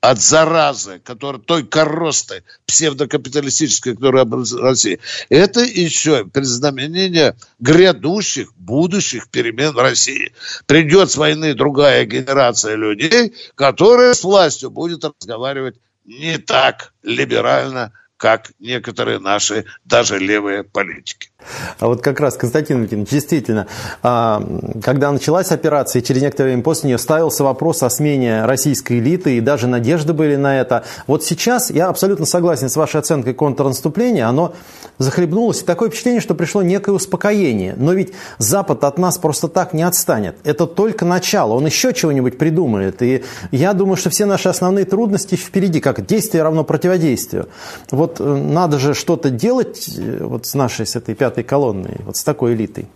от 0.00 0.20
заразы, 0.20 1.00
которая, 1.02 1.42
той 1.42 1.64
коросты 1.66 2.44
псевдокапиталистической, 2.66 3.94
которая 3.94 4.24
в 4.24 4.54
России. 4.60 5.00
Это 5.28 5.60
еще 5.60 6.24
предзнамение 6.24 7.34
грядущих, 7.58 8.54
будущих 8.54 9.28
перемен 9.28 9.72
в 9.72 9.78
России. 9.78 10.32
Придет 10.66 11.10
с 11.10 11.16
войны 11.16 11.54
другая 11.54 12.04
генерация 12.04 12.76
людей, 12.76 13.34
которая 13.56 14.14
с 14.14 14.22
властью 14.22 14.70
будет 14.70 15.04
разговаривать 15.04 15.76
не 16.04 16.38
так 16.38 16.92
либерально, 17.02 17.92
как 18.16 18.52
некоторые 18.58 19.18
наши 19.18 19.64
даже 19.84 20.18
левые 20.18 20.64
политики. 20.64 21.30
А 21.78 21.86
вот 21.86 22.02
как 22.02 22.18
раз, 22.20 22.36
Константин 22.36 22.78
Валентинович, 22.78 23.10
действительно, 23.10 23.66
а, 24.02 24.42
когда 24.82 25.12
началась 25.12 25.52
операция, 25.52 26.02
через 26.02 26.22
некоторое 26.22 26.50
время 26.50 26.62
после 26.62 26.88
нее 26.88 26.98
ставился 26.98 27.44
вопрос 27.44 27.82
о 27.82 27.90
смене 27.90 28.44
российской 28.44 28.98
элиты, 28.98 29.36
и 29.36 29.40
даже 29.40 29.68
надежды 29.68 30.12
были 30.12 30.36
на 30.36 30.60
это. 30.60 30.84
Вот 31.06 31.24
сейчас 31.24 31.70
я 31.70 31.88
абсолютно 31.88 32.26
согласен 32.26 32.68
с 32.68 32.76
вашей 32.76 33.00
оценкой 33.00 33.34
контрнаступления, 33.34 34.26
оно 34.26 34.54
захлебнулось, 34.98 35.62
и 35.62 35.64
такое 35.64 35.88
впечатление, 35.90 36.20
что 36.20 36.34
пришло 36.34 36.62
некое 36.62 36.92
успокоение. 36.92 37.74
Но 37.76 37.92
ведь 37.92 38.12
Запад 38.38 38.82
от 38.82 38.98
нас 38.98 39.16
просто 39.18 39.46
так 39.46 39.72
не 39.72 39.84
отстанет. 39.84 40.36
Это 40.42 40.66
только 40.66 41.04
начало, 41.04 41.54
он 41.54 41.66
еще 41.66 41.94
чего-нибудь 41.94 42.36
придумает. 42.36 43.00
И 43.02 43.22
я 43.52 43.72
думаю, 43.74 43.96
что 43.96 44.10
все 44.10 44.26
наши 44.26 44.48
основные 44.48 44.84
трудности 44.84 45.36
впереди, 45.36 45.80
как 45.80 46.04
действие 46.04 46.42
равно 46.42 46.64
противодействию. 46.64 47.48
Вот 47.92 48.18
э, 48.18 48.24
надо 48.24 48.80
же 48.80 48.94
что-то 48.94 49.30
делать 49.30 49.88
э, 49.96 50.18
вот 50.24 50.46
с 50.46 50.54
нашей, 50.54 50.84
с 50.84 50.96
этой 50.96 51.14
пятой 51.14 51.27
колонной, 51.30 51.96
вот 52.04 52.16
с 52.16 52.24
такой 52.24 52.54
элитой? 52.54 52.86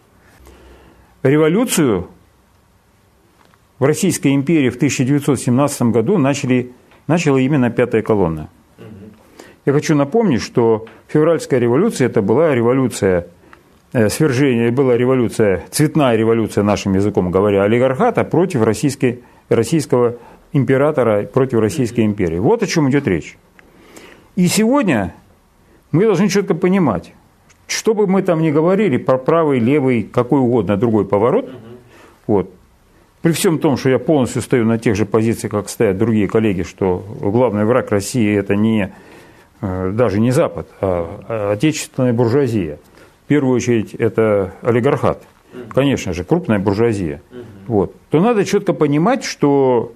Революцию 1.22 2.08
в 3.78 3.84
Российской 3.84 4.34
империи 4.34 4.70
в 4.70 4.76
1917 4.76 5.82
году 5.82 6.18
начали, 6.18 6.72
начала 7.06 7.38
именно 7.38 7.70
пятая 7.70 8.02
колонна. 8.02 8.48
Я 9.64 9.72
хочу 9.72 9.94
напомнить, 9.94 10.42
что 10.42 10.86
февральская 11.06 11.60
революция 11.60 12.08
это 12.08 12.20
была 12.22 12.54
революция 12.54 13.28
э, 13.92 14.08
свержения, 14.08 14.72
была 14.72 14.96
революция, 14.96 15.64
цветная 15.70 16.16
революция, 16.16 16.64
нашим 16.64 16.94
языком 16.94 17.30
говоря, 17.30 17.62
олигархата 17.62 18.24
против 18.24 18.62
российской, 18.62 19.22
российского 19.48 20.16
императора, 20.52 21.24
против 21.24 21.60
Российской 21.60 22.04
империи. 22.04 22.38
Вот 22.38 22.62
о 22.62 22.66
чем 22.66 22.90
идет 22.90 23.06
речь. 23.06 23.36
И 24.36 24.46
сегодня 24.46 25.14
мы 25.90 26.04
должны 26.04 26.28
четко 26.28 26.54
понимать, 26.54 27.12
что 27.72 27.94
бы 27.94 28.06
мы 28.06 28.22
там 28.22 28.40
ни 28.42 28.50
говорили, 28.50 28.96
про 28.96 29.18
правый, 29.18 29.58
левый, 29.58 30.02
какой 30.02 30.40
угодно 30.40 30.76
другой 30.76 31.04
поворот, 31.04 31.50
вот, 32.26 32.50
при 33.22 33.32
всем 33.32 33.58
том, 33.58 33.76
что 33.76 33.88
я 33.88 33.98
полностью 33.98 34.42
стою 34.42 34.64
на 34.64 34.78
тех 34.78 34.96
же 34.96 35.06
позициях, 35.06 35.52
как 35.52 35.68
стоят 35.68 35.96
другие 35.96 36.28
коллеги, 36.28 36.62
что 36.62 37.04
главный 37.20 37.64
враг 37.64 37.90
России 37.90 38.36
это 38.36 38.56
не 38.56 38.92
э, 39.60 39.90
даже 39.92 40.20
не 40.20 40.32
Запад, 40.32 40.68
а, 40.80 41.20
а 41.28 41.52
отечественная 41.52 42.12
буржуазия. 42.12 42.78
В 43.24 43.28
первую 43.28 43.56
очередь 43.56 43.94
это 43.94 44.54
олигархат, 44.62 45.22
конечно 45.70 46.12
же, 46.12 46.24
крупная 46.24 46.58
буржуазия. 46.58 47.22
Вот. 47.68 47.94
То 48.10 48.20
надо 48.20 48.44
четко 48.44 48.72
понимать, 48.72 49.24
что 49.24 49.92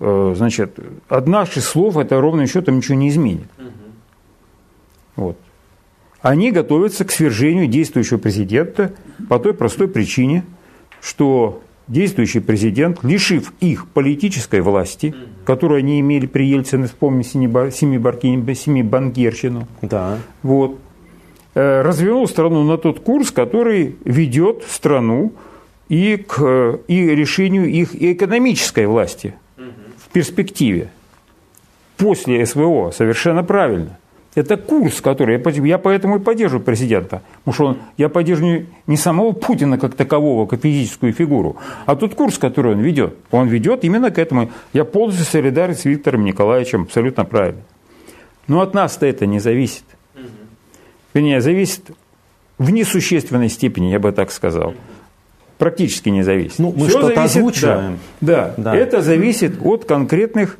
э, 0.00 0.34
значит, 0.34 0.78
от 1.08 1.26
наших 1.26 1.62
слов 1.62 1.98
это 1.98 2.18
ровным 2.20 2.46
счетом 2.46 2.78
ничего 2.78 2.96
не 2.96 3.10
изменит. 3.10 3.48
Вот 5.14 5.36
они 6.22 6.50
готовятся 6.50 7.04
к 7.04 7.10
свержению 7.10 7.66
действующего 7.66 8.18
президента 8.18 8.92
по 9.28 9.38
той 9.38 9.54
простой 9.54 9.88
причине, 9.88 10.44
что 11.00 11.62
действующий 11.88 12.40
президент, 12.40 13.02
лишив 13.04 13.52
их 13.60 13.86
политической 13.88 14.60
власти, 14.60 15.14
которую 15.44 15.78
они 15.78 16.00
имели 16.00 16.26
при 16.26 16.46
Ельцине, 16.46 16.86
вспомни 16.86 17.22
Семибанкерщину, 17.22 19.68
да. 19.82 20.18
вот, 20.42 20.78
э, 21.54 21.82
развернул 21.82 22.26
страну 22.26 22.64
на 22.64 22.76
тот 22.76 23.00
курс, 23.00 23.30
который 23.30 23.96
ведет 24.04 24.64
страну 24.68 25.32
и 25.88 26.16
к 26.16 26.80
и 26.88 27.14
решению 27.14 27.66
их 27.66 27.94
экономической 27.94 28.86
власти 28.86 29.34
в 29.56 30.08
перспективе. 30.12 30.90
После 31.96 32.44
СВО 32.44 32.90
совершенно 32.90 33.44
правильно. 33.44 33.98
Это 34.36 34.58
курс, 34.58 35.00
который... 35.00 35.40
Я 35.66 35.78
поэтому 35.78 36.16
и 36.16 36.20
поддерживаю 36.20 36.62
президента. 36.62 37.22
Потому 37.38 37.54
что 37.54 37.64
он, 37.64 37.78
я 37.96 38.10
поддерживаю 38.10 38.66
не 38.86 38.98
самого 38.98 39.32
Путина 39.32 39.78
как 39.78 39.94
такового, 39.94 40.46
как 40.46 40.60
физическую 40.60 41.14
фигуру, 41.14 41.56
а 41.86 41.96
тот 41.96 42.14
курс, 42.14 42.36
который 42.36 42.74
он 42.74 42.80
ведет. 42.80 43.16
Он 43.30 43.48
ведет 43.48 43.82
именно 43.82 44.10
к 44.10 44.18
этому. 44.18 44.50
Я 44.74 44.84
полностью 44.84 45.24
солидарен 45.24 45.74
с 45.74 45.86
Виктором 45.86 46.22
Николаевичем, 46.24 46.82
абсолютно 46.82 47.24
правильно. 47.24 47.62
Но 48.46 48.60
от 48.60 48.74
нас-то 48.74 49.06
это 49.06 49.24
не 49.24 49.40
зависит. 49.40 49.84
Вернее, 51.14 51.40
зависит 51.40 51.90
в 52.58 52.70
несущественной 52.70 53.48
степени, 53.48 53.86
я 53.86 53.98
бы 53.98 54.12
так 54.12 54.30
сказал. 54.30 54.74
Практически 55.56 56.10
не 56.10 56.22
зависит. 56.22 56.58
Ну, 56.58 56.74
мы 56.76 56.90
что-то 56.90 57.22
озвучиваем. 57.22 57.98
Да, 58.20 58.52
да, 58.58 58.72
да, 58.72 58.76
это 58.76 59.00
зависит 59.00 59.54
от 59.64 59.86
конкретных 59.86 60.58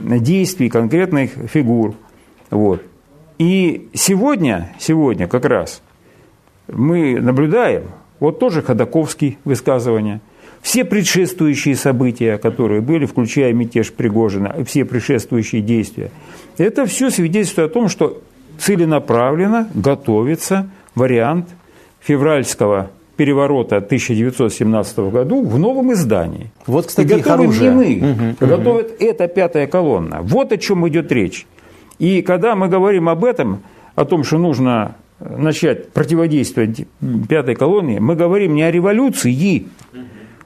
действий, 0.00 0.68
конкретных 0.68 1.30
фигур. 1.48 1.94
Вот. 2.50 2.82
И 3.38 3.88
сегодня, 3.94 4.72
сегодня 4.78 5.26
как 5.26 5.44
раз 5.44 5.82
мы 6.68 7.20
наблюдаем, 7.20 7.84
вот 8.20 8.38
тоже 8.38 8.62
Ходаковский 8.62 9.38
высказывание, 9.44 10.20
все 10.62 10.84
предшествующие 10.84 11.74
события, 11.74 12.38
которые 12.38 12.80
были, 12.80 13.04
включая 13.04 13.52
мятеж 13.52 13.92
Пригожина, 13.92 14.54
все 14.64 14.84
предшествующие 14.84 15.60
действия, 15.60 16.10
это 16.56 16.86
все 16.86 17.10
свидетельствует 17.10 17.70
о 17.70 17.74
том, 17.74 17.88
что 17.88 18.22
целенаправленно 18.58 19.68
готовится 19.74 20.70
вариант 20.94 21.48
февральского 22.00 22.90
переворота 23.16 23.76
1917 23.78 24.98
году 25.10 25.44
в 25.44 25.58
новом 25.58 25.92
издании. 25.92 26.50
Вот, 26.66 26.86
кстати, 26.86 27.12
и 27.12 27.16
готовим 27.16 27.50
оружие. 27.50 27.70
не 27.70 27.76
мы, 27.76 28.10
угу, 28.12 28.46
готовит 28.46 28.86
угу. 28.86 29.04
эта 29.04 29.28
пятая 29.28 29.66
колонна. 29.66 30.20
Вот 30.22 30.52
о 30.52 30.58
чем 30.58 30.88
идет 30.88 31.10
речь. 31.12 31.46
И 32.02 32.20
когда 32.22 32.56
мы 32.56 32.66
говорим 32.66 33.08
об 33.08 33.24
этом, 33.24 33.62
о 33.94 34.04
том, 34.04 34.24
что 34.24 34.36
нужно 34.36 34.96
начать 35.20 35.92
противодействовать 35.92 36.84
пятой 37.28 37.54
колонии, 37.54 38.00
мы 38.00 38.16
говорим 38.16 38.56
не 38.56 38.64
о 38.64 38.72
революции, 38.72 39.68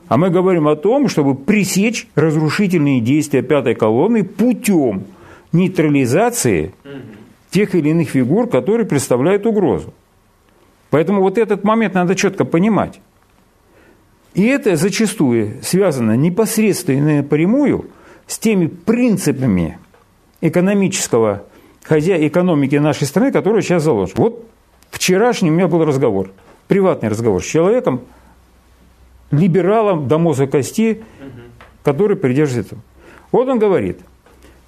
а 0.09 0.19
мы 0.19 0.29
говорим 0.29 0.69
о 0.69 0.77
том, 0.77 1.09
чтобы 1.09 1.35
пресечь 1.35 2.09
разрушительные 2.15 3.01
действия 3.01 3.41
пятой 3.41 3.75
колонны 3.75 4.23
путем 4.23 5.05
нейтрализации 5.53 6.75
тех 7.49 7.75
или 7.75 7.89
иных 7.89 8.11
фигур, 8.11 8.51
которые 8.51 8.87
представляют 8.87 9.47
угрозу. 9.47 9.95
Поэтому 10.91 11.23
вот 11.23 11.39
этот 11.39 11.65
момент 11.65 11.95
надо 11.95 12.15
четко 12.15 12.45
понимать. 12.45 13.01
И 14.35 14.45
это 14.45 14.77
зачастую 14.77 15.55
связано 15.63 16.19
непосредственно 16.19 17.17
напрямую 17.17 17.87
с 18.27 18.39
теми 18.39 18.67
принципами 18.67 19.79
экономического 20.49 21.45
хозя... 21.85 22.17
экономики 22.27 22.77
нашей 22.77 23.07
страны, 23.07 23.33
которые 23.33 23.63
сейчас 23.63 23.83
заложены. 23.83 24.15
Вот 24.17 24.47
вчерашний 24.91 25.51
у 25.51 25.55
меня 25.55 25.69
был 25.69 25.85
разговор, 25.85 26.31
приватный 26.69 27.09
разговор 27.09 27.43
с 27.43 27.47
человеком, 27.47 28.01
либералом 29.31 30.09
до 30.09 30.19
мозга 30.19 30.47
кости, 30.47 31.03
который 31.83 32.17
придерживается. 32.17 32.77
Вот 33.33 33.49
он 33.49 33.59
говорит, 33.59 34.01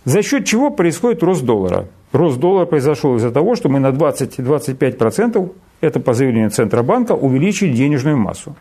за 0.05 0.23
счет 0.23 0.45
чего 0.47 0.71
происходит 0.71 1.23
рост 1.23 1.43
доллара. 1.43 1.87
Рост 2.13 2.39
доллара 2.39 2.67
произошел 2.67 3.17
из-за 3.17 3.31
того, 3.31 3.55
что 3.55 3.69
мы 3.69 3.81
на 3.81 3.89
20-25%, 3.89 5.53
это 5.81 6.01
по 6.01 6.15
заявлению 6.15 6.51
Центробанка, 6.51 7.13
увеличили 7.13 7.73
денежную 7.73 8.17
массу. 8.17 8.57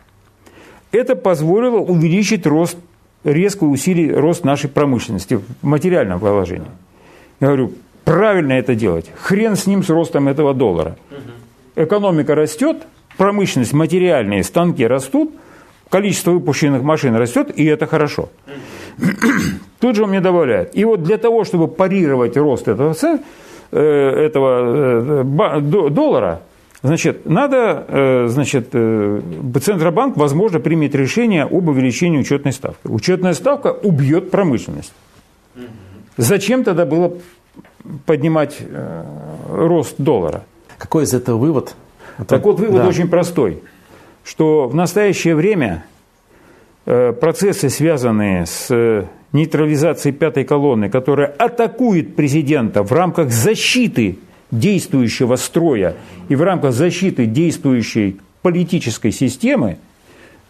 Это 0.92 1.16
позволило 1.16 1.78
увеличить 1.78 2.46
рост, 2.46 2.76
резко 3.24 3.64
усилить 3.64 4.14
рост 4.14 4.44
нашей 4.44 4.70
промышленности 4.70 5.34
в 5.34 5.66
материальном 5.66 6.20
положении. 6.20 6.68
Я 7.40 7.48
говорю, 7.48 7.72
правильно 8.04 8.52
это 8.54 8.74
делать. 8.74 9.10
Хрен 9.20 9.56
с 9.56 9.66
ним, 9.66 9.82
с 9.82 9.90
ростом 9.90 10.28
этого 10.28 10.54
доллара. 10.54 10.96
Экономика 11.76 12.34
растет, 12.34 12.86
промышленность, 13.16 13.72
материальные 13.72 14.42
станки 14.42 14.84
растут, 14.84 15.32
количество 15.88 16.32
выпущенных 16.32 16.82
машин 16.82 17.14
растет, 17.14 17.52
и 17.54 17.64
это 17.64 17.86
хорошо. 17.86 18.30
Тут 19.80 19.96
же 19.96 20.02
он 20.02 20.10
мне 20.10 20.20
добавляет. 20.20 20.76
И 20.76 20.84
вот 20.84 21.02
для 21.02 21.18
того, 21.18 21.44
чтобы 21.44 21.68
парировать 21.68 22.36
рост 22.36 22.66
этого, 22.66 22.96
э, 23.70 23.80
этого 23.80 25.22
э, 25.22 25.90
доллара, 25.90 26.40
значит, 26.82 27.26
надо, 27.26 27.84
э, 27.86 28.26
значит, 28.28 28.70
Центробанк, 28.70 30.16
возможно, 30.16 30.58
примет 30.58 30.96
решение 30.96 31.44
об 31.44 31.68
увеличении 31.68 32.18
учетной 32.18 32.52
ставки. 32.52 32.88
Учетная 32.88 33.34
ставка 33.34 33.68
убьет 33.68 34.32
промышленность. 34.32 34.92
Зачем 36.18 36.64
тогда 36.64 36.84
было 36.84 37.16
поднимать 38.04 38.56
э, 38.60 39.04
рост 39.48 39.94
доллара? 39.98 40.42
Какой 40.76 41.04
из 41.04 41.14
этого 41.14 41.38
вывод? 41.38 41.76
Так 42.26 42.44
вот, 42.44 42.58
вывод 42.58 42.82
да. 42.82 42.88
очень 42.88 43.08
простой, 43.08 43.62
что 44.24 44.66
в 44.66 44.74
настоящее 44.74 45.36
время 45.36 45.84
э, 46.86 47.12
процессы, 47.12 47.70
связанные 47.70 48.46
с 48.46 49.06
нейтрализацией 49.32 50.12
пятой 50.12 50.44
колонны, 50.44 50.90
которая 50.90 51.28
атакует 51.28 52.16
президента 52.16 52.82
в 52.82 52.92
рамках 52.92 53.30
защиты 53.30 54.18
действующего 54.50 55.36
строя 55.36 55.94
и 56.28 56.34
в 56.34 56.42
рамках 56.42 56.72
защиты 56.72 57.26
действующей 57.26 58.20
политической 58.42 59.12
системы, 59.12 59.78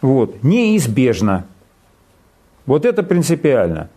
вот, 0.00 0.42
неизбежно. 0.42 1.44
Вот 2.64 2.86
это 2.86 3.02
принципиально. 3.02 3.90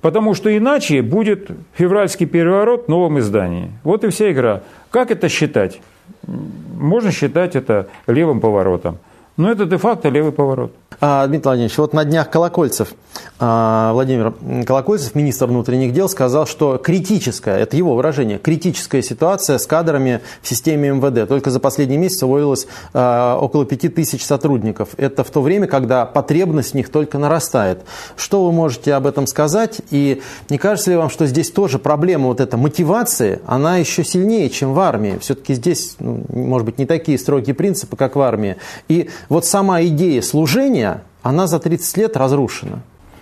Потому 0.00 0.34
что 0.34 0.56
иначе 0.56 1.02
будет 1.02 1.50
февральский 1.74 2.26
переворот 2.26 2.86
в 2.86 2.88
новом 2.88 3.18
издании. 3.18 3.72
Вот 3.82 4.04
и 4.04 4.08
вся 4.08 4.30
игра. 4.30 4.62
Как 4.90 5.10
это 5.10 5.28
считать? 5.28 5.80
Можно 6.26 7.10
считать 7.10 7.56
это 7.56 7.88
левым 8.06 8.40
поворотом. 8.40 8.98
Но 9.36 9.50
это 9.50 9.64
де-факто 9.66 10.08
левый 10.08 10.32
поворот. 10.32 10.72
А, 11.00 11.26
Дмитрий 11.26 11.44
Владимирович, 11.44 11.78
вот 11.78 11.92
на 11.92 12.04
днях 12.04 12.28
Колокольцев, 12.28 12.94
а, 13.38 13.92
Владимир 13.92 14.34
Колокольцев, 14.66 15.14
министр 15.14 15.46
внутренних 15.46 15.92
дел, 15.92 16.08
сказал, 16.08 16.44
что 16.44 16.76
критическая, 16.76 17.56
это 17.56 17.76
его 17.76 17.94
выражение, 17.94 18.38
критическая 18.38 19.00
ситуация 19.00 19.58
с 19.58 19.66
кадрами 19.66 20.20
в 20.42 20.48
системе 20.48 20.90
МВД. 20.90 21.28
Только 21.28 21.50
за 21.50 21.60
последний 21.60 21.96
месяц 21.98 22.24
уволилось 22.24 22.66
а, 22.94 23.38
около 23.38 23.64
пяти 23.64 23.88
тысяч 23.88 24.24
сотрудников. 24.24 24.90
Это 24.96 25.22
в 25.22 25.30
то 25.30 25.40
время, 25.40 25.68
когда 25.68 26.04
потребность 26.04 26.72
в 26.72 26.74
них 26.74 26.88
только 26.88 27.18
нарастает. 27.18 27.82
Что 28.16 28.44
вы 28.44 28.50
можете 28.50 28.94
об 28.94 29.06
этом 29.06 29.28
сказать? 29.28 29.80
И 29.90 30.20
не 30.48 30.58
кажется 30.58 30.90
ли 30.90 30.96
вам, 30.96 31.10
что 31.10 31.26
здесь 31.26 31.52
тоже 31.52 31.78
проблема 31.78 32.26
вот 32.26 32.40
этой 32.40 32.56
мотивации, 32.56 33.40
она 33.46 33.76
еще 33.76 34.02
сильнее, 34.02 34.50
чем 34.50 34.74
в 34.74 34.80
армии? 34.80 35.18
Все-таки 35.20 35.54
здесь, 35.54 35.94
ну, 36.00 36.24
может 36.28 36.64
быть, 36.66 36.78
не 36.78 36.86
такие 36.86 37.18
строгие 37.18 37.54
принципы, 37.54 37.96
как 37.96 38.16
в 38.16 38.20
армии. 38.20 38.56
И 38.88 39.10
вот 39.28 39.46
сама 39.46 39.84
идея 39.84 40.22
служения, 40.22 40.87
она 41.22 41.46
за 41.46 41.58
30 41.58 41.96
лет 41.96 42.16
разрушена. 42.16 42.80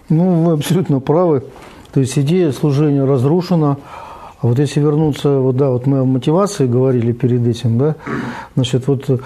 Ну, 0.08 0.44
вы 0.44 0.52
абсолютно 0.52 1.00
правы. 1.00 1.42
То 1.92 2.00
есть 2.00 2.18
идея 2.18 2.52
служения 2.52 3.04
разрушена. 3.04 3.78
А 4.42 4.46
вот 4.48 4.58
если 4.58 4.80
вернуться, 4.80 5.38
вот 5.40 5.56
да, 5.56 5.70
вот 5.70 5.86
мы 5.86 6.00
о 6.00 6.04
мотивации 6.04 6.66
говорили 6.66 7.12
перед 7.12 7.46
этим, 7.46 7.78
да, 7.78 7.94
значит, 8.54 8.86
вот 8.86 9.08
э, 9.08 9.16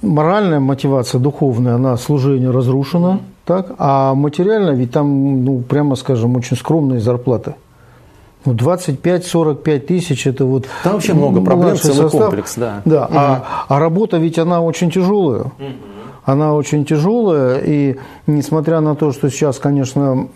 моральная 0.00 0.60
мотивация, 0.60 1.18
духовная, 1.18 1.74
она 1.74 1.96
служение 1.96 2.50
разрушена, 2.50 3.18
так, 3.44 3.72
а 3.78 4.14
материально, 4.14 4.70
ведь 4.70 4.92
там, 4.92 5.44
ну, 5.44 5.58
прямо 5.58 5.96
скажем, 5.96 6.36
очень 6.36 6.56
скромные 6.56 7.00
зарплаты. 7.00 7.56
Ну, 8.44 8.54
25-45 8.54 9.78
тысяч– 9.80 10.26
это 10.28 10.44
вот… 10.44 10.66
Там 10.84 10.92
вообще 10.92 11.14
много 11.14 11.40
проблем, 11.40 11.76
целый 11.76 11.96
состав. 11.96 12.20
комплекс, 12.22 12.54
да. 12.56 12.82
Да, 12.84 13.06
угу. 13.06 13.14
а, 13.16 13.44
а 13.68 13.78
работа 13.80 14.18
ведь 14.18 14.38
она 14.38 14.62
очень 14.62 14.92
тяжелая. 14.92 15.40
Угу 15.40 15.97
она 16.28 16.52
очень 16.52 16.84
тяжелая, 16.84 17.62
и 17.64 17.96
несмотря 18.26 18.80
на 18.80 18.94
то, 18.94 19.12
что 19.12 19.30
сейчас, 19.30 19.58
конечно, 19.58 20.28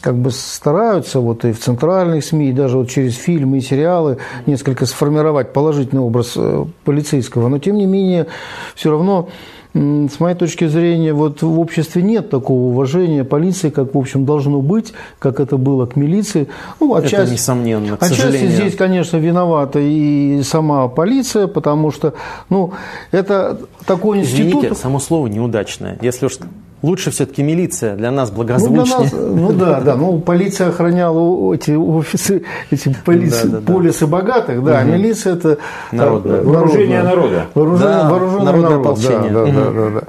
как 0.00 0.14
бы 0.14 0.30
стараются 0.30 1.18
вот 1.18 1.44
и 1.44 1.50
в 1.50 1.58
центральных 1.58 2.24
СМИ, 2.24 2.50
и 2.50 2.52
даже 2.52 2.78
вот 2.78 2.88
через 2.88 3.16
фильмы 3.16 3.58
и 3.58 3.62
сериалы 3.62 4.18
несколько 4.46 4.86
сформировать 4.86 5.52
положительный 5.52 6.02
образ 6.02 6.34
э, 6.36 6.66
полицейского, 6.84 7.48
но 7.48 7.58
тем 7.58 7.78
не 7.78 7.86
менее 7.86 8.28
все 8.76 8.92
равно 8.92 9.28
с 9.76 10.20
моей 10.20 10.34
точки 10.34 10.66
зрения, 10.66 11.12
вот 11.12 11.42
в 11.42 11.60
обществе 11.60 12.00
нет 12.00 12.30
такого 12.30 12.68
уважения 12.68 13.24
полиции, 13.24 13.68
как, 13.68 13.94
в 13.94 13.98
общем, 13.98 14.24
должно 14.24 14.62
быть, 14.62 14.94
как 15.18 15.38
это 15.38 15.58
было 15.58 15.84
к 15.84 15.96
милиции. 15.96 16.48
Ну, 16.80 16.94
отчасти, 16.94 17.16
это 17.16 17.32
несомненно, 17.32 17.96
к 17.96 18.02
отчасти 18.02 18.22
сожалению. 18.22 18.52
здесь, 18.52 18.76
конечно, 18.76 19.18
виновата 19.18 19.78
и 19.78 20.40
сама 20.44 20.88
полиция, 20.88 21.46
потому 21.46 21.90
что, 21.90 22.14
ну, 22.48 22.72
это 23.10 23.60
такой 23.84 24.20
институт... 24.20 24.64
Извините, 24.64 24.74
само 24.74 24.98
слово 24.98 25.26
неудачное. 25.26 25.98
Если 26.00 26.26
уж 26.26 26.38
Лучше 26.82 27.10
все-таки 27.10 27.42
милиция 27.42 27.96
для 27.96 28.10
нас 28.10 28.30
благозвучнее. 28.30 28.84
Ну, 28.84 28.94
для 28.94 29.00
нас, 29.00 29.12
ну 29.12 29.52
да, 29.52 29.80
да. 29.80 29.96
Ну, 29.96 30.20
полиция 30.20 30.68
охраняла 30.68 31.54
эти 31.54 31.70
офисы, 31.70 32.42
эти 32.70 32.94
полиции, 33.04 33.48
да, 33.48 33.60
да, 33.60 33.72
полисы 33.72 34.00
да. 34.00 34.06
богатых, 34.06 34.62
да. 34.62 34.72
Угу. 34.72 34.78
А 34.80 34.84
милиция 34.84 35.34
это 35.36 35.58
народное. 35.90 36.42
вооружение 36.42 37.02
народа. 37.02 37.46
Вооружение, 37.54 37.94
да, 37.94 38.10
вооруженное 38.10 38.44
народное 38.44 38.70
народ, 38.70 38.86
ополчение. 38.86 39.30
Да, 39.30 39.44
да, 39.44 39.48
угу. 39.48 39.52
да, 39.52 39.70
да, 39.70 39.90
да. 39.90 40.00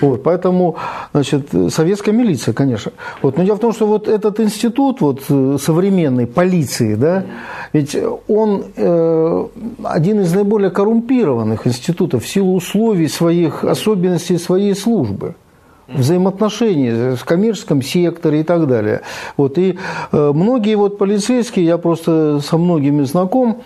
Вот, 0.00 0.22
поэтому, 0.24 0.76
значит, 1.12 1.48
советская 1.70 2.12
милиция, 2.14 2.52
конечно. 2.52 2.90
Вот, 3.22 3.38
но 3.38 3.44
дело 3.44 3.56
в 3.56 3.60
том, 3.60 3.72
что 3.72 3.86
вот 3.86 4.08
этот 4.08 4.40
институт 4.40 5.00
вот 5.00 5.22
современной 5.22 6.26
полиции, 6.26 6.96
да, 6.96 7.26
ведь 7.72 7.96
он 8.26 8.64
э, 8.76 9.46
один 9.84 10.20
из 10.20 10.34
наиболее 10.34 10.70
коррумпированных 10.70 11.66
институтов 11.68 12.24
в 12.24 12.28
силу 12.28 12.56
условий 12.56 13.06
своих 13.06 13.62
особенностей 13.62 14.36
своей 14.36 14.74
службы 14.74 15.36
взаимоотношений 15.88 17.16
в 17.16 17.24
коммерческом 17.24 17.82
секторе 17.82 18.40
и 18.40 18.44
так 18.44 18.66
далее. 18.66 19.00
Вот, 19.36 19.58
и 19.58 19.78
э, 20.12 20.32
многие 20.34 20.76
вот 20.76 20.98
полицейские, 20.98 21.66
я 21.66 21.78
просто 21.78 22.40
со 22.40 22.58
многими 22.58 23.04
знаком, 23.04 23.62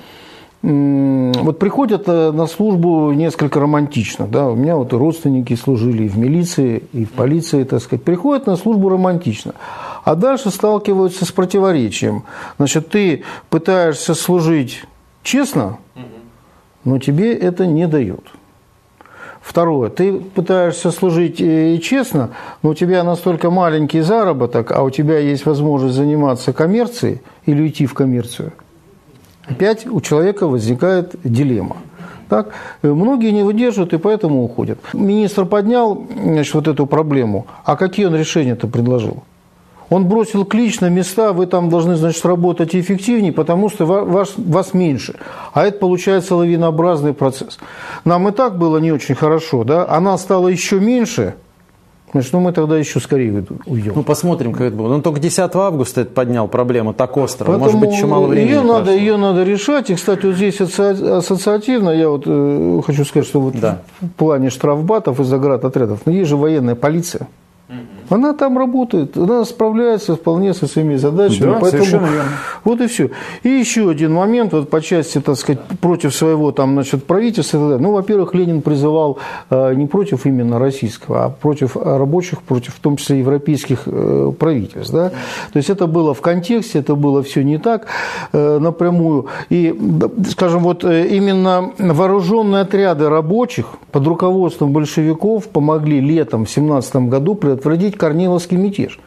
вот 0.62 1.59
приходят 1.59 2.05
э, 2.07 2.31
на 2.31 2.47
службу 2.47 3.11
несколько 3.12 3.59
романтично. 3.59 4.29
Да? 4.29 4.49
У 4.49 4.55
меня 4.55 4.77
вот 4.77 4.93
родственники 4.93 5.57
служили 5.57 6.05
и 6.05 6.09
в 6.09 6.16
милиции, 6.16 6.85
и 6.93 7.05
в 7.05 7.11
полиции, 7.11 7.64
так 7.64 7.83
сказать. 7.83 8.05
Приходят 8.05 8.47
на 8.47 8.55
службу 8.57 8.89
романтично. 8.89 9.55
А 10.05 10.14
дальше 10.14 10.51
сталкиваются 10.51 11.25
с 11.25 11.33
противоречием. 11.33 12.25
Значит, 12.59 12.91
ты 12.91 13.25
пытаешься 13.51 14.14
служить 14.14 14.85
честно, 15.25 15.79
но 16.85 16.99
тебе 17.01 17.35
это 17.35 17.66
не 17.66 17.89
дают. 17.89 18.31
Второе, 19.43 19.90
ты 19.90 20.14
пытаешься 20.14 20.93
служить 20.93 21.40
э, 21.40 21.78
честно, 21.78 22.30
но 22.62 22.70
у 22.70 22.74
тебя 22.74 23.03
настолько 23.03 23.51
маленький 23.51 24.01
заработок, 24.01 24.70
а 24.70 24.82
у 24.84 24.90
тебя 24.90 25.18
есть 25.18 25.47
возможность 25.47 25.97
заниматься 25.97 26.53
коммерцией 26.53 27.20
или 27.45 27.61
уйти 27.61 27.86
в 27.86 27.93
коммерцию. 27.93 28.53
Опять 29.47 29.84
у 29.86 30.01
человека 30.01 30.47
возникает 30.47 31.16
дилемма. 31.24 31.78
Так? 32.28 32.51
Э, 32.82 32.93
многие 32.93 33.32
не 33.32 33.43
выдерживают 33.43 33.93
и 33.93 33.99
поэтому 33.99 34.45
уходят. 34.45 34.78
Министр 34.93 35.45
поднял 35.45 36.07
значит, 36.14 36.55
вот 36.55 36.68
эту 36.68 36.86
проблему. 36.86 37.47
А 37.64 37.76
какие 37.76 38.07
он 38.07 38.14
решения-то 38.14 38.68
предложил? 38.68 39.24
Он 39.93 40.07
бросил 40.07 40.45
клич 40.47 40.80
на 40.80 40.88
места, 40.88 41.32
вы 41.32 41.47
там 41.47 41.68
должны, 41.68 41.97
значит, 41.97 42.24
работать 42.24 42.74
эффективнее, 42.74 43.32
потому 43.32 43.68
что 43.68 43.84
вас, 43.84 44.32
вас 44.36 44.72
меньше. 44.72 45.14
А 45.53 45.66
это 45.66 45.78
получается 45.78 46.34
лавинообразный 46.34 47.12
процесс. 47.12 47.59
Нам 48.05 48.28
и 48.28 48.32
так 48.32 48.57
было 48.57 48.78
не 48.78 48.90
очень 48.90 49.14
хорошо, 49.14 49.64
да? 49.64 49.86
Она 49.88 50.16
стала 50.16 50.49
еще 50.49 50.80
меньше, 50.80 51.34
Значит, 52.12 52.34
ну 52.34 52.40
мы 52.40 52.53
тогда 52.53 52.76
еще 52.76 53.01
скорее 53.01 53.45
уйдем. 53.64 53.93
Ну 53.95 54.03
посмотрим, 54.03 54.53
как 54.53 54.61
это. 54.62 54.76
Но 54.76 54.84
он 54.84 55.01
только 55.01 55.18
10 55.18 55.38
августа 55.55 56.03
это 56.03 56.12
поднял 56.12 56.47
проблему 56.47 56.93
так 56.93 57.16
остро. 57.16 57.47
Поэтому 57.47 57.64
Может 57.64 57.80
быть, 57.80 57.93
еще 57.93 58.05
мало 58.05 58.26
времени. 58.26 58.51
Ее 58.51 58.62
надо, 58.62 58.93
ее 58.93 59.16
надо 59.16 59.45
решать. 59.45 59.88
И, 59.88 59.95
кстати, 59.95 60.26
вот 60.26 60.34
здесь 60.34 60.61
ассоциативно, 60.61 61.88
я 61.88 62.11
вот 62.11 62.24
э, 62.26 62.80
хочу 62.84 63.07
сказать, 63.07 63.26
что 63.26 63.40
вот 63.40 63.59
да. 63.59 63.80
в 64.03 64.09
плане 64.09 64.51
штрафбатов 64.51 65.20
и 65.20 65.24
заградотрядов, 65.24 66.01
но 66.05 66.12
есть 66.12 66.28
же 66.28 66.36
военная 66.36 66.74
полиция. 66.74 67.28
Она 68.13 68.35
там 68.35 68.59
работает, 68.59 69.17
она 69.17 69.45
справляется 69.47 70.17
вполне 70.17 70.53
со 70.53 70.67
своими 70.67 70.97
задачами. 70.97 71.53
Да, 71.53 71.59
поэтому, 71.61 71.85
верно. 71.85 72.25
Вот 72.63 72.81
и 72.83 72.87
все. 72.87 73.11
И 73.43 73.49
еще 73.49 73.89
один 73.89 74.13
момент, 74.13 74.53
вот 74.53 74.69
по 74.69 74.83
части, 74.83 75.19
так 75.19 75.37
сказать, 75.37 75.61
против 75.81 76.15
своего 76.15 76.53
там, 76.53 76.75
значит, 76.75 77.05
правительства. 77.05 77.79
Ну, 77.79 77.93
во-первых, 77.93 78.35
Ленин 78.35 78.61
призывал 78.61 79.19
э, 79.49 79.75
не 79.75 79.87
против 79.87 80.27
именно 80.27 80.59
российского, 80.59 81.25
а 81.25 81.31
против 81.31 81.77
рабочих, 81.77 82.43
против 82.43 82.75
в 82.75 82.81
том 82.81 82.97
числе 82.97 83.21
европейских 83.21 83.85
э, 83.87 84.33
правительств. 84.39 84.93
Да? 84.93 85.09
То 85.53 85.57
есть 85.57 85.71
это 85.71 85.87
было 85.87 86.13
в 86.13 86.21
контексте, 86.21 86.81
это 86.81 86.95
было 86.95 87.23
все 87.23 87.43
не 87.43 87.57
так 87.57 87.87
э, 88.33 88.59
напрямую. 88.59 89.27
И, 89.49 89.75
скажем, 90.29 90.65
вот 90.65 90.85
именно 90.85 91.73
вооруженные 91.79 92.63
отряды 92.63 93.09
рабочих 93.09 93.67
под 93.91 94.07
руководством 94.07 94.73
большевиков 94.73 95.49
помогли 95.49 96.01
летом 96.01 96.45
в 96.45 96.51
17 96.51 96.97
году 97.09 97.35
предотвратить 97.35 97.97
Корниловский 98.03 98.57
мятеж. 98.57 98.98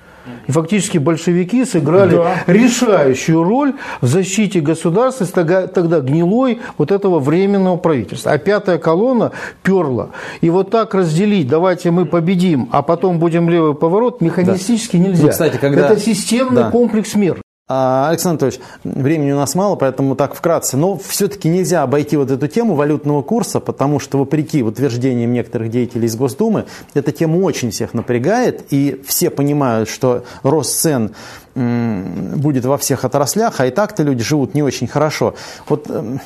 И 0.47 0.53
фактически 0.53 0.97
большевики 0.97 1.65
сыграли 1.65 2.15
да. 2.15 2.35
решающую 2.47 3.43
роль 3.43 3.73
в 3.99 4.07
защите 4.07 4.61
государства 4.61 5.27
тогда, 5.27 5.67
тогда 5.67 5.99
гнилой 5.99 6.61
вот 6.77 6.91
этого 6.91 7.19
временного 7.19 7.75
правительства. 7.75 8.31
А 8.31 8.37
пятая 8.37 8.77
колонна 8.77 9.33
перла. 9.63 10.11
И 10.39 10.49
вот 10.49 10.71
так 10.71 10.95
разделить, 10.95 11.49
давайте 11.49 11.91
мы 11.91 12.05
победим, 12.05 12.69
а 12.71 12.83
потом 12.83 13.19
будем 13.19 13.49
левый 13.49 13.75
поворот, 13.75 14.21
механистически 14.21 14.95
да. 14.95 15.03
нельзя. 15.03 15.23
Ну, 15.23 15.29
кстати, 15.29 15.57
когда... 15.57 15.87
Это 15.87 15.99
системный 15.99 16.63
да. 16.63 16.71
комплекс 16.71 17.15
мер. 17.15 17.41
А, 17.67 18.09
Александр 18.09 18.45
Анатольевич, 18.45 18.69
времени 18.83 19.31
у 19.31 19.37
нас 19.37 19.55
мало, 19.55 19.75
поэтому 19.75 20.15
так 20.15 20.35
вкратце. 20.35 20.77
Но 20.77 20.99
все-таки 20.99 21.49
нельзя 21.49 21.81
обойти 21.81 22.15
вот 22.15 22.29
эту 22.29 22.47
тему 22.47 22.75
валютного 22.75 23.23
курса, 23.23 23.59
потому 23.59 23.99
что, 23.99 24.19
вопреки 24.19 24.61
утверждениям 24.61 25.33
некоторых 25.33 25.71
деятелей 25.71 26.05
из 26.05 26.15
Госдумы, 26.15 26.65
эта 26.93 27.11
тема 27.11 27.37
очень 27.37 27.71
всех 27.71 27.95
напрягает, 27.95 28.71
и 28.71 29.01
все 29.07 29.31
понимают, 29.31 29.89
что 29.89 30.25
рост 30.43 30.79
цен 30.79 31.15
будет 31.55 32.65
во 32.65 32.77
всех 32.77 33.03
отраслях, 33.03 33.59
а 33.59 33.65
и 33.65 33.71
так-то 33.71 34.03
люди 34.03 34.23
живут 34.23 34.53
не 34.53 34.61
очень 34.61 34.87
хорошо. 34.87 35.33
Вот, 35.67 35.89
эм, 35.89 36.19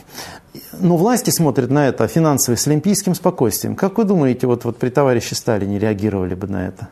но 0.74 0.98
власти 0.98 1.30
смотрят 1.30 1.70
на 1.70 1.88
это 1.88 2.08
финансово 2.08 2.58
с 2.58 2.68
олимпийским 2.68 3.16
спокойствием. 3.16 3.76
Как 3.76 3.98
вы 3.98 4.04
думаете, 4.04 4.46
вот, 4.46 4.66
вот 4.66 4.78
при 4.78 4.90
товарище 4.90 5.36
Сталине 5.36 5.80
реагировали 5.80 6.36
бы 6.36 6.48
на 6.48 6.68
это? 6.68 6.90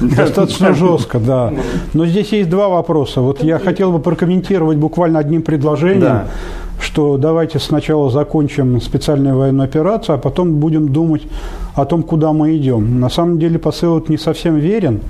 Достаточно 0.00 0.74
жестко, 0.74 1.18
да. 1.18 1.52
Но 1.94 2.06
здесь 2.06 2.32
есть 2.32 2.48
два 2.48 2.68
вопроса. 2.68 3.20
Вот 3.20 3.42
я 3.42 3.58
хотел 3.58 3.92
бы 3.92 3.98
прокомментировать 3.98 4.78
буквально 4.78 5.18
одним 5.18 5.42
предложением, 5.42 6.20
что 6.80 7.16
давайте 7.16 7.58
сначала 7.58 8.10
закончим 8.10 8.80
специальную 8.80 9.36
военную 9.36 9.64
операцию, 9.64 10.16
а 10.16 10.18
потом 10.18 10.54
будем 10.54 10.88
думать 10.88 11.22
о 11.74 11.84
том, 11.84 12.02
куда 12.02 12.32
мы 12.32 12.56
идем. 12.56 13.00
На 13.00 13.10
самом 13.10 13.38
деле 13.38 13.58
посыл 13.58 14.02
не 14.08 14.18
совсем 14.18 14.56
верен. 14.56 15.00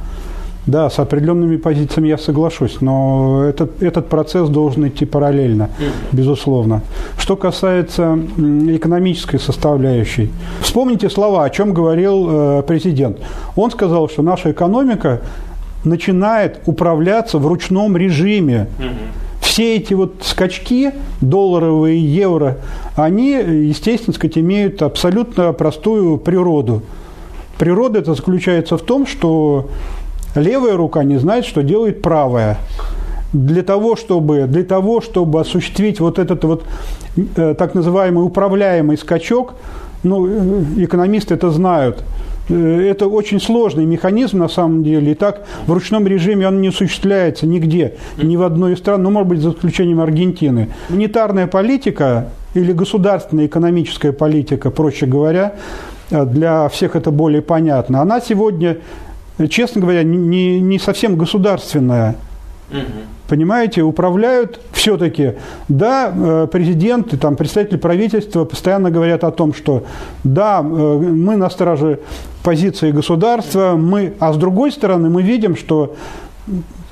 Да, 0.67 0.91
с 0.91 0.99
определенными 0.99 1.59
позициями 1.59 2.09
я 2.09 2.19
соглашусь, 2.19 2.81
но 2.81 3.45
этот, 3.45 3.83
этот 3.83 4.09
процесс 4.09 4.49
должен 4.49 4.89
идти 4.89 5.05
параллельно, 5.05 5.71
безусловно. 6.11 6.83
Что 7.19 7.37
касается 7.37 8.19
экономической 8.37 9.39
составляющей, 9.39 10.31
вспомните 10.61 11.09
слова, 11.09 11.45
о 11.45 11.51
чем 11.51 11.73
говорил 11.73 12.27
э, 12.29 12.63
президент. 12.67 13.19
Он 13.55 13.71
сказал, 13.71 14.09
что 14.09 14.23
наша 14.23 14.51
экономика 14.51 15.21
начинает 15.85 16.61
управляться 16.67 17.39
в 17.39 17.47
ручном 17.47 17.97
режиме. 17.97 18.67
Все 19.41 19.77
эти 19.77 19.95
вот 19.95 20.17
скачки, 20.23 20.93
долларовые, 21.21 21.99
евро, 22.05 22.59
они, 22.97 23.31
естественно, 23.31 24.13
сказать, 24.13 24.37
имеют 24.37 24.83
абсолютно 24.83 25.53
простую 25.53 26.19
природу. 26.19 26.83
Природа 27.57 28.01
это 28.01 28.15
заключается 28.15 28.77
в 28.77 28.83
том, 28.83 29.07
что 29.07 29.71
левая 30.41 30.77
рука 30.77 31.05
не 31.05 31.19
знает, 31.19 31.45
что 31.45 31.63
делает 31.63 32.03
правая. 32.03 32.59
Для 33.33 33.63
того, 33.63 33.97
чтобы, 33.97 34.47
для 34.47 34.65
того, 34.65 35.01
чтобы 35.01 35.41
осуществить 35.41 36.01
вот 36.01 36.19
этот 36.19 36.45
вот 36.45 36.65
э, 37.37 37.55
так 37.59 37.75
называемый 37.75 38.25
управляемый 38.25 38.97
скачок, 38.97 39.55
ну, 40.03 40.27
э, 40.27 40.85
экономисты 40.85 41.35
это 41.35 41.51
знают, 41.51 42.05
э, 42.49 42.89
это 42.89 43.09
очень 43.09 43.41
сложный 43.41 43.85
механизм 43.85 44.39
на 44.39 44.49
самом 44.49 44.85
деле. 44.85 45.13
И 45.13 45.15
так 45.15 45.45
в 45.67 45.73
ручном 45.73 46.07
режиме 46.07 46.47
он 46.49 46.61
не 46.61 46.69
осуществляется 46.69 47.47
нигде, 47.47 47.97
ни 48.17 48.37
в 48.37 48.43
одной 48.43 48.75
из 48.75 48.79
стран, 48.79 49.03
ну, 49.03 49.11
может 49.11 49.29
быть, 49.29 49.41
за 49.41 49.51
исключением 49.51 50.01
Аргентины. 50.01 50.69
Монетарная 50.89 51.49
политика 51.49 52.29
или 52.55 52.73
государственная 52.73 53.47
экономическая 53.47 54.13
политика, 54.13 54.71
проще 54.71 55.07
говоря, 55.07 55.57
для 56.11 56.69
всех 56.69 56.95
это 56.95 57.11
более 57.11 57.43
понятно. 57.43 58.01
Она 58.01 58.21
сегодня 58.21 58.79
честно 59.49 59.81
говоря, 59.81 60.03
не, 60.03 60.61
не 60.61 60.79
совсем 60.79 61.17
государственная. 61.17 62.17
Угу. 62.71 62.81
Понимаете, 63.29 63.83
управляют 63.83 64.61
все-таки, 64.73 65.35
да, 65.69 66.13
э, 66.15 66.49
президенты, 66.51 67.17
там, 67.17 67.37
представители 67.37 67.77
правительства 67.77 68.45
постоянно 68.45 68.91
говорят 68.91 69.25
о 69.25 69.31
том, 69.31 69.53
что 69.53 69.85
да, 70.23 70.61
э, 70.61 70.63
мы 70.63 71.37
на 71.37 71.51
страже 71.51 72.01
позиции 72.43 72.93
государства, 72.93 73.75
мы, 73.77 74.15
а 74.21 74.33
с 74.33 74.37
другой 74.37 74.71
стороны 74.71 75.11
мы 75.11 75.23
видим, 75.23 75.57
что 75.57 75.97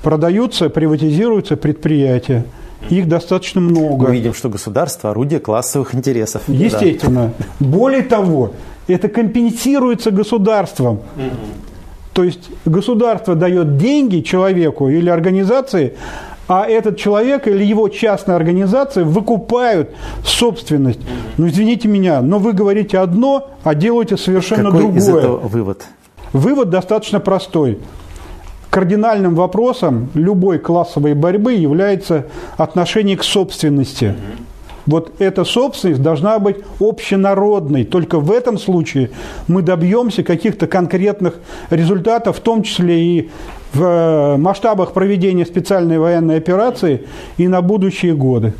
продаются, 0.02 0.68
приватизируются 0.68 1.56
предприятия. 1.56 2.44
Их 2.90 3.08
достаточно 3.08 3.60
много. 3.60 4.08
Мы 4.08 4.14
видим, 4.14 4.34
что 4.34 4.48
государство– 4.48 5.10
орудие 5.12 5.40
классовых 5.40 5.94
интересов. 5.94 6.42
Естественно. 6.48 7.32
Да. 7.38 7.66
Более 7.66 8.02
того, 8.02 8.52
это 8.88 9.08
компенсируется 9.08 10.10
государством. 10.10 10.96
Угу. 11.16 11.73
То 12.14 12.22
есть 12.22 12.48
государство 12.64 13.34
дает 13.34 13.76
деньги 13.76 14.20
человеку 14.20 14.88
или 14.88 15.10
организации, 15.10 15.94
а 16.46 16.64
этот 16.64 16.96
человек 16.96 17.48
или 17.48 17.64
его 17.64 17.88
частная 17.88 18.36
организация 18.36 19.04
выкупают 19.04 19.90
собственность. 20.24 21.00
Ну, 21.36 21.48
извините 21.48 21.88
меня, 21.88 22.20
но 22.22 22.38
вы 22.38 22.52
говорите 22.52 22.98
одно, 22.98 23.50
а 23.64 23.74
делаете 23.74 24.16
совершенно 24.16 24.70
Какой 24.70 24.80
другое. 24.80 24.98
из 25.00 25.08
этого 25.08 25.38
вывод? 25.38 25.84
Вывод 26.32 26.70
достаточно 26.70 27.18
простой. 27.18 27.78
Кардинальным 28.70 29.34
вопросом 29.34 30.10
любой 30.14 30.58
классовой 30.58 31.14
борьбы 31.14 31.54
является 31.54 32.26
отношение 32.56 33.16
к 33.16 33.24
собственности. 33.24 34.14
Вот 34.86 35.12
эта 35.18 35.44
собственность 35.44 36.02
должна 36.02 36.38
быть 36.38 36.56
общенародной. 36.80 37.84
Только 37.84 38.18
в 38.20 38.30
этом 38.30 38.58
случае 38.58 39.10
мы 39.48 39.62
добьемся 39.62 40.22
каких-то 40.22 40.66
конкретных 40.66 41.34
результатов, 41.70 42.36
в 42.36 42.40
том 42.40 42.62
числе 42.62 43.02
и 43.02 43.30
в 43.72 43.82
э, 43.82 44.36
масштабах 44.36 44.92
проведения 44.92 45.46
специальной 45.46 45.98
военной 45.98 46.36
операции 46.36 47.06
и 47.38 47.48
на 47.48 47.62
будущие 47.62 48.14
годы. 48.14 48.52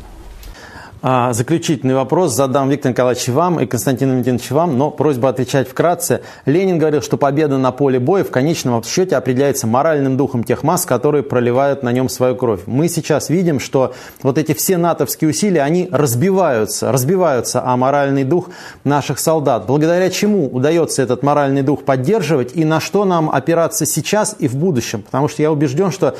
А, 1.07 1.33
заключительный 1.33 1.93
вопрос 1.93 2.33
задам 2.33 2.67
Виктор 2.67 2.91
Николаевич 2.91 3.27
вам 3.27 3.59
и 3.59 3.67
Константину 3.67 4.13
Валентиновичу 4.13 4.55
вам, 4.55 4.75
но 4.75 4.89
просьба 4.89 5.29
отвечать 5.29 5.69
вкратце. 5.69 6.21
Ленин 6.47 6.79
говорил, 6.79 7.03
что 7.03 7.15
победа 7.15 7.59
на 7.59 7.71
поле 7.71 7.99
боя 7.99 8.23
в 8.23 8.31
конечном 8.31 8.81
счете 8.81 9.15
определяется 9.15 9.67
моральным 9.67 10.17
духом 10.17 10.43
тех 10.43 10.63
масс, 10.63 10.83
которые 10.83 11.21
проливают 11.21 11.83
на 11.83 11.91
нем 11.91 12.09
свою 12.09 12.35
кровь. 12.35 12.61
Мы 12.65 12.89
сейчас 12.89 13.29
видим, 13.29 13.59
что 13.59 13.93
вот 14.23 14.39
эти 14.39 14.55
все 14.55 14.77
натовские 14.77 15.29
усилия, 15.29 15.61
они 15.61 15.87
разбиваются, 15.91 16.91
разбиваются 16.91 17.63
о 17.63 17.77
моральный 17.77 18.23
дух 18.23 18.49
наших 18.83 19.19
солдат. 19.19 19.67
Благодаря 19.67 20.09
чему 20.09 20.47
удается 20.47 21.03
этот 21.03 21.21
моральный 21.21 21.61
дух 21.61 21.83
поддерживать 21.83 22.55
и 22.55 22.65
на 22.65 22.79
что 22.79 23.05
нам 23.05 23.29
опираться 23.29 23.85
сейчас 23.85 24.35
и 24.39 24.47
в 24.47 24.55
будущем? 24.55 25.03
Потому 25.03 25.27
что 25.27 25.43
я 25.43 25.51
убежден, 25.51 25.91
что 25.91 26.15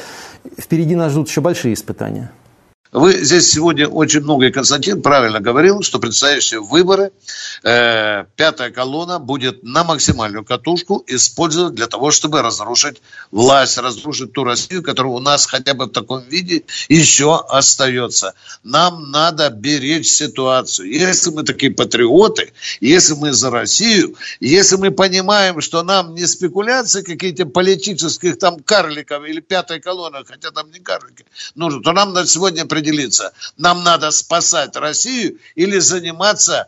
впереди 0.59 0.95
нас 0.95 1.11
ждут 1.11 1.27
еще 1.27 1.41
большие 1.41 1.73
испытания. 1.73 2.29
Вы 2.95 3.25
здесь 3.25 3.51
сегодня 3.51 3.89
очень 3.89 4.21
много, 4.21 4.45
и 4.45 4.51
Константин 4.51 5.01
правильно 5.01 5.41
говорил, 5.41 5.83
что 5.83 5.99
предстоящие 5.99 6.61
выборы 6.61 7.11
э, 7.61 8.23
пятая 8.37 8.71
колонна 8.71 9.19
будет 9.19 9.63
на 9.63 9.83
максимальную 9.83 10.45
катушку 10.45 11.03
использовать 11.05 11.75
для 11.75 11.87
того, 11.87 12.11
чтобы 12.11 12.41
разрушить 12.41 13.01
власть, 13.31 13.77
разрушить 13.77 14.31
ту 14.31 14.45
Россию, 14.45 14.81
которая 14.81 15.11
у 15.11 15.19
нас 15.19 15.45
хотя 15.45 15.73
бы 15.73 15.87
в 15.87 15.89
таком 15.89 16.21
виде 16.21 16.63
еще 16.87 17.43
остается. 17.49 18.33
Нам 18.63 19.11
надо 19.11 19.49
беречь 19.49 20.07
ситуацию. 20.07 20.89
Если 20.89 21.31
мы 21.31 21.43
такие 21.43 21.73
патриоты, 21.73 22.53
если 22.79 23.13
мы 23.15 23.33
за 23.33 23.49
Россию, 23.49 24.15
если 24.39 24.77
мы 24.77 24.91
понимаем, 24.91 25.59
что 25.59 25.83
нам 25.83 26.15
не 26.15 26.25
спекуляции 26.25 27.01
какие-то 27.01 27.45
политических 27.45 28.39
там 28.39 28.61
карликов 28.61 29.25
или 29.25 29.41
пятой 29.41 29.81
колонны, 29.81 30.19
хотя 30.25 30.51
там 30.51 30.71
не 30.71 30.79
карлики, 30.79 31.25
нужно, 31.55 31.81
то 31.81 31.91
нам 31.91 32.13
на 32.13 32.25
сегодня 32.25 32.65
придется 32.65 32.84
определиться, 32.85 33.33
нам 33.57 33.83
надо 33.83 34.11
спасать 34.11 34.75
Россию 34.75 35.37
или 35.55 35.79
заниматься 35.79 36.67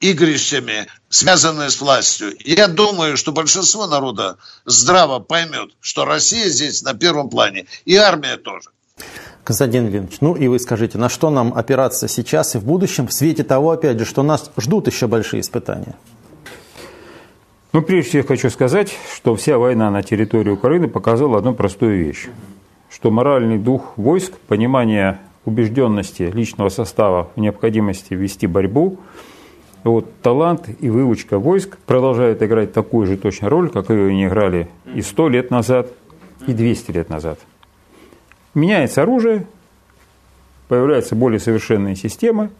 игрищами, 0.00 0.86
связанные 1.08 1.70
с 1.70 1.80
властью. 1.80 2.34
Я 2.44 2.68
думаю, 2.68 3.16
что 3.16 3.32
большинство 3.32 3.86
народа 3.86 4.36
здраво 4.66 5.18
поймет, 5.18 5.70
что 5.80 6.04
Россия 6.04 6.48
здесь 6.48 6.82
на 6.82 6.94
первом 6.94 7.28
плане, 7.28 7.66
и 7.84 7.96
армия 7.96 8.36
тоже. 8.36 8.70
Константин 9.44 9.88
Леонидович, 9.88 10.18
ну 10.20 10.34
и 10.34 10.48
вы 10.48 10.58
скажите, 10.58 10.98
на 10.98 11.08
что 11.08 11.30
нам 11.30 11.52
опираться 11.52 12.08
сейчас 12.08 12.54
и 12.54 12.58
в 12.58 12.64
будущем, 12.64 13.06
в 13.06 13.12
свете 13.12 13.44
того, 13.44 13.70
опять 13.70 13.98
же, 13.98 14.04
что 14.04 14.22
нас 14.22 14.50
ждут 14.56 14.86
еще 14.86 15.06
большие 15.06 15.40
испытания? 15.40 15.94
Ну, 17.72 17.82
прежде 17.82 18.08
всего, 18.08 18.22
я 18.22 18.28
хочу 18.28 18.50
сказать, 18.50 18.96
что 19.16 19.34
вся 19.34 19.58
война 19.58 19.90
на 19.90 20.02
территории 20.02 20.50
Украины 20.50 20.88
показала 20.88 21.38
одну 21.38 21.54
простую 21.54 21.98
вещь, 21.98 22.28
что 22.88 23.10
моральный 23.10 23.58
дух 23.58 23.98
войск, 23.98 24.32
понимание 24.46 25.18
убежденности 25.44 26.22
личного 26.22 26.68
состава 26.68 27.30
в 27.36 27.40
необходимости 27.40 28.14
вести 28.14 28.46
борьбу, 28.46 28.98
вот 29.82 30.10
талант 30.22 30.68
и 30.80 30.88
выучка 30.88 31.38
войск 31.38 31.76
продолжают 31.86 32.42
играть 32.42 32.72
такую 32.72 33.06
же 33.06 33.16
точно 33.16 33.50
роль, 33.50 33.68
как 33.68 33.90
и 33.90 33.94
они 33.94 34.26
играли 34.26 34.68
и 34.94 35.02
100 35.02 35.28
лет 35.28 35.50
назад, 35.50 35.88
и 36.46 36.52
200 36.52 36.90
лет 36.92 37.10
назад. 37.10 37.38
Меняется 38.54 39.02
оружие, 39.02 39.46
появляются 40.68 41.14
более 41.14 41.40
совершенные 41.40 41.96
системы, 41.96 42.50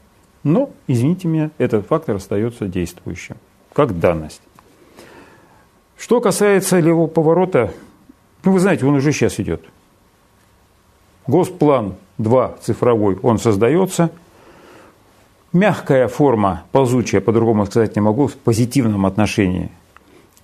но, 0.42 0.70
извините 0.86 1.28
меня, 1.28 1.50
этот 1.56 1.86
фактор 1.86 2.16
остается 2.16 2.66
действующим, 2.66 3.36
как 3.72 3.98
данность. 3.98 4.42
Что 5.96 6.20
касается 6.20 6.80
левого 6.80 7.06
поворота, 7.06 7.72
ну, 8.44 8.52
вы 8.52 8.60
знаете, 8.60 8.84
он 8.84 8.94
уже 8.94 9.12
сейчас 9.12 9.40
идет. 9.40 9.62
Госплан 11.26 11.94
2 12.18 12.54
цифровой, 12.60 13.18
он 13.22 13.38
создается. 13.38 14.10
Мягкая 15.52 16.08
форма, 16.08 16.64
ползучая, 16.72 17.20
по-другому 17.20 17.66
сказать 17.66 17.94
не 17.94 18.02
могу, 18.02 18.26
в 18.26 18.34
позитивном 18.34 19.06
отношении. 19.06 19.70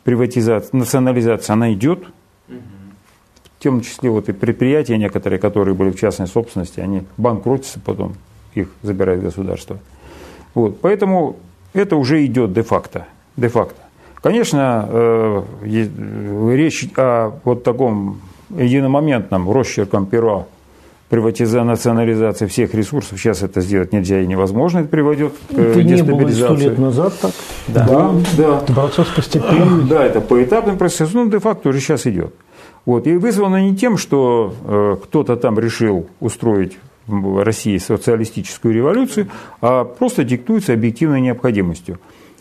Приватизация, 0.04 0.76
национализация, 0.76 1.54
она 1.54 1.72
идет. 1.72 2.04
В 2.48 3.62
том 3.62 3.82
числе 3.82 4.08
вот 4.08 4.28
и 4.28 4.32
предприятия 4.32 4.96
некоторые, 4.96 5.38
которые 5.38 5.74
были 5.74 5.90
в 5.90 5.98
частной 5.98 6.26
собственности, 6.26 6.80
они 6.80 7.02
банкротятся 7.18 7.78
потом, 7.78 8.14
их 8.54 8.70
забирает 8.82 9.22
государство. 9.22 9.78
Вот, 10.54 10.80
поэтому 10.80 11.36
это 11.74 11.96
уже 11.96 12.24
идет 12.24 12.52
де-факто. 12.52 13.06
Де-факто. 13.36 13.80
Конечно, 14.22 14.88
э, 14.88 15.42
речь 16.52 16.88
о 16.96 17.32
вот 17.44 17.64
таком 17.64 18.20
единомоментном 18.50 19.50
росчерком 19.50 20.06
пера 20.06 20.46
приватизация, 21.10 21.64
национализация 21.64 22.48
всех 22.48 22.72
ресурсов. 22.72 23.18
Сейчас 23.18 23.42
это 23.42 23.60
сделать 23.60 23.92
нельзя 23.92 24.20
и 24.20 24.26
невозможно. 24.26 24.78
Это 24.78 24.88
приводит 24.88 25.32
к 25.50 25.58
это 25.58 25.82
не 25.82 26.02
было 26.02 26.26
сто 26.30 26.54
лет 26.54 26.78
назад 26.78 27.12
так? 27.20 27.32
Да. 27.66 27.86
да, 27.86 28.12
да. 28.38 28.58
Это 28.62 28.72
процесс 28.72 29.08
постепенный. 29.08 29.88
Да, 29.88 30.04
это 30.04 30.20
поэтапный 30.20 30.74
процесс. 30.74 31.12
Ну, 31.12 31.28
де-факто 31.28 31.68
уже 31.68 31.80
сейчас 31.80 32.06
идет. 32.06 32.32
Вот. 32.86 33.08
И 33.08 33.16
вызвано 33.16 33.60
не 33.60 33.76
тем, 33.76 33.98
что 33.98 34.54
э, 34.64 34.96
кто-то 35.02 35.36
там 35.36 35.58
решил 35.58 36.06
устроить 36.20 36.78
в 37.08 37.44
России 37.44 37.76
социалистическую 37.78 38.72
революцию, 38.72 39.28
а 39.60 39.84
просто 39.84 40.22
диктуется 40.22 40.74
объективной 40.74 41.20
необходимостью. 41.20 41.98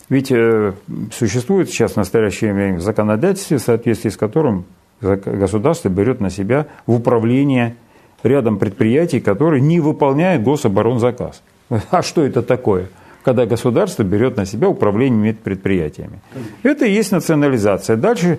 Ведь 0.08 0.30
э, 0.30 0.74
существует 1.12 1.70
сейчас 1.70 1.92
в 1.92 1.96
настоящее 1.96 2.54
время 2.54 2.78
законодательство, 2.78 3.58
в 3.58 3.62
соответствии 3.62 4.10
с 4.10 4.16
которым 4.16 4.64
государство 5.00 5.88
берет 5.88 6.20
на 6.20 6.30
себя 6.30 6.66
в 6.86 6.92
управление 6.92 7.74
рядом 8.22 8.58
предприятий, 8.58 9.20
которые 9.20 9.60
не 9.60 9.80
выполняют 9.80 10.42
гособоронзаказ. 10.42 11.42
А 11.90 12.02
что 12.02 12.24
это 12.24 12.42
такое? 12.42 12.88
Когда 13.22 13.46
государство 13.46 14.02
берет 14.02 14.36
на 14.36 14.46
себя 14.46 14.68
управление 14.68 15.34
предприятиями. 15.34 16.20
Это 16.62 16.86
и 16.86 16.92
есть 16.92 17.12
национализация. 17.12 17.96
Дальше 17.96 18.38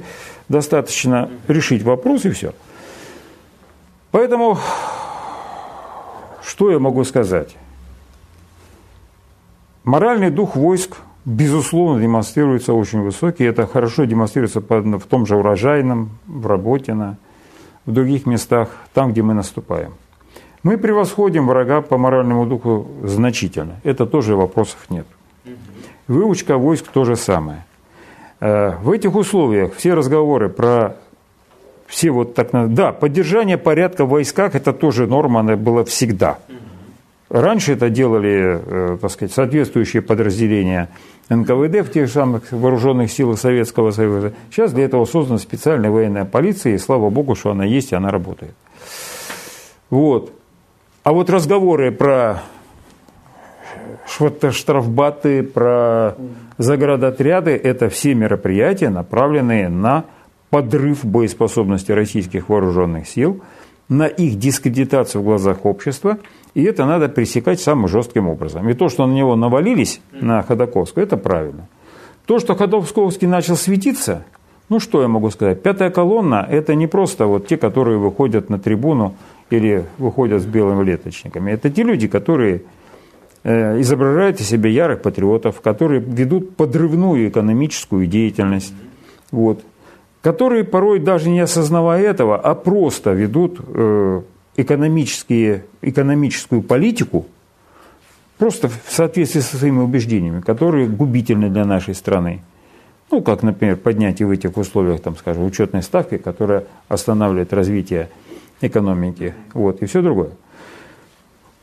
достаточно 0.49 1.29
решить 1.47 1.83
вопрос 1.83 2.25
и 2.25 2.31
все. 2.31 2.53
Поэтому, 4.09 4.57
что 6.43 6.71
я 6.71 6.79
могу 6.79 7.03
сказать? 7.03 7.55
Моральный 9.83 10.31
дух 10.31 10.55
войск, 10.55 10.97
безусловно, 11.25 12.01
демонстрируется 12.01 12.73
очень 12.73 13.01
высокий. 13.01 13.43
Это 13.43 13.67
хорошо 13.67 14.05
демонстрируется 14.05 14.61
в 14.61 15.03
том 15.03 15.25
же 15.25 15.35
урожайном, 15.35 16.09
в 16.27 16.47
Работино– 16.47 17.17
в 17.85 17.91
других 17.91 18.25
местах, 18.25 18.69
там, 18.93 19.11
где 19.11 19.21
мы 19.21 19.33
наступаем. 19.33 19.93
Мы 20.63 20.77
превосходим 20.77 21.47
врага 21.47 21.81
по 21.81 21.97
моральному 21.97 22.45
духу 22.45 22.87
значительно. 23.03 23.79
Это 23.83 24.05
тоже 24.05 24.35
вопросов 24.35 24.77
нет. 24.89 25.07
Выучка 26.07 26.57
войск 26.57 26.87
то 26.93 27.03
же 27.03 27.15
самое. 27.15 27.65
Э, 28.39 28.75
в 28.81 28.91
этих 28.91 29.15
условиях 29.15 29.73
все 29.75 29.93
разговоры 29.93 30.49
про 30.49 30.97
все 31.87 32.11
вот 32.11 32.35
так... 32.35 32.49
Да, 32.73 32.91
поддержание 32.91 33.57
порядка 33.57 34.05
в 34.05 34.09
войсках– 34.09 34.55
это 34.55 34.71
тоже 34.71 35.07
норма, 35.07 35.39
она 35.41 35.55
была 35.55 35.83
всегда. 35.83 36.37
Раньше 37.31 37.73
это 37.73 37.89
делали, 37.89 38.61
э, 38.61 38.97
так 38.99 39.09
сказать, 39.09 39.33
соответствующие 39.33 40.01
подразделения 40.01 40.89
НКВД 41.29 41.87
в 41.87 41.89
тех 41.89 42.09
самых 42.09 42.51
вооруженных 42.51 43.09
силах 43.09 43.39
Советского 43.39 43.91
Союза. 43.91 44.33
Сейчас 44.51 44.73
для 44.73 44.83
этого 44.83 45.05
создана 45.05 45.39
специальная 45.39 45.89
военная 45.89 46.25
полиция, 46.25 46.73
и 46.73 46.77
слава 46.77 47.09
богу, 47.09 47.35
что 47.35 47.51
она 47.51 47.63
есть 47.63 47.93
и 47.93 47.95
она 47.95 48.11
работает. 48.11 48.53
Вот. 49.89 50.33
А 51.03 51.13
вот 51.13 51.29
разговоры 51.29 51.93
про 51.93 52.41
штрафбаты, 54.05 55.43
про 55.43 56.17
заградотряды– 56.57 57.51
это 57.63 57.87
все 57.87 58.13
мероприятия, 58.13 58.89
направленные 58.89 59.69
на 59.69 60.03
подрыв 60.49 61.05
боеспособности 61.05 61.93
российских 61.93 62.49
вооруженных 62.49 63.07
сил, 63.07 63.39
на 63.87 64.07
их 64.07 64.37
дискредитацию 64.37 65.21
в 65.21 65.23
глазах 65.23 65.65
общества– 65.65 66.17
и 66.53 66.63
это 66.63 66.85
надо 66.85 67.07
пресекать 67.09 67.59
самым 67.59 67.87
жестким 67.87 68.27
образом. 68.27 68.67
И 68.69 68.73
то, 68.73 68.89
что 68.89 69.05
на 69.07 69.13
него 69.13 69.35
навалились, 69.35 70.01
на 70.11 70.41
Ходоковского, 70.43 71.03
это 71.03 71.17
правильно. 71.17 71.67
То, 72.25 72.39
что 72.39 72.55
Ходоковский 72.55 73.27
начал 73.27 73.55
светиться, 73.55 74.25
ну 74.69 74.79
что 74.79 75.01
я 75.01 75.07
могу 75.07 75.29
сказать? 75.31 75.63
Пятая 75.63 75.89
колонна– 75.89 76.47
это 76.49 76.75
не 76.75 76.87
просто 76.87 77.25
вот 77.25 77.47
те, 77.47 77.57
которые 77.57 77.97
выходят 77.97 78.49
на 78.49 78.59
трибуну 78.59 79.15
или 79.49 79.85
выходят 79.97 80.41
с 80.41 80.45
белыми 80.45 80.83
леточниками. 80.83 81.51
Это 81.51 81.69
те 81.69 81.83
люди, 81.83 82.07
которые 82.07 82.63
э, 83.43 83.81
изображают 83.81 84.39
из 84.39 84.47
себя 84.47 84.69
ярых 84.69 85.01
патриотов, 85.01 85.61
которые 85.61 85.99
ведут 85.99 86.55
подрывную 86.55 87.29
экономическую 87.29 88.07
деятельность. 88.07 88.73
Вот. 89.31 89.61
которые 90.21 90.63
порой 90.63 90.99
даже 90.99 91.29
не 91.29 91.39
осознавая 91.39 92.03
этого, 92.03 92.37
а 92.37 92.53
просто 92.53 93.11
ведут 93.11 93.59
э, 93.59 94.21
экономические, 94.55 95.65
экономическую 95.81 96.61
политику, 96.61 97.27
просто 98.37 98.69
в 98.69 98.91
соответствии 98.91 99.39
со 99.39 99.57
своими 99.57 99.79
убеждениями, 99.79 100.41
которые 100.41 100.87
губительны 100.87 101.49
для 101.49 101.65
нашей 101.65 101.95
страны. 101.95 102.41
Ну, 103.11 103.21
как, 103.21 103.43
например, 103.43 103.75
поднятие 103.75 104.27
в 104.27 104.31
этих 104.31 104.55
условиях, 104.57 105.01
там, 105.01 105.17
скажем, 105.17 105.43
учетной 105.45 105.83
ставки, 105.83 106.17
которая 106.17 106.65
останавливает 106.87 107.53
развитие 107.53 108.09
экономики, 108.61 109.33
вот, 109.53 109.81
и 109.81 109.85
все 109.85 110.01
другое. 110.01 110.31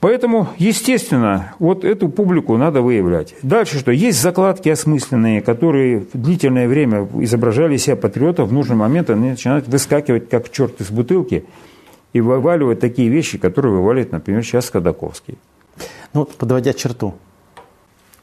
Поэтому, 0.00 0.48
естественно, 0.58 1.54
вот 1.58 1.84
эту 1.84 2.08
публику 2.08 2.56
надо 2.56 2.82
выявлять. 2.82 3.34
Дальше 3.42 3.80
что? 3.80 3.90
Есть 3.90 4.22
закладки 4.22 4.68
осмысленные, 4.68 5.42
которые 5.42 6.00
в 6.00 6.10
длительное 6.12 6.68
время 6.68 7.08
изображали 7.18 7.76
себя 7.78 7.96
патриотов, 7.96 8.48
в 8.48 8.52
нужный 8.52 8.76
момент 8.76 9.10
они 9.10 9.30
начинают 9.30 9.66
выскакивать 9.66 10.28
как 10.28 10.52
черт 10.52 10.80
из 10.80 10.90
бутылки 10.90 11.46
и 12.18 12.20
вываливать 12.20 12.80
такие 12.80 13.08
вещи, 13.08 13.38
которые 13.38 13.72
вываливает, 13.72 14.12
например, 14.12 14.42
сейчас 14.42 14.70
Ходаковский. 14.70 15.38
Ну, 16.12 16.24
подводя 16.24 16.72
черту. 16.72 17.14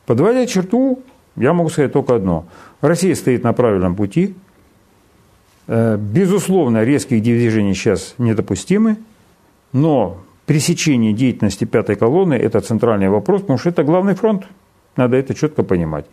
Подводя 0.05 0.45
черту, 0.45 0.99
я 1.38 1.53
могу 1.53 1.69
сказать 1.69 1.93
только 1.93 2.15
одно. 2.15 2.45
Россия 2.81 3.15
стоит 3.15 3.43
на 3.43 3.53
правильном 3.53 3.95
пути. 3.95 4.35
Э, 5.67 5.97
безусловно, 5.97 6.84
резких 6.84 7.23
движений 7.23 7.73
сейчас 7.73 8.15
недопустимы, 8.17 8.97
но 9.72 10.17
пресечение 10.45 11.13
деятельности 11.13 11.63
пятой 11.63 11.95
колонны– 11.95 12.34
это 12.35 12.59
центральный 12.59 13.09
вопрос, 13.09 13.41
потому 13.41 13.57
что 13.57 13.69
это 13.69 13.84
главный 13.84 14.15
фронт. 14.15 14.45
Надо 14.97 15.15
это 15.15 15.34
четко 15.34 15.63
понимать. 15.63 16.05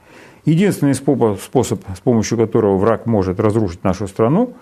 Единственный 0.45 0.95
способ, 0.95 1.81
с 1.97 2.01
помощью 2.01 2.39
которого 2.39 2.77
враг 2.77 3.07
может 3.07 3.41
разрушить 3.41 3.85
нашу 3.85 4.07
страну 4.07 4.55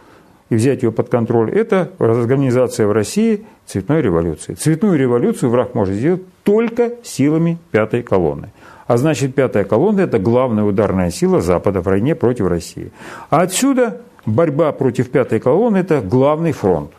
и 0.50 0.56
взять 0.56 0.82
ее 0.82 0.92
под 0.92 1.08
контроль, 1.08 1.50
это 1.50 1.92
организация 1.98 2.86
в 2.86 2.92
России 2.92 3.46
цветной 3.66 4.02
революции. 4.02 4.54
Цветную 4.54 4.98
революцию 4.98 5.50
враг 5.50 5.74
может 5.74 5.94
сделать 5.94 6.22
только 6.42 6.92
силами 7.04 7.58
пятой 7.70 8.02
колонны. 8.02 8.50
А 8.88 8.96
значит, 8.96 9.34
пятая 9.36 9.62
колонна– 9.62 10.00
это 10.02 10.18
главная 10.18 10.64
ударная 10.64 11.10
сила 11.10 11.40
Запада 11.40 11.80
в 11.80 11.84
войне 11.84 12.16
против 12.16 12.48
России. 12.48 12.90
А 13.30 13.42
отсюда 13.42 14.00
борьба 14.26 14.72
против 14.72 15.10
пятой 15.10 15.38
колонны– 15.38 15.76
это 15.78 16.00
главный 16.00 16.50
фронт. 16.50 16.90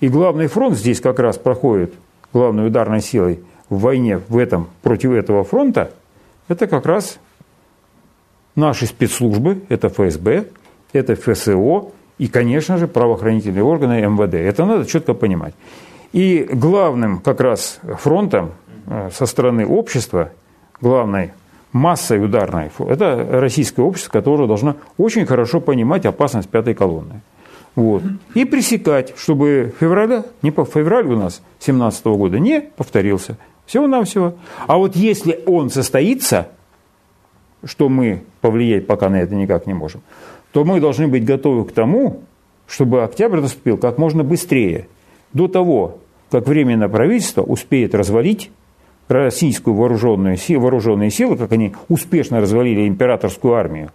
И 0.00 0.08
главный 0.08 0.46
фронт 0.46 0.76
здесь 0.76 1.00
как 1.00 1.18
раз 1.18 1.36
проходит 1.36 1.92
главной 2.32 2.66
ударной 2.66 3.02
силой 3.02 3.40
в 3.68 3.80
войне 3.80 4.20
в 4.28 4.38
этом, 4.38 4.68
против 4.82 5.12
этого 5.12 5.44
фронта, 5.44 5.92
это 6.48 6.66
как 6.66 6.86
раз 6.86 7.18
наши 8.56 8.86
спецслужбы, 8.86 9.62
это 9.68 9.88
ФСБ, 9.88 10.46
это 10.92 11.14
ФСО 11.14 11.90
и, 12.18 12.28
конечно 12.28 12.78
же, 12.78 12.86
правоохранительные 12.86 13.64
органы 13.64 14.00
МВД. 14.00 14.34
Это 14.34 14.64
надо 14.64 14.86
четко 14.86 15.14
понимать. 15.14 15.54
И 16.12 16.48
главным 16.52 17.18
как 17.18 17.40
раз 17.40 17.80
фронтом 18.00 18.52
э, 18.86 19.10
со 19.12 19.26
стороны 19.26 19.66
общества, 19.66 20.30
главной 20.80 21.32
массой 21.72 22.24
ударной, 22.24 22.70
это 22.78 23.26
российское 23.40 23.82
общество, 23.82 24.12
которое 24.12 24.46
должно 24.46 24.76
очень 24.96 25.26
хорошо 25.26 25.60
понимать 25.60 26.06
опасность 26.06 26.48
пятой 26.48 26.74
колонны. 26.74 27.20
Вот. 27.74 28.02
И 28.34 28.44
пресекать, 28.44 29.14
чтобы 29.16 29.74
февраля, 29.80 30.24
не 30.42 30.52
по 30.52 30.64
февраль 30.64 31.06
у 31.06 31.16
нас 31.16 31.42
2017 31.58 32.06
года 32.06 32.38
не 32.38 32.60
повторился. 32.60 33.36
Всего-навсего. 33.66 34.34
А 34.66 34.76
вот 34.76 34.94
если 34.94 35.40
он 35.46 35.70
состоится, 35.70 36.48
что 37.64 37.88
мы 37.88 38.22
повлиять 38.40 38.86
пока 38.86 39.08
на 39.08 39.16
это 39.16 39.34
никак 39.34 39.66
не 39.66 39.74
можем, 39.74 40.02
то 40.54 40.64
мы 40.64 40.80
должны 40.80 41.08
быть 41.08 41.24
готовы 41.24 41.64
к 41.64 41.72
тому, 41.72 42.22
чтобы 42.68 43.02
октябрь 43.02 43.40
наступил 43.40 43.76
как 43.76 43.98
можно 43.98 44.22
быстрее, 44.22 44.86
до 45.32 45.48
того, 45.48 45.98
как 46.30 46.46
временное 46.46 46.88
правительство 46.88 47.42
успеет 47.42 47.92
развалить 47.92 48.52
российскую 49.08 49.74
вооруженную, 49.74 50.38
вооруженные 50.60 51.10
силы, 51.10 51.36
как 51.36 51.50
они 51.50 51.74
успешно 51.88 52.40
развалили 52.40 52.86
императорскую 52.86 53.54
армию. 53.54 53.90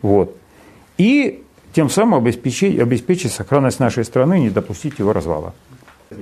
Вот. 0.00 0.36
И 0.96 1.42
тем 1.72 1.90
самым 1.90 2.20
обеспечить, 2.20 2.78
обеспечить 2.78 3.32
сохранность 3.32 3.80
нашей 3.80 4.04
страны 4.04 4.38
и 4.38 4.42
не 4.42 4.50
допустить 4.50 5.00
его 5.00 5.12
развала. 5.12 5.54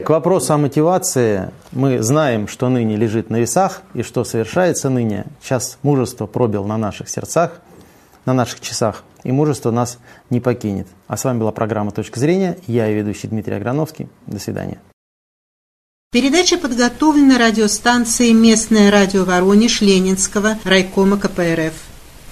К 0.03 0.09
вопросу 0.09 0.55
о 0.55 0.59
мотивации 0.59 1.51
мы 1.73 2.03
знаем, 2.03 2.49
что 2.49 2.71
ныне 2.71 2.97
лежит 2.97 3.29
на 3.29 3.37
весах 3.37 3.83
и 3.93 4.03
что 4.03 4.25
совершается 4.25 4.89
ныне. 4.89 5.27
Сейчас 5.43 5.79
мужество 5.83 6.27
пробил 6.27 6.65
на 6.65 6.79
наших 6.79 7.11
сердцах, 7.11 7.61
на 8.25 8.33
наших 8.33 8.61
часах, 8.61 9.05
и 9.25 9.33
мужество 9.33 9.71
нас 9.71 9.99
не 10.31 10.41
покинет. 10.41 10.87
А 11.07 11.17
с 11.17 11.25
вами 11.25 11.39
была 11.39 11.53
программа 11.53 11.91
«Точка 11.91 12.21
зрения». 12.21 12.59
Я 12.67 12.91
и 12.91 12.95
ведущий 12.95 13.29
Дмитрий 13.29 13.55
Аграновский. 13.55 14.09
До 14.27 14.39
свидания. 14.39 14.81
Передача 16.11 16.57
подготовлена 16.57 17.37
радиостанцией 17.39 18.33
«Местное 18.33 18.91
радио 18.91 19.25
Воронеж» 19.25 19.83
Ленинского 19.83 20.59
райкома 20.65 21.19
КПРФ. 21.19 21.75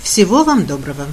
Всего 0.01 0.45
вам 0.45 0.67
доброго. 0.67 1.05